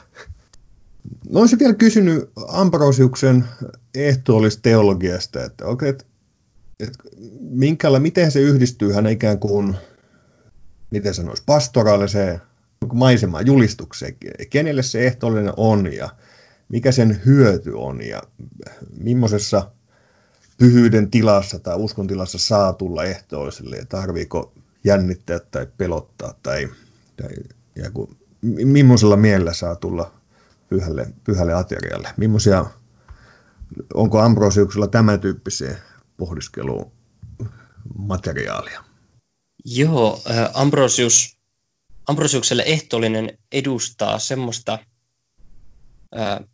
No 1.30 1.40
olisin 1.40 1.60
vielä 1.60 1.74
kysynyt 1.74 2.32
Ambrosiuksen 2.48 3.46
ehtoollisteologiasta, 3.96 5.44
että, 5.44 5.66
okay, 5.66 5.90
että, 5.90 6.06
että 6.80 7.04
minkällä, 7.40 8.00
miten 8.00 8.32
se 8.32 8.40
yhdistyy 8.40 8.92
hän 8.94 9.08
ikään 9.08 9.40
kuin, 9.40 9.76
miten 10.92 11.14
sanoisi, 11.14 11.44
pastoraaliseen 11.46 12.42
maisemaan 12.94 13.46
julistukseen, 13.46 14.16
kenelle 14.50 14.84
se 14.84 15.08
ehtoollinen 15.08 15.54
on 15.58 15.94
ja 15.94 16.10
mikä 16.70 16.92
sen 16.92 17.22
hyöty 17.26 17.72
on 17.74 18.02
ja 18.02 18.22
millaisessa 19.00 19.72
pyhyyden 20.58 21.12
tilassa 21.12 21.60
tai 21.60 21.76
uskon 21.76 22.08
tilassa 22.08 22.38
saa 22.38 22.74
tulla 22.74 23.04
ehtoolliselle 23.04 23.78
ja 23.78 23.86
tarviiko 23.86 24.54
jännittää 24.84 25.40
tai 25.40 25.68
pelottaa 25.78 26.34
tai, 26.44 26.70
tai 27.18 27.30
joku, 27.76 28.10
millaisella 28.42 29.18
mielellä 29.18 29.54
saa 29.54 29.76
tulla 29.76 30.19
pyhälle, 30.70 31.08
pyhälle 31.24 31.54
aterialle. 31.54 32.10
Millaisia, 32.18 32.66
onko 33.94 34.20
Ambrosiuksella 34.20 34.88
tämän 34.88 35.20
tyyppisiä 35.20 35.78
pohdiskeluun 36.18 36.92
materiaalia? 37.98 38.84
Joo, 39.66 40.22
äh, 40.30 40.50
Ambrosius, 40.54 41.38
Ambrosiukselle 42.08 42.64
ehtoollinen 42.66 43.38
edustaa 43.52 44.20
semmoista 44.20 44.80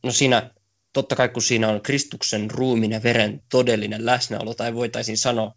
no 0.03 0.11
siinä 0.11 0.51
totta 0.93 1.15
kai 1.15 1.29
kun 1.29 1.41
siinä 1.41 1.69
on 1.69 1.81
Kristuksen 1.81 2.51
ruumin 2.51 2.91
ja 2.91 3.03
veren 3.03 3.43
todellinen 3.49 4.05
läsnäolo, 4.05 4.53
tai 4.53 4.73
voitaisiin 4.73 5.17
sanoa, 5.17 5.55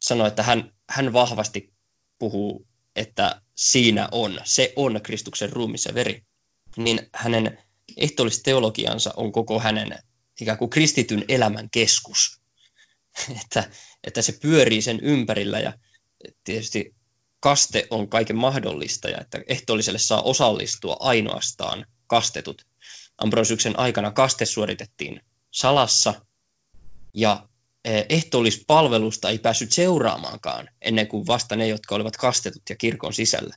sanoa 0.00 0.26
että 0.26 0.42
hän, 0.42 0.72
hän 0.90 1.12
vahvasti 1.12 1.72
puhuu, 2.18 2.66
että 2.96 3.40
siinä 3.54 4.08
on, 4.12 4.40
se 4.44 4.72
on 4.76 5.00
Kristuksen 5.02 5.52
ruumis 5.52 5.84
ja 5.84 5.94
veri, 5.94 6.22
niin 6.76 7.00
hänen 7.14 7.58
ehtoollisteologiansa 7.96 9.14
on 9.16 9.32
koko 9.32 9.60
hänen 9.60 9.98
ikään 10.40 10.58
kuin 10.58 10.70
kristityn 10.70 11.24
elämän 11.28 11.70
keskus. 11.70 12.40
että, 13.44 13.70
että 14.04 14.22
se 14.22 14.32
pyörii 14.32 14.82
sen 14.82 15.00
ympärillä 15.00 15.60
ja 15.60 15.72
tietysti 16.44 16.94
kaste 17.40 17.86
on 17.90 18.08
kaiken 18.08 18.36
mahdollista 18.36 19.08
ja 19.08 19.20
että 19.20 19.40
ehtoolliselle 19.46 19.98
saa 19.98 20.22
osallistua 20.22 20.96
ainoastaan 21.00 21.86
kastetut. 22.06 22.66
Ambrosiuksen 23.18 23.78
aikana 23.78 24.10
kaste 24.10 24.44
suoritettiin 24.44 25.20
salassa 25.50 26.14
ja 27.14 27.48
eh, 27.84 28.06
ehtoollispalvelusta 28.08 29.30
ei 29.30 29.38
päässyt 29.38 29.72
seuraamaankaan 29.72 30.68
ennen 30.80 31.06
kuin 31.06 31.26
vasta 31.26 31.56
ne, 31.56 31.68
jotka 31.68 31.94
olivat 31.94 32.16
kastetut 32.16 32.62
ja 32.70 32.76
kirkon 32.76 33.12
sisällä. 33.12 33.56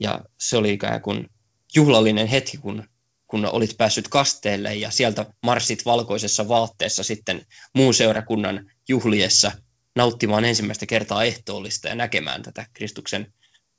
Ja 0.00 0.24
se 0.40 0.56
oli 0.56 0.72
ikään 0.72 1.02
kuin 1.02 1.30
juhlallinen 1.74 2.26
hetki, 2.26 2.56
kun, 2.56 2.88
kun 3.32 3.46
olit 3.46 3.76
päässyt 3.78 4.08
kasteelle 4.08 4.74
ja 4.74 4.90
sieltä 4.90 5.26
marssit 5.42 5.84
valkoisessa 5.86 6.48
vaatteessa 6.48 7.02
sitten 7.02 7.46
muun 7.74 7.94
seurakunnan 7.94 8.70
juhliessa 8.88 9.52
nauttimaan 9.96 10.44
ensimmäistä 10.44 10.86
kertaa 10.86 11.24
ehtoollista 11.24 11.88
ja 11.88 11.94
näkemään 11.94 12.42
tätä 12.42 12.66
Kristuksen 12.72 13.32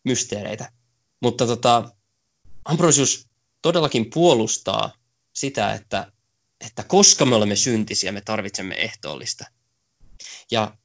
mysteereitä. 0.03 0.71
Mutta 1.21 1.47
tota, 1.47 1.91
Ambrosius 2.65 3.27
todellakin 3.61 4.09
puolustaa 4.13 4.93
sitä, 5.33 5.73
että, 5.73 6.11
että 6.65 6.83
koska 6.83 7.25
me 7.25 7.35
olemme 7.35 7.55
syntisiä, 7.55 8.11
me 8.11 8.21
tarvitsemme 8.21 8.75
ehtoollista. 8.75 9.45
Ja 10.51 10.77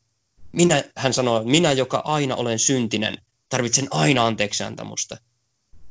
minä, 0.53 0.85
hän 0.97 1.15
sanoo, 1.15 1.45
minä, 1.45 1.73
joka 1.73 2.03
aina 2.05 2.37
olen 2.37 2.59
syntinen, 2.59 3.19
tarvitsen 3.49 3.89
aina 3.91 4.27
anteeksiantamusta. 4.27 5.17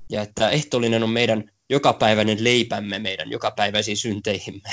Ja 0.10 0.22
että 0.22 0.50
ehtoollinen 0.50 1.04
on 1.04 1.10
meidän 1.10 1.52
jokapäiväinen 1.70 2.44
leipämme 2.44 3.00
meidän 3.00 3.32
jokapäiväisiin 3.32 3.98
synteihimme. 3.98 4.70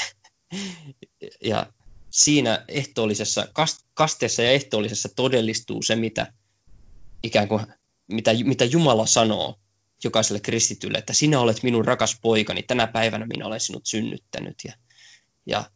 Ja 1.45 1.73
siinä 2.11 2.65
ehtoollisessa, 2.69 3.49
kasteessa 3.95 4.43
ja 4.43 4.51
ehtoollisessa 4.51 5.09
todellistuu 5.17 5.83
se, 5.83 5.97
mitä, 5.97 6.33
ikään 7.23 7.49
kuin, 7.49 7.67
mitä, 8.09 8.31
mitä 8.45 8.65
Jumala 8.65 9.07
sanoo 9.07 9.59
jokaiselle 10.05 10.41
kristitylle, 10.41 10.99
että 10.99 11.13
sinä 11.13 11.41
olet 11.41 11.63
minun 11.63 11.85
rakas 11.85 12.19
poikani, 12.23 12.63
tänä 12.63 12.87
päivänä 12.87 13.27
minä 13.27 13.47
olen 13.47 13.61
sinut 13.61 13.87
synnyttänyt. 13.87 14.55
Ja, 14.65 14.73
ja 15.47 15.71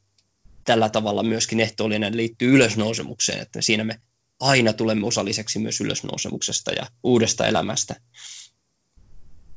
tällä 0.64 0.88
tavalla 0.88 1.22
myöskin 1.22 1.60
ehtoollinen 1.60 2.16
liittyy 2.16 2.54
ylösnousemukseen, 2.54 3.40
että 3.40 3.62
siinä 3.62 3.84
me 3.84 4.00
aina 4.40 4.72
tulemme 4.72 5.06
osalliseksi 5.06 5.58
myös 5.58 5.80
ylösnousemuksesta 5.80 6.72
ja 6.72 6.86
uudesta 7.02 7.46
elämästä. 7.46 8.00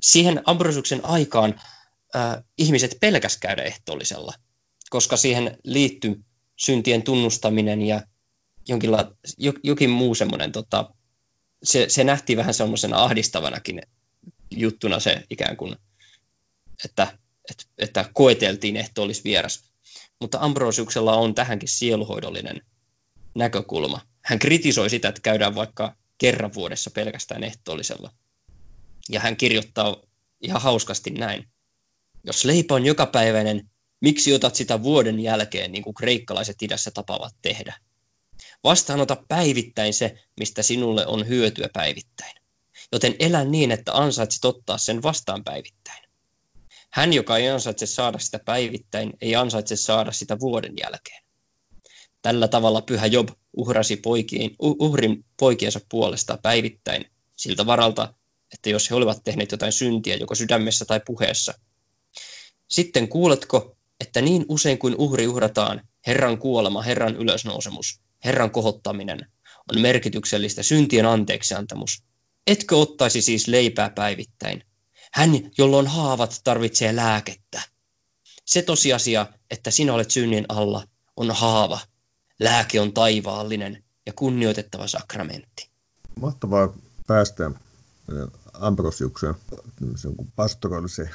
Siihen 0.01 0.41
Ambrosiuksen 0.45 1.05
aikaan 1.05 1.61
äh, 2.15 2.43
ihmiset 2.57 2.97
pelkäs 3.01 3.37
käydä 3.37 3.63
ehtoollisella, 3.63 4.33
koska 4.89 5.17
siihen 5.17 5.57
liittyy 5.63 6.23
syntien 6.55 7.03
tunnustaminen 7.03 7.81
ja 7.81 8.01
jonkinla, 8.67 9.15
jokin 9.63 9.89
muu 9.89 10.15
semmoinen, 10.15 10.51
tota, 10.51 10.93
se, 11.63 11.85
se 11.89 12.03
nähtiin 12.03 12.37
vähän 12.37 12.53
semmoisena 12.53 13.03
ahdistavanakin 13.03 13.81
juttuna 14.51 14.99
se 14.99 15.23
ikään 15.29 15.57
kuin, 15.57 15.75
että, 16.85 17.17
että, 17.49 17.63
että 17.77 18.09
koeteltiin 18.13 18.77
ehto 18.77 19.03
olisi 19.03 19.23
vieras. 19.23 19.71
Mutta 20.21 20.37
Ambrosiuksella 20.41 21.15
on 21.15 21.35
tähänkin 21.35 21.69
sieluhoidollinen 21.69 22.61
näkökulma. 23.35 24.01
Hän 24.21 24.39
kritisoi 24.39 24.89
sitä, 24.89 25.09
että 25.09 25.21
käydään 25.21 25.55
vaikka 25.55 25.95
kerran 26.17 26.53
vuodessa 26.53 26.91
pelkästään 26.91 27.43
ehtoollisella. 27.43 28.11
Ja 29.11 29.19
hän 29.19 29.37
kirjoittaa 29.37 29.97
ihan 30.41 30.61
hauskasti 30.61 31.09
näin. 31.09 31.47
Jos 32.23 32.45
leipä 32.45 32.75
on 32.75 32.85
jokapäiväinen, 32.85 33.69
miksi 34.01 34.33
otat 34.33 34.55
sitä 34.55 34.83
vuoden 34.83 35.19
jälkeen, 35.19 35.71
niin 35.71 35.83
kuin 35.83 35.93
kreikkalaiset 35.93 36.61
idässä 36.61 36.91
tapavat 36.91 37.35
tehdä? 37.41 37.75
Vastaanota 38.63 39.23
päivittäin 39.27 39.93
se, 39.93 40.15
mistä 40.39 40.63
sinulle 40.63 41.07
on 41.07 41.27
hyötyä 41.27 41.69
päivittäin 41.73 42.41
joten 42.91 43.15
elä 43.19 43.45
niin, 43.45 43.71
että 43.71 43.93
ansaitset 43.93 44.45
ottaa 44.45 44.77
sen 44.77 45.03
vastaan 45.03 45.43
päivittäin. 45.43 46.03
Hän, 46.89 47.13
joka 47.13 47.37
ei 47.37 47.49
ansaitse 47.49 47.85
saada 47.85 48.19
sitä 48.19 48.39
päivittäin, 48.39 49.13
ei 49.21 49.35
ansaitse 49.35 49.75
saada 49.75 50.11
sitä 50.11 50.39
vuoden 50.39 50.73
jälkeen. 50.83 51.23
Tällä 52.21 52.47
tavalla 52.47 52.81
pyhä 52.81 53.05
Job 53.05 53.29
uhrasi 53.53 53.95
poikiin, 53.95 54.55
uhrin 54.59 55.25
poikiensa 55.39 55.79
puolesta 55.89 56.37
päivittäin 56.43 57.05
siltä 57.35 57.65
varalta, 57.65 58.13
että 58.53 58.69
jos 58.69 58.89
he 58.89 58.95
olivat 58.95 59.23
tehneet 59.23 59.51
jotain 59.51 59.71
syntiä 59.71 60.15
joko 60.15 60.35
sydämessä 60.35 60.85
tai 60.85 61.01
puheessa. 61.05 61.53
Sitten 62.67 63.07
kuuletko, 63.07 63.77
että 63.99 64.21
niin 64.21 64.45
usein 64.49 64.77
kuin 64.77 64.95
uhri 64.97 65.27
uhrataan, 65.27 65.87
Herran 66.07 66.37
kuolema, 66.37 66.81
Herran 66.81 67.15
ylösnousemus, 67.15 67.99
Herran 68.25 68.51
kohottaminen, 68.51 69.19
on 69.71 69.81
merkityksellistä 69.81 70.63
syntien 70.63 71.05
anteeksiantamus. 71.05 72.03
Etkö 72.47 72.77
ottaisi 72.77 73.21
siis 73.21 73.47
leipää 73.47 73.89
päivittäin? 73.89 74.63
Hän, 75.13 75.29
jolloin 75.57 75.87
haavat, 75.87 76.41
tarvitsee 76.43 76.95
lääkettä. 76.95 77.61
Se 78.45 78.61
tosiasia, 78.61 79.25
että 79.51 79.71
sinä 79.71 79.93
olet 79.93 80.11
synnin 80.11 80.45
alla, 80.49 80.87
on 81.17 81.31
haava. 81.31 81.79
Lääke 82.39 82.79
on 82.79 82.93
taivaallinen 82.93 83.83
ja 84.05 84.13
kunnioitettava 84.13 84.87
sakramentti. 84.87 85.69
Mahtavaa 86.21 86.73
päästä 87.07 87.51
Ambrosiuksen 88.61 89.35
pastorallisen 90.35 91.09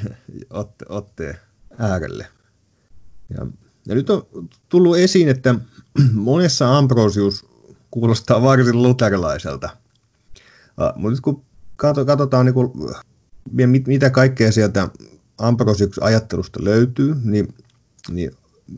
otte, 0.50 0.84
otteen 0.88 1.38
äärelle. 1.78 2.26
Ja, 3.30 3.46
ja 3.86 3.94
nyt 3.94 4.10
on 4.10 4.26
tullut 4.68 4.96
esiin, 4.96 5.28
että 5.28 5.54
monessa 6.12 6.78
Ambrosius 6.78 7.46
kuulostaa 7.90 8.42
varsin 8.42 8.82
luterilaiselta. 8.82 9.70
Mutta 10.96 11.10
nyt 11.10 11.20
kun 11.20 11.44
katsotaan, 11.76 12.46
niin 12.46 12.54
kuin, 12.54 12.72
mitä 13.86 14.10
kaikkea 14.10 14.52
sieltä 14.52 14.88
Ambrosiuksen 15.38 16.04
ajattelusta 16.04 16.64
löytyy, 16.64 17.14
niin, 17.22 17.54
niin 18.10 18.30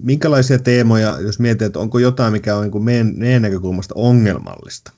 minkälaisia 0.03 0.59
teemoja, 0.59 1.21
jos 1.21 1.39
mietitään, 1.39 1.67
että 1.67 1.79
onko 1.79 1.99
jotain, 1.99 2.33
mikä 2.33 2.57
on 2.57 2.71
niin 2.71 2.85
meidän, 2.85 3.13
meidän 3.17 3.43
näkökulmasta 3.43 3.95
ongelmallista, 3.97 4.93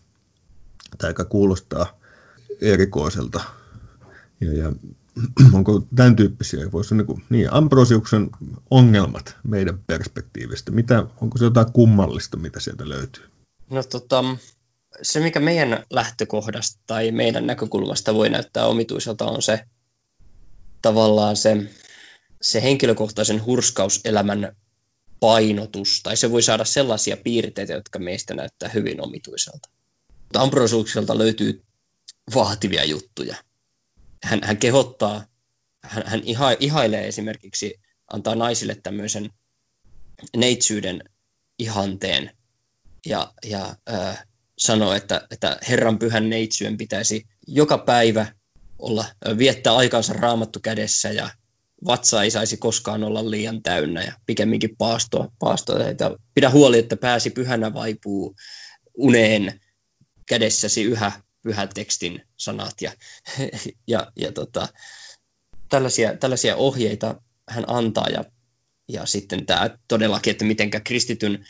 tai 0.98 1.14
kuulostaa 1.28 1.97
erikoiselta, 2.60 3.40
ja, 4.40 4.52
ja 4.52 4.72
onko 5.56 5.82
tämän 5.96 6.16
tyyppisiä, 6.16 6.72
voisi 6.72 6.94
niin, 6.94 7.06
kuin, 7.06 7.22
niin 7.30 7.52
Ambrosiuksen 7.52 8.30
ongelmat 8.70 9.36
meidän 9.42 9.78
perspektiivistä, 9.86 10.72
mitä, 10.72 11.06
onko 11.20 11.38
se 11.38 11.44
jotain 11.44 11.72
kummallista, 11.72 12.36
mitä 12.36 12.60
sieltä 12.60 12.88
löytyy? 12.88 13.24
No 13.70 13.82
tota, 13.82 14.24
se 15.02 15.20
mikä 15.20 15.40
meidän 15.40 15.84
lähtökohdasta 15.90 16.80
tai 16.86 17.10
meidän 17.10 17.46
näkökulmasta 17.46 18.14
voi 18.14 18.30
näyttää 18.30 18.66
omituiselta 18.66 19.24
on 19.24 19.42
se 19.42 19.64
tavallaan 20.82 21.36
se, 21.36 21.70
se 22.42 22.62
henkilökohtaisen 22.62 23.44
hurskauselämän 23.44 24.56
painotus, 25.20 26.00
tai 26.02 26.16
se 26.16 26.30
voi 26.30 26.42
saada 26.42 26.64
sellaisia 26.64 27.16
piirteitä, 27.16 27.72
jotka 27.72 27.98
meistä 27.98 28.34
näyttää 28.34 28.68
hyvin 28.68 29.00
omituiselta. 29.00 29.68
Ambrosiukselta 30.34 31.18
löytyy 31.18 31.62
vaativia 32.34 32.84
juttuja. 32.84 33.36
Hän, 34.24 34.40
hän 34.42 34.56
kehottaa, 34.56 35.24
hän, 35.82 36.02
hän 36.06 36.20
iha, 36.24 36.50
ihailee 36.60 37.08
esimerkiksi, 37.08 37.80
antaa 38.12 38.34
naisille 38.34 38.74
tämmöisen 38.82 39.30
neitsyyden 40.36 41.02
ihanteen 41.58 42.30
ja, 43.06 43.32
ja 43.44 43.76
äh, 43.92 44.26
sanoo, 44.58 44.92
että, 44.92 45.26
että 45.30 45.58
Herran 45.68 45.98
pyhän 45.98 46.30
neitsyön 46.30 46.76
pitäisi 46.76 47.26
joka 47.46 47.78
päivä 47.78 48.26
olla, 48.78 49.04
viettää 49.38 49.76
aikansa 49.76 50.12
raamattu 50.12 50.60
kädessä 50.62 51.10
ja 51.10 51.30
vatsa 51.86 52.22
ei 52.22 52.30
saisi 52.30 52.56
koskaan 52.56 53.04
olla 53.04 53.30
liian 53.30 53.62
täynnä 53.62 54.02
ja 54.02 54.12
pikemminkin 54.26 54.76
paastoa. 54.76 55.28
että 55.90 56.10
pidä 56.34 56.50
huoli, 56.50 56.78
että 56.78 56.96
pääsi 56.96 57.30
pyhänä 57.30 57.74
vaipuu 57.74 58.34
uneen 58.94 59.60
kädessäsi 60.26 60.82
yhä 60.82 61.12
pyhän 61.48 61.68
tekstin 61.74 62.22
sanat 62.36 62.74
ja, 62.80 62.92
ja, 63.92 64.12
ja 64.16 64.32
tota, 64.32 64.68
tällaisia, 65.68 66.16
tällaisia 66.16 66.56
ohjeita 66.56 67.22
hän 67.48 67.64
antaa. 67.66 68.06
Ja, 68.08 68.24
ja 68.88 69.06
sitten 69.06 69.46
tämä 69.46 69.70
todellakin, 69.88 70.30
että 70.30 70.44
miten 70.44 70.70
kristityn 70.84 71.46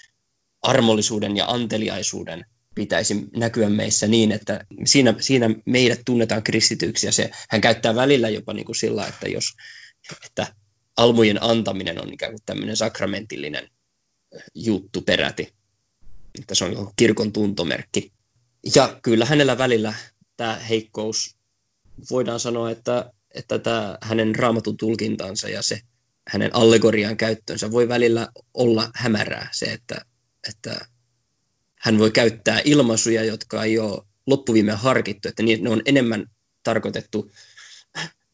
armollisuuden 0.62 1.36
ja 1.36 1.46
anteliaisuuden 1.46 2.44
pitäisi 2.74 3.14
näkyä 3.36 3.68
meissä 3.68 4.06
niin, 4.06 4.32
että 4.32 4.64
siinä, 4.84 5.14
siinä 5.20 5.50
meidät 5.66 6.00
tunnetaan 6.04 6.42
kristityksi 6.42 7.06
ja 7.06 7.12
se, 7.12 7.30
hän 7.50 7.60
käyttää 7.60 7.94
välillä 7.94 8.28
jopa 8.28 8.52
niin 8.52 8.66
kuin 8.66 8.76
sillä, 8.76 9.06
että 9.06 9.28
jos 9.28 9.44
että 10.26 10.54
almujen 10.96 11.42
antaminen 11.42 12.02
on 12.02 12.12
ikään 12.12 12.32
kuin 12.32 12.42
tämmöinen 12.46 12.76
sakramentillinen 12.76 13.70
juttu 14.54 15.02
peräti, 15.02 15.52
että 16.40 16.54
se 16.54 16.64
on 16.64 16.92
kirkon 16.96 17.32
tuntomerkki. 17.32 18.12
Ja 18.74 18.98
kyllä 19.02 19.24
hänellä 19.24 19.58
välillä 19.58 19.94
tämä 20.36 20.54
heikkous, 20.54 21.36
voidaan 22.10 22.40
sanoa, 22.40 22.70
että, 22.70 23.12
että 23.34 23.58
tämä 23.58 23.98
hänen 24.02 24.34
raamatun 24.34 24.76
tulkintansa 24.76 25.48
ja 25.48 25.62
se 25.62 25.80
hänen 26.28 26.54
allegorian 26.54 27.16
käyttönsä 27.16 27.70
voi 27.70 27.88
välillä 27.88 28.28
olla 28.54 28.90
hämärää 28.94 29.48
se, 29.52 29.66
että, 29.66 30.04
että 30.48 30.88
hän 31.78 31.98
voi 31.98 32.10
käyttää 32.10 32.60
ilmaisuja, 32.64 33.24
jotka 33.24 33.64
ei 33.64 33.78
ole 33.78 34.02
loppuviimeen 34.26 34.78
harkittu, 34.78 35.28
että 35.28 35.42
ne 35.42 35.70
on 35.70 35.82
enemmän 35.84 36.26
tarkoitettu 36.62 37.30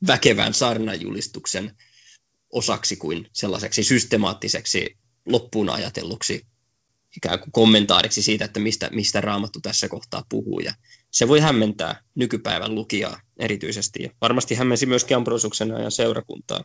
väkevän 0.07 0.55
saarnajulistuksen 0.55 1.77
osaksi 2.51 2.97
kuin 2.97 3.29
sellaiseksi 3.33 3.85
systemaattiseksi 3.85 4.97
loppuun 5.27 5.71
ajatelluksi 5.71 6.47
ikään 7.17 7.39
kuin 7.39 7.53
kommentaariksi 7.53 8.23
siitä, 8.23 8.45
että 8.45 8.61
mistä, 8.61 8.91
mistä 8.93 9.21
Raamattu 9.21 9.61
tässä 9.61 9.89
kohtaa 9.89 10.25
puhuu. 10.29 10.61
Ja 10.61 10.75
se 11.11 11.29
voi 11.29 11.41
hämmentää 11.41 12.03
nykypäivän 12.15 12.75
lukijaa 12.75 13.21
erityisesti 13.39 14.03
ja 14.03 14.11
varmasti 14.21 14.55
hämmensi 14.55 14.87
myös 14.87 15.07
Ambrosuksen 15.17 15.69
ja 15.69 15.91
seurakuntaa. 15.91 16.65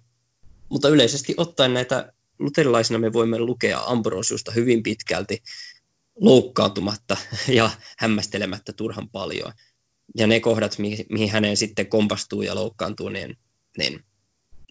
Mutta 0.70 0.89
yleisesti 0.89 1.34
ottaen 1.38 1.74
näitä 1.74 2.14
luterilaisina 2.39 3.00
me 3.00 3.14
voimme 3.14 3.39
lukea 3.39 3.80
Ambrosiusta 3.80 4.52
hyvin 4.52 4.84
pitkälti 4.84 5.43
loukkaantumatta 6.16 7.18
ja 7.47 7.72
hämmästelemättä 7.97 8.74
turhan 8.74 9.10
paljon. 9.10 9.54
Ja 10.18 10.28
ne 10.28 10.39
kohdat, 10.39 10.78
mihin 11.10 11.32
häneen 11.32 11.58
sitten 11.58 11.88
kompastuu 11.88 12.41
ja 12.41 12.56
loukkaantuu, 12.56 13.10
niin, 13.10 13.38
niin 13.78 14.04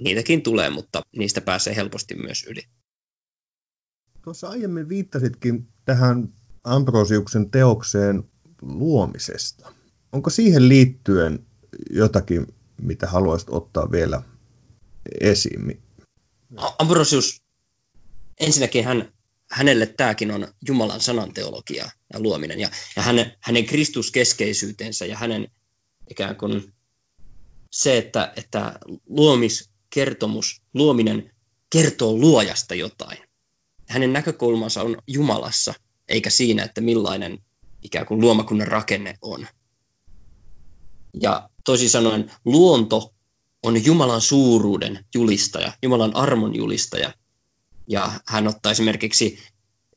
niitäkin 0.01 0.43
tulee, 0.43 0.71
mutta 0.71 1.03
niistä 1.17 1.41
pääsee 1.41 1.77
helposti 1.77 2.15
myös 2.15 2.45
yli. 2.49 2.63
Tuossa 4.29 4.49
aiemmin 4.49 4.89
viittasitkin 4.89 5.69
tähän 5.85 6.35
Ambrosiuksen 6.65 7.51
teokseen 7.51 8.25
luomisesta. 8.63 9.73
Onko 10.13 10.31
siihen 10.31 10.69
liittyen 10.69 11.47
jotakin, 11.91 12.47
mitä 12.83 13.07
haluaisit 13.07 13.49
ottaa 13.51 13.91
vielä 13.91 14.23
esiin? 15.21 15.83
Ambrosius, 16.79 17.43
ensinnäkin 18.41 18.85
hän 18.85 19.13
hänelle 19.51 19.87
tämäkin 19.87 20.31
on 20.31 20.49
Jumalan 20.69 21.01
sanan 21.01 21.35
teologia 21.35 21.91
ja 22.13 22.21
luominen. 22.21 22.61
Ja, 22.61 22.69
ja 22.97 23.03
hänen, 23.03 23.33
hänen 23.41 23.67
kristuskeskeisyytensä 23.67 25.07
ja 25.07 25.17
hänen 25.17 25.51
ikään 26.11 26.37
kuin 26.37 26.73
se, 27.73 27.99
että, 27.99 28.33
että 28.37 28.79
luomiskertomus, 29.07 30.63
luominen 30.75 31.31
kertoo 31.71 32.13
luojasta 32.13 32.75
jotain. 32.75 33.28
Hänen 33.89 34.13
näkökulmansa 34.13 34.83
on 34.83 34.97
Jumalassa, 35.07 35.75
eikä 36.09 36.31
siinä, 36.31 36.63
että 36.63 36.81
millainen 36.81 37.39
ikään 37.83 38.07
kuin 38.07 38.21
luomakunnan 38.21 38.69
rakenne 38.69 39.15
on. 39.23 39.47
Ja 41.23 41.51
toisin 41.65 41.91
sanoen 41.91 42.33
luonto 42.45 43.15
on 43.63 43.85
Jumalan 43.85 44.21
suuruuden 44.21 45.05
julistaja, 45.15 45.73
Jumalan 45.83 46.17
armon 46.17 46.57
julistaja, 46.57 47.15
ja 47.89 48.13
hän 48.27 48.49
ottaa 48.49 48.73
esimerkiksi 48.73 49.39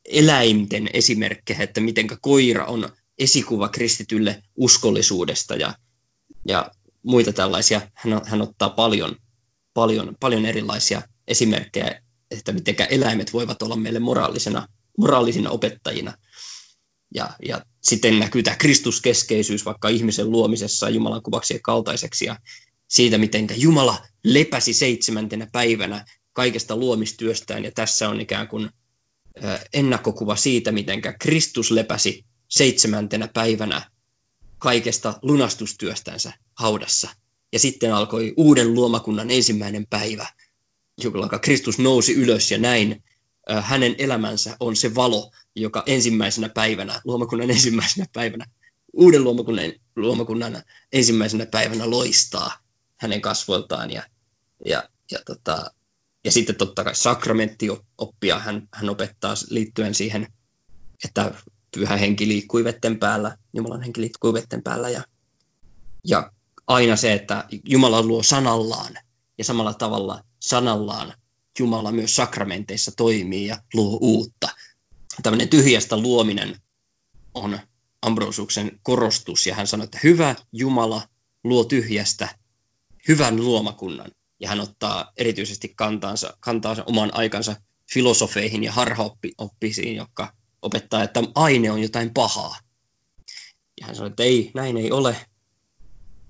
eläinten 0.04 0.90
esimerkkejä, 0.92 1.62
että 1.62 1.80
miten 1.80 2.06
koira 2.20 2.66
on 2.66 2.88
esikuva 3.18 3.68
kristitylle 3.68 4.42
uskollisuudesta 4.56 5.56
ja, 5.56 5.74
ja 6.48 6.70
muita 7.02 7.32
tällaisia. 7.32 7.80
Hän, 7.94 8.20
hän 8.24 8.42
ottaa 8.42 8.70
paljon, 8.70 9.16
paljon, 9.74 10.16
paljon 10.20 10.46
erilaisia 10.46 11.02
esimerkkejä, 11.28 12.02
että 12.32 12.52
miten 12.52 12.76
eläimet 12.90 13.32
voivat 13.32 13.62
olla 13.62 13.76
meille 13.76 13.98
moraalisena, 13.98 14.68
moraalisina 14.98 15.50
opettajina. 15.50 16.14
Ja, 17.14 17.30
ja 17.46 17.64
sitten 17.82 18.18
näkyy 18.18 18.42
tämä 18.42 18.56
kristuskeskeisyys 18.56 19.64
vaikka 19.64 19.88
ihmisen 19.88 20.30
luomisessa 20.30 20.88
Jumalan 20.88 21.22
kuvaksi 21.22 21.54
ja 21.54 21.60
kaltaiseksi 21.62 22.24
ja 22.24 22.36
siitä, 22.88 23.18
miten 23.18 23.48
Jumala 23.56 24.06
lepäsi 24.24 24.74
seitsemäntenä 24.74 25.46
päivänä 25.52 26.04
kaikesta 26.32 26.76
luomistyöstään, 26.76 27.64
ja 27.64 27.72
tässä 27.74 28.08
on 28.08 28.20
ikään 28.20 28.48
kuin 28.48 28.70
ennakkokuva 29.72 30.36
siitä, 30.36 30.72
miten 30.72 31.02
Kristus 31.20 31.70
lepäsi 31.70 32.24
seitsemäntenä 32.48 33.28
päivänä 33.28 33.90
kaikesta 34.58 35.18
lunastustyöstänsä 35.22 36.32
haudassa. 36.54 37.08
Ja 37.52 37.58
sitten 37.58 37.94
alkoi 37.94 38.34
uuden 38.36 38.74
luomakunnan 38.74 39.30
ensimmäinen 39.30 39.86
päivä, 39.90 40.26
jolloin 40.98 41.40
Kristus 41.40 41.78
nousi 41.78 42.14
ylös 42.14 42.50
ja 42.50 42.58
näin 42.58 43.02
hänen 43.60 43.94
elämänsä 43.98 44.56
on 44.60 44.76
se 44.76 44.94
valo, 44.94 45.30
joka 45.56 45.82
ensimmäisenä 45.86 46.48
päivänä, 46.48 47.00
luomakunnan 47.04 47.50
ensimmäisenä 47.56 48.06
päivänä, 48.12 48.46
uuden 48.92 49.24
luomakunnan, 49.24 49.72
luomakunnan 49.96 50.62
ensimmäisenä 50.92 51.46
päivänä 51.46 51.90
loistaa 51.90 52.58
hänen 53.00 53.20
kasvoiltaan. 53.20 53.90
Ja, 53.90 54.02
ja, 54.66 54.88
ja 55.10 55.18
tota, 55.26 55.70
ja 56.24 56.32
sitten 56.32 56.56
totta 56.56 56.84
kai 56.84 56.94
sakramenttioppia 56.94 58.38
hän, 58.38 58.68
hän 58.74 58.90
opettaa 58.90 59.34
liittyen 59.50 59.94
siihen, 59.94 60.32
että 61.04 61.34
pyhä 61.74 61.96
henki 61.96 62.28
liikkui 62.28 62.64
vetten 62.64 62.98
päällä, 62.98 63.36
Jumalan 63.52 63.82
henki 63.82 64.00
liikkui 64.00 64.32
vetten 64.32 64.62
päällä 64.62 64.88
ja, 64.88 65.04
ja 66.06 66.32
aina 66.66 66.96
se, 66.96 67.12
että 67.12 67.44
Jumala 67.64 68.02
luo 68.02 68.22
sanallaan 68.22 68.98
ja 69.38 69.44
samalla 69.44 69.74
tavalla 69.74 70.24
sanallaan 70.42 71.14
Jumala 71.58 71.92
myös 71.92 72.16
sakramenteissa 72.16 72.92
toimii 72.96 73.46
ja 73.46 73.62
luo 73.74 73.98
uutta. 74.00 74.48
Tämmöinen 75.22 75.48
tyhjästä 75.48 75.96
luominen 75.96 76.56
on 77.34 77.58
Ambrosuksen 78.02 78.80
korostus 78.82 79.46
ja 79.46 79.54
hän 79.54 79.66
sanoi, 79.66 79.84
että 79.84 79.98
hyvä 80.02 80.34
Jumala 80.52 81.02
luo 81.44 81.64
tyhjästä 81.64 82.28
hyvän 83.08 83.36
luomakunnan. 83.36 84.10
Ja 84.40 84.48
hän 84.48 84.60
ottaa 84.60 85.12
erityisesti 85.16 85.72
kantaansa, 85.76 86.36
kantaansa 86.40 86.84
oman 86.86 87.10
aikansa 87.14 87.56
filosofeihin 87.92 88.64
ja 88.64 88.72
harhaoppisiin, 88.72 89.96
jotka 89.96 90.32
opettaa, 90.62 91.02
että 91.02 91.22
aine 91.34 91.70
on 91.70 91.82
jotain 91.82 92.14
pahaa. 92.14 92.56
Ja 93.80 93.86
hän 93.86 93.96
sanoi, 93.96 94.10
että 94.10 94.22
ei, 94.22 94.50
näin 94.54 94.76
ei 94.76 94.90
ole, 94.90 95.16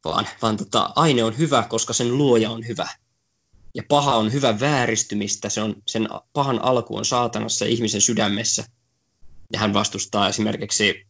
vaan, 0.05 0.29
vaan 0.43 0.57
tota, 0.57 0.91
aine 0.97 1.25
on 1.25 1.39
hyvä, 1.39 1.67
koska 1.69 1.93
sen 1.93 2.19
luoja 2.19 2.51
on 2.51 2.67
hyvä. 2.69 2.89
Ja 3.75 3.83
paha 3.89 4.16
on 4.16 4.33
hyvä 4.33 4.61
vääristymistä, 4.61 5.49
se 5.49 5.62
on, 5.62 5.83
sen 5.87 6.09
pahan 6.33 6.64
alku 6.64 6.97
on 6.97 7.05
saatanassa 7.05 7.64
ihmisen 7.64 8.01
sydämessä. 8.01 8.64
Ja 9.53 9.59
hän 9.59 9.75
vastustaa 9.75 10.29
esimerkiksi 10.29 11.07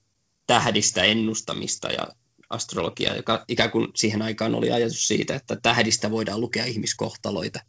tähdistä 0.47 1.03
ennustamista 1.03 1.89
ja 1.89 2.07
astrologiaa, 2.51 3.17
joka 3.17 3.45
ikään 3.49 3.71
kuin 3.71 3.89
siihen 3.95 4.23
aikaan 4.23 4.55
oli 4.55 4.73
ajatus 4.73 5.09
siitä, 5.09 5.35
että 5.37 5.57
tähdistä 5.63 6.11
voidaan 6.11 6.41
lukea 6.41 6.65
ihmiskohtaloita. 6.65 7.61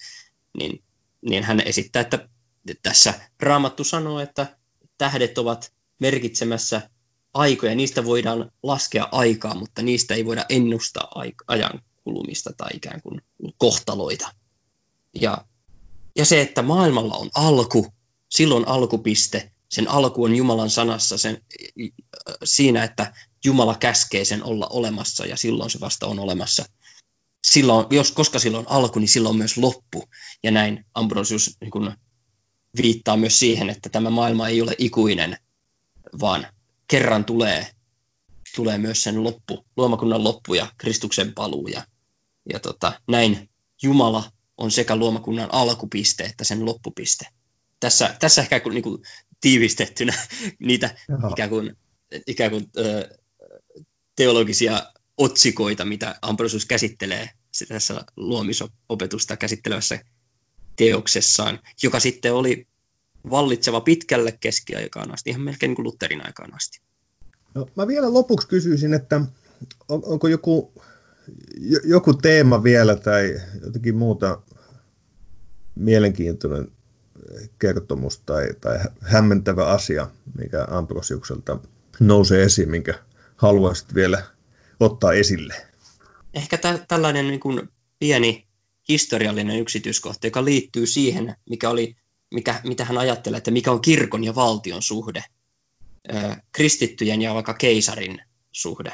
Niin, 0.57 0.83
niin 1.21 1.43
hän 1.43 1.61
esittää, 1.65 2.01
että 2.01 2.29
tässä 2.83 3.13
Raamattu 3.39 3.83
sanoo, 3.83 4.19
että 4.19 4.57
tähdet 4.97 5.37
ovat 5.37 5.73
merkitsemässä 5.99 6.89
aikoja, 7.33 7.75
niistä 7.75 8.05
voidaan 8.05 8.51
laskea 8.63 9.07
aikaa, 9.11 9.55
mutta 9.55 9.81
niistä 9.81 10.13
ei 10.13 10.25
voida 10.25 10.45
ennustaa 10.49 11.11
ajan 11.47 11.81
kulumista 12.03 12.51
tai 12.57 12.69
ikään 12.73 13.01
kuin 13.01 13.21
kohtaloita. 13.57 14.42
Ja, 15.21 15.45
ja 16.15 16.25
se, 16.25 16.41
että 16.41 16.61
maailmalla 16.61 17.15
on 17.15 17.29
alku, 17.35 17.87
silloin 18.29 18.67
alkupiste, 18.67 19.51
sen 19.69 19.87
alku 19.87 20.23
on 20.23 20.35
Jumalan 20.35 20.69
sanassa 20.69 21.17
sen, 21.17 21.41
siinä, 22.43 22.83
että 22.83 23.13
Jumala 23.45 23.75
käskee 23.75 24.25
sen 24.25 24.43
olla 24.43 24.67
olemassa 24.67 25.25
ja 25.25 25.37
silloin 25.37 25.69
se 25.69 25.79
vasta 25.79 26.07
on 26.07 26.19
olemassa. 26.19 26.65
Silloin, 27.47 27.85
jos, 27.89 28.11
koska 28.11 28.39
silloin 28.39 28.67
on 28.67 28.73
alku, 28.73 28.99
niin 28.99 29.07
silloin 29.09 29.33
on 29.33 29.37
myös 29.37 29.57
loppu. 29.57 30.03
Ja 30.43 30.51
näin 30.51 30.85
Ambrosius 30.93 31.57
niin 31.61 31.71
kuin, 31.71 31.91
viittaa 32.81 33.17
myös 33.17 33.39
siihen, 33.39 33.69
että 33.69 33.89
tämä 33.89 34.09
maailma 34.09 34.47
ei 34.47 34.61
ole 34.61 34.75
ikuinen, 34.77 35.37
vaan 36.19 36.47
kerran 36.87 37.25
tulee, 37.25 37.67
tulee 38.55 38.77
myös 38.77 39.03
sen 39.03 39.23
loppu, 39.23 39.65
luomakunnan 39.77 40.23
loppu 40.23 40.53
ja 40.53 40.67
Kristuksen 40.77 41.33
paluu. 41.33 41.67
Ja, 41.67 41.83
ja 42.53 42.59
tota, 42.59 43.01
näin 43.07 43.49
Jumala 43.83 44.31
on 44.57 44.71
sekä 44.71 44.95
luomakunnan 44.95 45.49
alkupiste 45.51 46.23
että 46.23 46.43
sen 46.43 46.65
loppupiste. 46.65 47.27
Tässä, 47.79 48.15
tässä 48.19 48.41
ehkä 48.41 48.61
niin 48.69 48.83
kuin, 48.83 49.01
tiivistettynä 49.41 50.13
niitä 50.59 50.95
Jaha. 51.09 51.29
ikään 51.29 51.49
kuin, 51.49 51.77
ikään 52.27 52.51
kuin 52.51 52.69
ö, 52.77 53.17
teologisia 54.15 54.83
otsikoita, 55.17 55.85
mitä 55.85 56.15
Ambrosius 56.21 56.65
käsittelee 56.65 57.29
tässä 57.67 58.05
luomisopetusta 58.17 59.37
käsittelevässä 59.37 59.99
teoksessaan, 60.75 61.59
joka 61.83 61.99
sitten 61.99 62.33
oli 62.33 62.67
vallitseva 63.29 63.81
pitkälle 63.81 64.31
keskiaikaan 64.31 65.13
asti, 65.13 65.29
ihan 65.29 65.41
melkein 65.41 65.69
niin 65.69 65.75
kuin 65.75 65.83
Lutherin 65.83 66.25
aikaan 66.25 66.55
asti. 66.55 66.81
No, 67.55 67.67
mä 67.75 67.87
vielä 67.87 68.13
lopuksi 68.13 68.47
kysyisin, 68.47 68.93
että 68.93 69.21
on, 69.89 70.01
onko 70.05 70.27
joku, 70.27 70.73
joku 71.83 72.13
teema 72.13 72.63
vielä 72.63 72.95
tai 72.95 73.41
jotenkin 73.65 73.95
muuta 73.95 74.41
mielenkiintoinen 75.75 76.71
kertomus 77.59 78.19
tai, 78.19 78.47
tai 78.61 78.79
hämmentävä 79.01 79.67
asia, 79.67 80.07
mikä 80.37 80.67
Ambrosiukselta 80.69 81.59
nousee 81.99 82.43
esiin, 82.43 82.69
minkä 82.69 82.93
haluaisit 83.35 83.95
vielä 83.95 84.23
ottaa 84.79 85.13
esille? 85.13 85.55
Ehkä 86.33 86.57
tä- 86.57 86.85
tällainen 86.87 87.27
niin 87.27 87.39
kuin 87.39 87.69
pieni 87.99 88.47
historiallinen 88.89 89.59
yksityiskohta, 89.59 90.27
joka 90.27 90.45
liittyy 90.45 90.87
siihen, 90.87 91.35
mikä 91.49 91.69
oli, 91.69 91.95
mikä, 92.33 92.61
mitä 92.63 92.85
hän 92.85 92.97
ajattelee, 92.97 93.37
että 93.37 93.51
mikä 93.51 93.71
on 93.71 93.81
kirkon 93.81 94.23
ja 94.23 94.35
valtion 94.35 94.81
suhde, 94.81 95.23
kristittyjen 96.51 97.21
ja 97.21 97.33
vaikka 97.33 97.53
keisarin 97.53 98.21
suhde. 98.51 98.93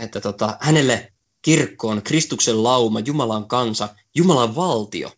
Että 0.00 0.20
tota, 0.20 0.58
hänelle 0.60 1.12
kirkko 1.42 1.88
on 1.88 2.02
Kristuksen 2.02 2.62
lauma, 2.62 3.00
Jumalan 3.00 3.48
kansa, 3.48 3.94
Jumalan 4.14 4.56
valtio. 4.56 5.12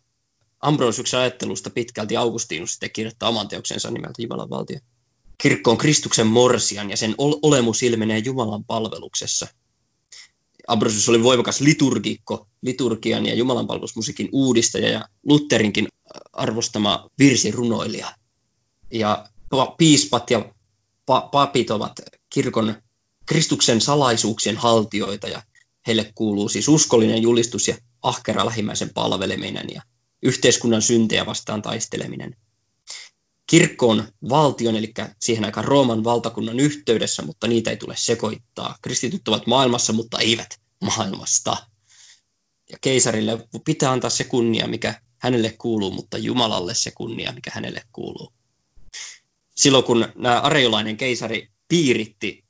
Ambrosiuksen 0.59 1.19
ajattelusta 1.19 1.69
pitkälti 1.69 2.17
Augustinus 2.17 2.71
sitten 2.71 2.91
kirjoittaa 2.91 3.29
oman 3.29 3.47
teoksensa 3.47 3.91
nimeltä 3.91 4.21
Jumalan 4.21 4.49
valtio. 4.49 4.79
Kirkko 5.37 5.71
on 5.71 5.77
Kristuksen 5.77 6.27
morsian 6.27 6.89
ja 6.89 6.97
sen 6.97 7.15
olemus 7.17 7.83
ilmenee 7.83 8.19
Jumalan 8.19 8.63
palveluksessa– 8.63 9.47
Ambrosius 10.69 11.09
oli 11.09 11.23
voimakas 11.23 11.61
liturgikko, 11.61 12.47
liturgian 12.61 13.25
ja 13.25 13.35
jumalanpalvelusmusiikin 13.35 14.29
uudistaja 14.31 14.89
ja 14.89 15.05
Lutherinkin 15.25 15.87
arvostama 16.33 17.09
virsirunoilija. 17.19 18.15
Ja 18.91 19.29
piispat 19.77 20.31
ja 20.31 20.53
papit 21.31 21.71
ovat 21.71 21.99
kirkon 22.29 22.75
Kristuksen 23.29 23.81
salaisuuksien 23.81 24.57
haltioita 24.57 25.27
ja 25.27 25.43
heille 25.87 26.11
kuuluu 26.15 26.49
siis 26.49 26.67
uskollinen 26.67 27.21
julistus 27.21 27.67
ja 27.67 27.77
ahkera 28.01 28.45
lähimmäisen 28.45 28.89
palveleminen 28.93 29.67
ja 29.73 29.81
yhteiskunnan 30.23 30.81
syntejä 30.81 31.25
vastaan 31.25 31.61
taisteleminen. 31.61 32.35
Kirkko 33.47 33.89
on 33.89 34.07
valtion, 34.29 34.75
eli 34.75 34.93
siihen 35.19 35.45
aikaan 35.45 35.65
Rooman 35.65 36.03
valtakunnan 36.03 36.59
yhteydessä, 36.59 37.21
mutta 37.21 37.47
niitä 37.47 37.69
ei 37.69 37.77
tule 37.77 37.95
sekoittaa. 37.97 38.77
Kristityt 38.81 39.27
ovat 39.27 39.47
maailmassa, 39.47 39.93
mutta 39.93 40.19
eivät 40.19 40.59
maailmasta. 40.81 41.57
Ja 42.71 42.77
keisarille 42.81 43.47
pitää 43.65 43.91
antaa 43.91 44.09
se 44.09 44.23
kunnia, 44.23 44.67
mikä 44.67 45.01
hänelle 45.17 45.55
kuuluu, 45.57 45.91
mutta 45.91 46.17
Jumalalle 46.17 46.75
se 46.75 46.91
kunnia, 46.91 47.31
mikä 47.31 47.51
hänelle 47.53 47.81
kuuluu. 47.91 48.33
Silloin 49.55 49.83
kun 49.83 50.07
nämä 50.15 50.39
areolainen 50.39 50.97
keisari 50.97 51.49
piiritti 51.67 52.48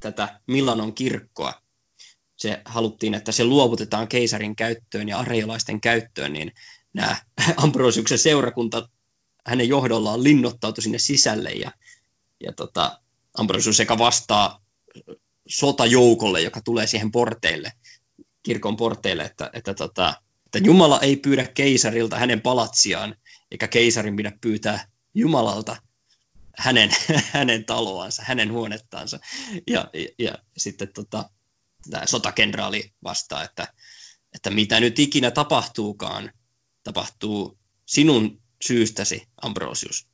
tätä 0.00 0.40
Milanon 0.46 0.94
kirkkoa, 0.94 1.52
se 2.36 2.62
haluttiin, 2.64 3.14
että 3.14 3.32
se 3.32 3.44
luovutetaan 3.44 4.08
keisarin 4.08 4.56
käyttöön 4.56 5.08
ja 5.08 5.18
areolaisten 5.18 5.80
käyttöön, 5.80 6.32
niin 6.32 6.52
nämä 6.92 7.16
Ambrosiuksen 7.64 8.18
seurakunta 8.18 8.88
hänen 9.46 9.68
johdollaan 9.68 10.22
linnoittautui 10.22 10.82
sinne 10.82 10.98
sisälle 10.98 11.50
ja, 11.50 11.72
ja 12.44 12.52
tota, 12.52 13.00
Ambrosius 13.38 13.76
sekä 13.76 13.98
vastaa 13.98 14.64
sotajoukolle, 15.48 16.40
joka 16.40 16.60
tulee 16.64 16.86
siihen 16.86 17.10
porteille, 17.10 17.72
kirkon 18.42 18.76
porteille, 18.76 19.24
että, 19.24 19.50
että, 19.52 19.74
tota, 19.74 20.14
että 20.46 20.58
Jumala 20.58 21.00
ei 21.00 21.16
pyydä 21.16 21.46
keisarilta 21.46 22.18
hänen 22.18 22.40
palatsiaan, 22.40 23.16
eikä 23.50 23.68
keisarin 23.68 24.16
pidä 24.16 24.32
pyytää 24.40 24.88
Jumalalta 25.14 25.76
hänen, 26.56 26.90
hänen 27.32 27.64
taloansa, 27.64 28.22
hänen 28.26 28.52
huonettaansa. 28.52 29.20
Ja, 29.70 29.90
ja, 29.94 30.08
ja 30.18 30.34
sitten 30.56 30.92
tota, 30.92 31.30
tämä 31.90 32.06
sotakenraali 32.06 32.92
vastaa, 33.04 33.44
että, 33.44 33.68
että 34.34 34.50
mitä 34.50 34.80
nyt 34.80 34.98
ikinä 34.98 35.30
tapahtuukaan, 35.30 36.32
tapahtuu 36.82 37.58
sinun 37.86 38.42
syystäsi, 38.66 39.28
Ambrosius. 39.42 40.06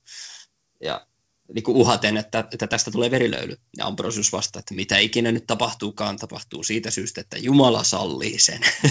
Ja 0.81 1.07
niin 1.55 1.65
uhaten, 1.69 2.17
että, 2.17 2.45
että 2.53 2.67
tästä 2.67 2.91
tulee 2.91 3.11
verilöyly. 3.11 3.57
Ja 3.77 3.87
Ambrosius 3.87 4.33
vastaa, 4.33 4.61
että 4.61 4.75
mitä 4.75 4.99
ikinä 4.99 5.33
nyt 5.33 5.47
tapahtuukaan, 5.47 6.17
tapahtuu 6.17 6.63
siitä 6.63 6.91
syystä, 6.91 7.21
että 7.21 7.39
Jumala 7.39 7.85
sallii 7.85 8.39
sen. 8.39 8.61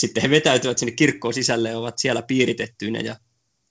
sitten 0.00 0.22
he 0.22 0.30
vetäytyvät 0.30 0.78
sinne 0.78 0.92
kirkkoon 0.92 1.34
sisälle 1.34 1.68
ja 1.70 1.78
ovat 1.78 1.98
siellä 1.98 2.22
piiritettyinä 2.22 3.00
ja 3.00 3.16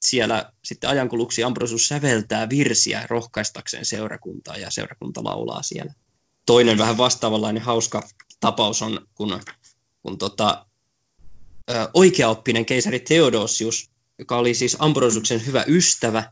siellä 0.03 0.51
sitten 0.63 0.89
ajankuluksi 0.89 1.43
Ambrosius 1.43 1.87
säveltää 1.87 2.49
virsiä 2.49 3.07
rohkaistakseen 3.09 3.85
seurakuntaa 3.85 4.57
ja 4.57 4.71
seurakunta 4.71 5.23
laulaa 5.23 5.63
siellä. 5.63 5.93
Toinen 6.45 6.77
vähän 6.77 6.97
vastaavanlainen 6.97 7.63
hauska 7.63 8.09
tapaus 8.39 8.81
on, 8.81 9.07
kun, 9.15 9.41
kun 10.01 10.17
tota, 10.17 10.65
oikeaoppinen 11.93 12.65
keisari 12.65 12.99
Theodosius 12.99 13.93
joka 14.19 14.37
oli 14.37 14.53
siis 14.53 14.77
Ambrosiuksen 14.79 15.45
hyvä 15.45 15.63
ystävä, 15.67 16.31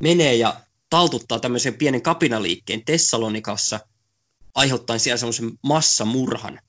menee 0.00 0.34
ja 0.34 0.60
taltuttaa 0.90 1.40
tämmöisen 1.40 1.74
pienen 1.74 2.02
kapinaliikkeen 2.02 2.84
Tessalonikassa, 2.84 3.80
aiheuttaen 4.54 5.00
siellä 5.00 5.18
semmoisen 5.18 5.52
massamurhan. 5.62 6.60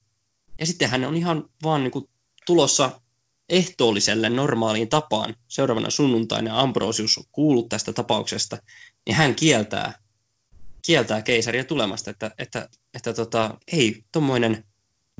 Ja 0.60 0.66
sitten 0.66 0.90
hän 0.90 1.06
on 1.06 1.16
ihan 1.16 1.50
vaan 1.64 1.84
niin 1.84 1.92
kuin 1.92 2.10
tulossa 2.46 3.02
ehtoolliselle 3.50 4.30
normaaliin 4.30 4.90
tapaan 4.90 5.36
seuraavana 5.48 5.90
sunnuntaina 5.90 6.60
Ambrosius 6.60 7.18
on 7.18 7.24
kuullut 7.32 7.70
tästä 7.70 7.94
tapauksesta, 7.94 8.58
niin 9.06 9.16
hän 9.16 9.36
kieltää 9.36 10.04
kieltää 10.86 11.22
keisaria 11.22 11.64
tulemasta, 11.64 12.12
että, 12.12 12.32
että, 12.38 12.70
että 12.94 13.14
tota, 13.14 13.58
ei 13.72 14.04
tuommoinen 14.12 14.64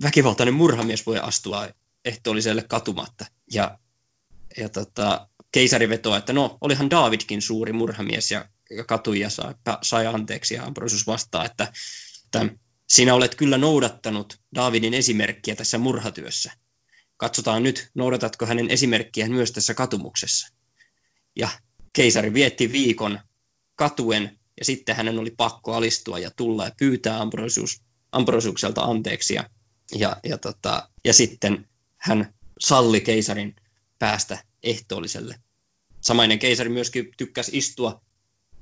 väkivaltainen 0.04 0.54
murhamies 0.54 1.06
voi 1.06 1.20
astua 1.20 1.68
ehtoolliselle 2.06 2.64
katumatta. 2.64 3.26
Ja, 3.52 3.80
ja 4.58 4.70
tota, 4.70 5.28
keisari 5.52 5.90
vetoaa, 5.90 6.18
että 6.18 6.34
no, 6.34 6.58
olihan 6.62 6.90
Davidkin 6.90 7.42
suuri 7.42 7.74
murhamies 7.74 8.32
ja, 8.32 8.46
ja 8.70 8.84
katuja 8.84 9.30
sai, 9.30 9.54
sai 9.82 10.08
anteeksi 10.08 10.54
ja 10.56 10.66
Ambrosius 10.66 11.08
vastaa, 11.08 11.46
että, 11.46 11.72
että 12.26 12.46
sinä 12.90 13.14
olet 13.14 13.36
kyllä 13.36 13.58
noudattanut 13.58 14.40
Davidin 14.56 14.94
esimerkkiä 14.94 15.56
tässä 15.56 15.78
murhatyössä. 15.78 16.52
Katsotaan 17.18 17.64
nyt, 17.64 17.92
noudatatko 17.94 18.46
hänen 18.46 18.70
esimerkkiään 18.70 19.32
myös 19.32 19.52
tässä 19.52 19.74
katumuksessa. 19.74 20.48
Ja 21.36 21.50
keisari 21.94 22.34
vietti 22.34 22.72
viikon 22.72 23.20
katuen 23.76 24.40
ja 24.60 24.66
sitten 24.66 24.96
hänen 24.96 25.20
oli 25.20 25.32
pakko 25.38 25.74
alistua 25.74 26.20
ja 26.20 26.32
tulla 26.36 26.66
ja 26.66 26.72
pyytää 26.80 27.22
Ambrosius, 27.22 27.82
Ambrosiukselta 28.12 28.82
anteeksi. 28.82 29.34
Ja, 29.34 29.50
ja, 29.96 30.18
ja, 30.24 30.38
tota, 30.38 30.90
ja 31.06 31.14
sitten 31.14 31.70
hän 31.98 32.34
salli 32.60 33.02
keisarin 33.02 33.56
päästä 34.00 34.44
ehtoolliselle. 34.64 35.36
Samainen 36.02 36.40
keisari 36.40 36.70
myöskin 36.70 37.12
tykkäsi 37.18 37.58
istua, 37.58 38.02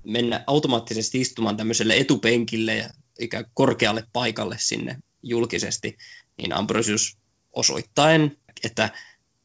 mennä 0.04 0.44
automaattisesti 0.48 1.22
istumaan 1.22 1.58
tämmöiselle 1.58 1.98
etupenkille 1.98 2.76
ja 2.76 2.90
ikään 3.20 3.46
korkealle 3.54 4.04
paikalle 4.14 4.56
sinne 4.60 4.98
julkisesti, 5.24 5.98
niin 6.38 6.54
Ambrosius 6.54 7.18
osoittaen, 7.54 8.38
että 8.64 8.90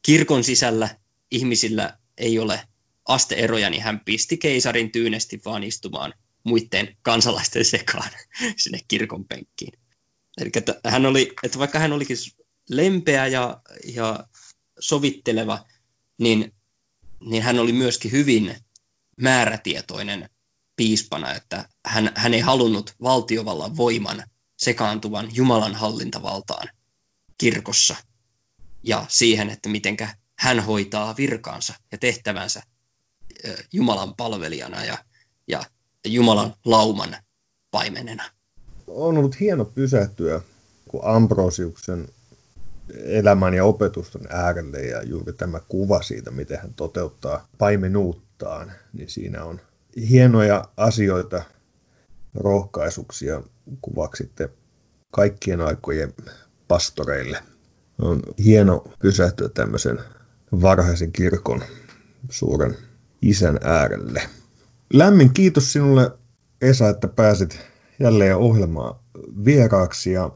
kirkon 0.01 0.43
sisällä 0.43 0.89
ihmisillä 1.31 1.97
ei 2.17 2.39
ole 2.39 2.67
asteeroja, 3.07 3.69
niin 3.69 3.83
hän 3.83 3.99
pisti 3.99 4.37
keisarin 4.37 4.91
tyynesti 4.91 5.41
vaan 5.45 5.63
istumaan 5.63 6.13
muiden 6.43 6.97
kansalaisten 7.01 7.65
sekaan 7.65 8.09
sinne 8.57 8.79
kirkon 8.87 9.25
penkkiin. 9.25 9.79
Eli 10.37 10.49
että 10.55 10.79
hän 10.87 11.05
oli, 11.05 11.33
että 11.43 11.59
vaikka 11.59 11.79
hän 11.79 11.93
olikin 11.93 12.17
lempeä 12.69 13.27
ja, 13.27 13.61
ja 13.85 14.27
sovitteleva, 14.79 15.65
niin, 16.17 16.53
niin 17.19 17.43
hän 17.43 17.59
oli 17.59 17.71
myöskin 17.71 18.11
hyvin 18.11 18.55
määrätietoinen 19.21 20.29
piispana, 20.75 21.33
että 21.33 21.69
hän, 21.85 22.11
hän 22.15 22.33
ei 22.33 22.39
halunnut 22.39 22.95
valtiovallan 23.01 23.77
voiman 23.77 24.23
sekaantuvan 24.57 25.29
Jumalan 25.33 25.75
hallintavaltaan 25.75 26.69
kirkossa 27.37 27.95
ja 28.83 29.05
siihen, 29.07 29.49
että 29.49 29.69
mitenkä 29.69 30.09
hän 30.39 30.59
hoitaa 30.59 31.17
virkaansa 31.17 31.73
ja 31.91 31.97
tehtävänsä 31.97 32.61
Jumalan 33.73 34.15
palvelijana 34.15 34.85
ja, 34.85 34.97
ja 35.47 35.63
Jumalan 36.05 36.53
lauman 36.65 37.15
paimenena. 37.71 38.23
On 38.87 39.17
ollut 39.17 39.39
hieno 39.39 39.65
pysähtyä, 39.65 40.41
kun 40.87 41.01
Ambrosiuksen 41.03 42.07
elämän 43.05 43.53
ja 43.53 43.65
opetusten 43.65 44.21
äärelle 44.29 44.79
ja 44.79 45.03
juuri 45.03 45.33
tämä 45.33 45.59
kuva 45.59 46.01
siitä, 46.01 46.31
miten 46.31 46.59
hän 46.61 46.73
toteuttaa 46.73 47.47
paimenuuttaan, 47.57 48.71
niin 48.93 49.09
siinä 49.09 49.43
on 49.43 49.61
hienoja 50.09 50.65
asioita, 50.77 51.43
rohkaisuksia 52.35 53.41
kuvaksitte 53.81 54.49
kaikkien 55.11 55.61
aikojen 55.61 56.13
pastoreille. 56.67 57.43
On 58.01 58.21
hieno 58.43 58.83
pysähtyä 58.99 59.49
tämmöisen 59.49 59.99
varhaisen 60.61 61.11
kirkon 61.11 61.63
suuren 62.29 62.77
isän 63.21 63.59
äärelle. 63.63 64.21
Lämmin 64.93 65.33
kiitos 65.33 65.73
sinulle 65.73 66.11
Esa, 66.61 66.89
että 66.89 67.07
pääsit 67.07 67.59
jälleen 67.99 68.37
ohjelmaan 68.37 68.95
vieraaksi 69.45 70.11
ja 70.11 70.31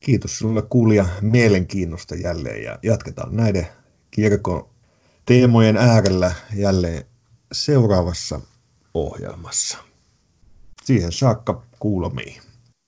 kiitos 0.00 0.38
sinulle 0.38 0.62
kuulija 0.62 1.06
mielenkiinnosta 1.20 2.14
jälleen 2.14 2.62
ja 2.62 2.78
jatketaan 2.82 3.36
näiden 3.36 3.66
kirkon 4.10 4.68
teemojen 5.26 5.76
äärellä 5.76 6.32
jälleen 6.54 7.04
seuraavassa 7.52 8.40
ohjelmassa. 8.94 9.78
Siihen 10.84 11.12
saakka 11.12 11.62
kuulomiin. 11.78 12.42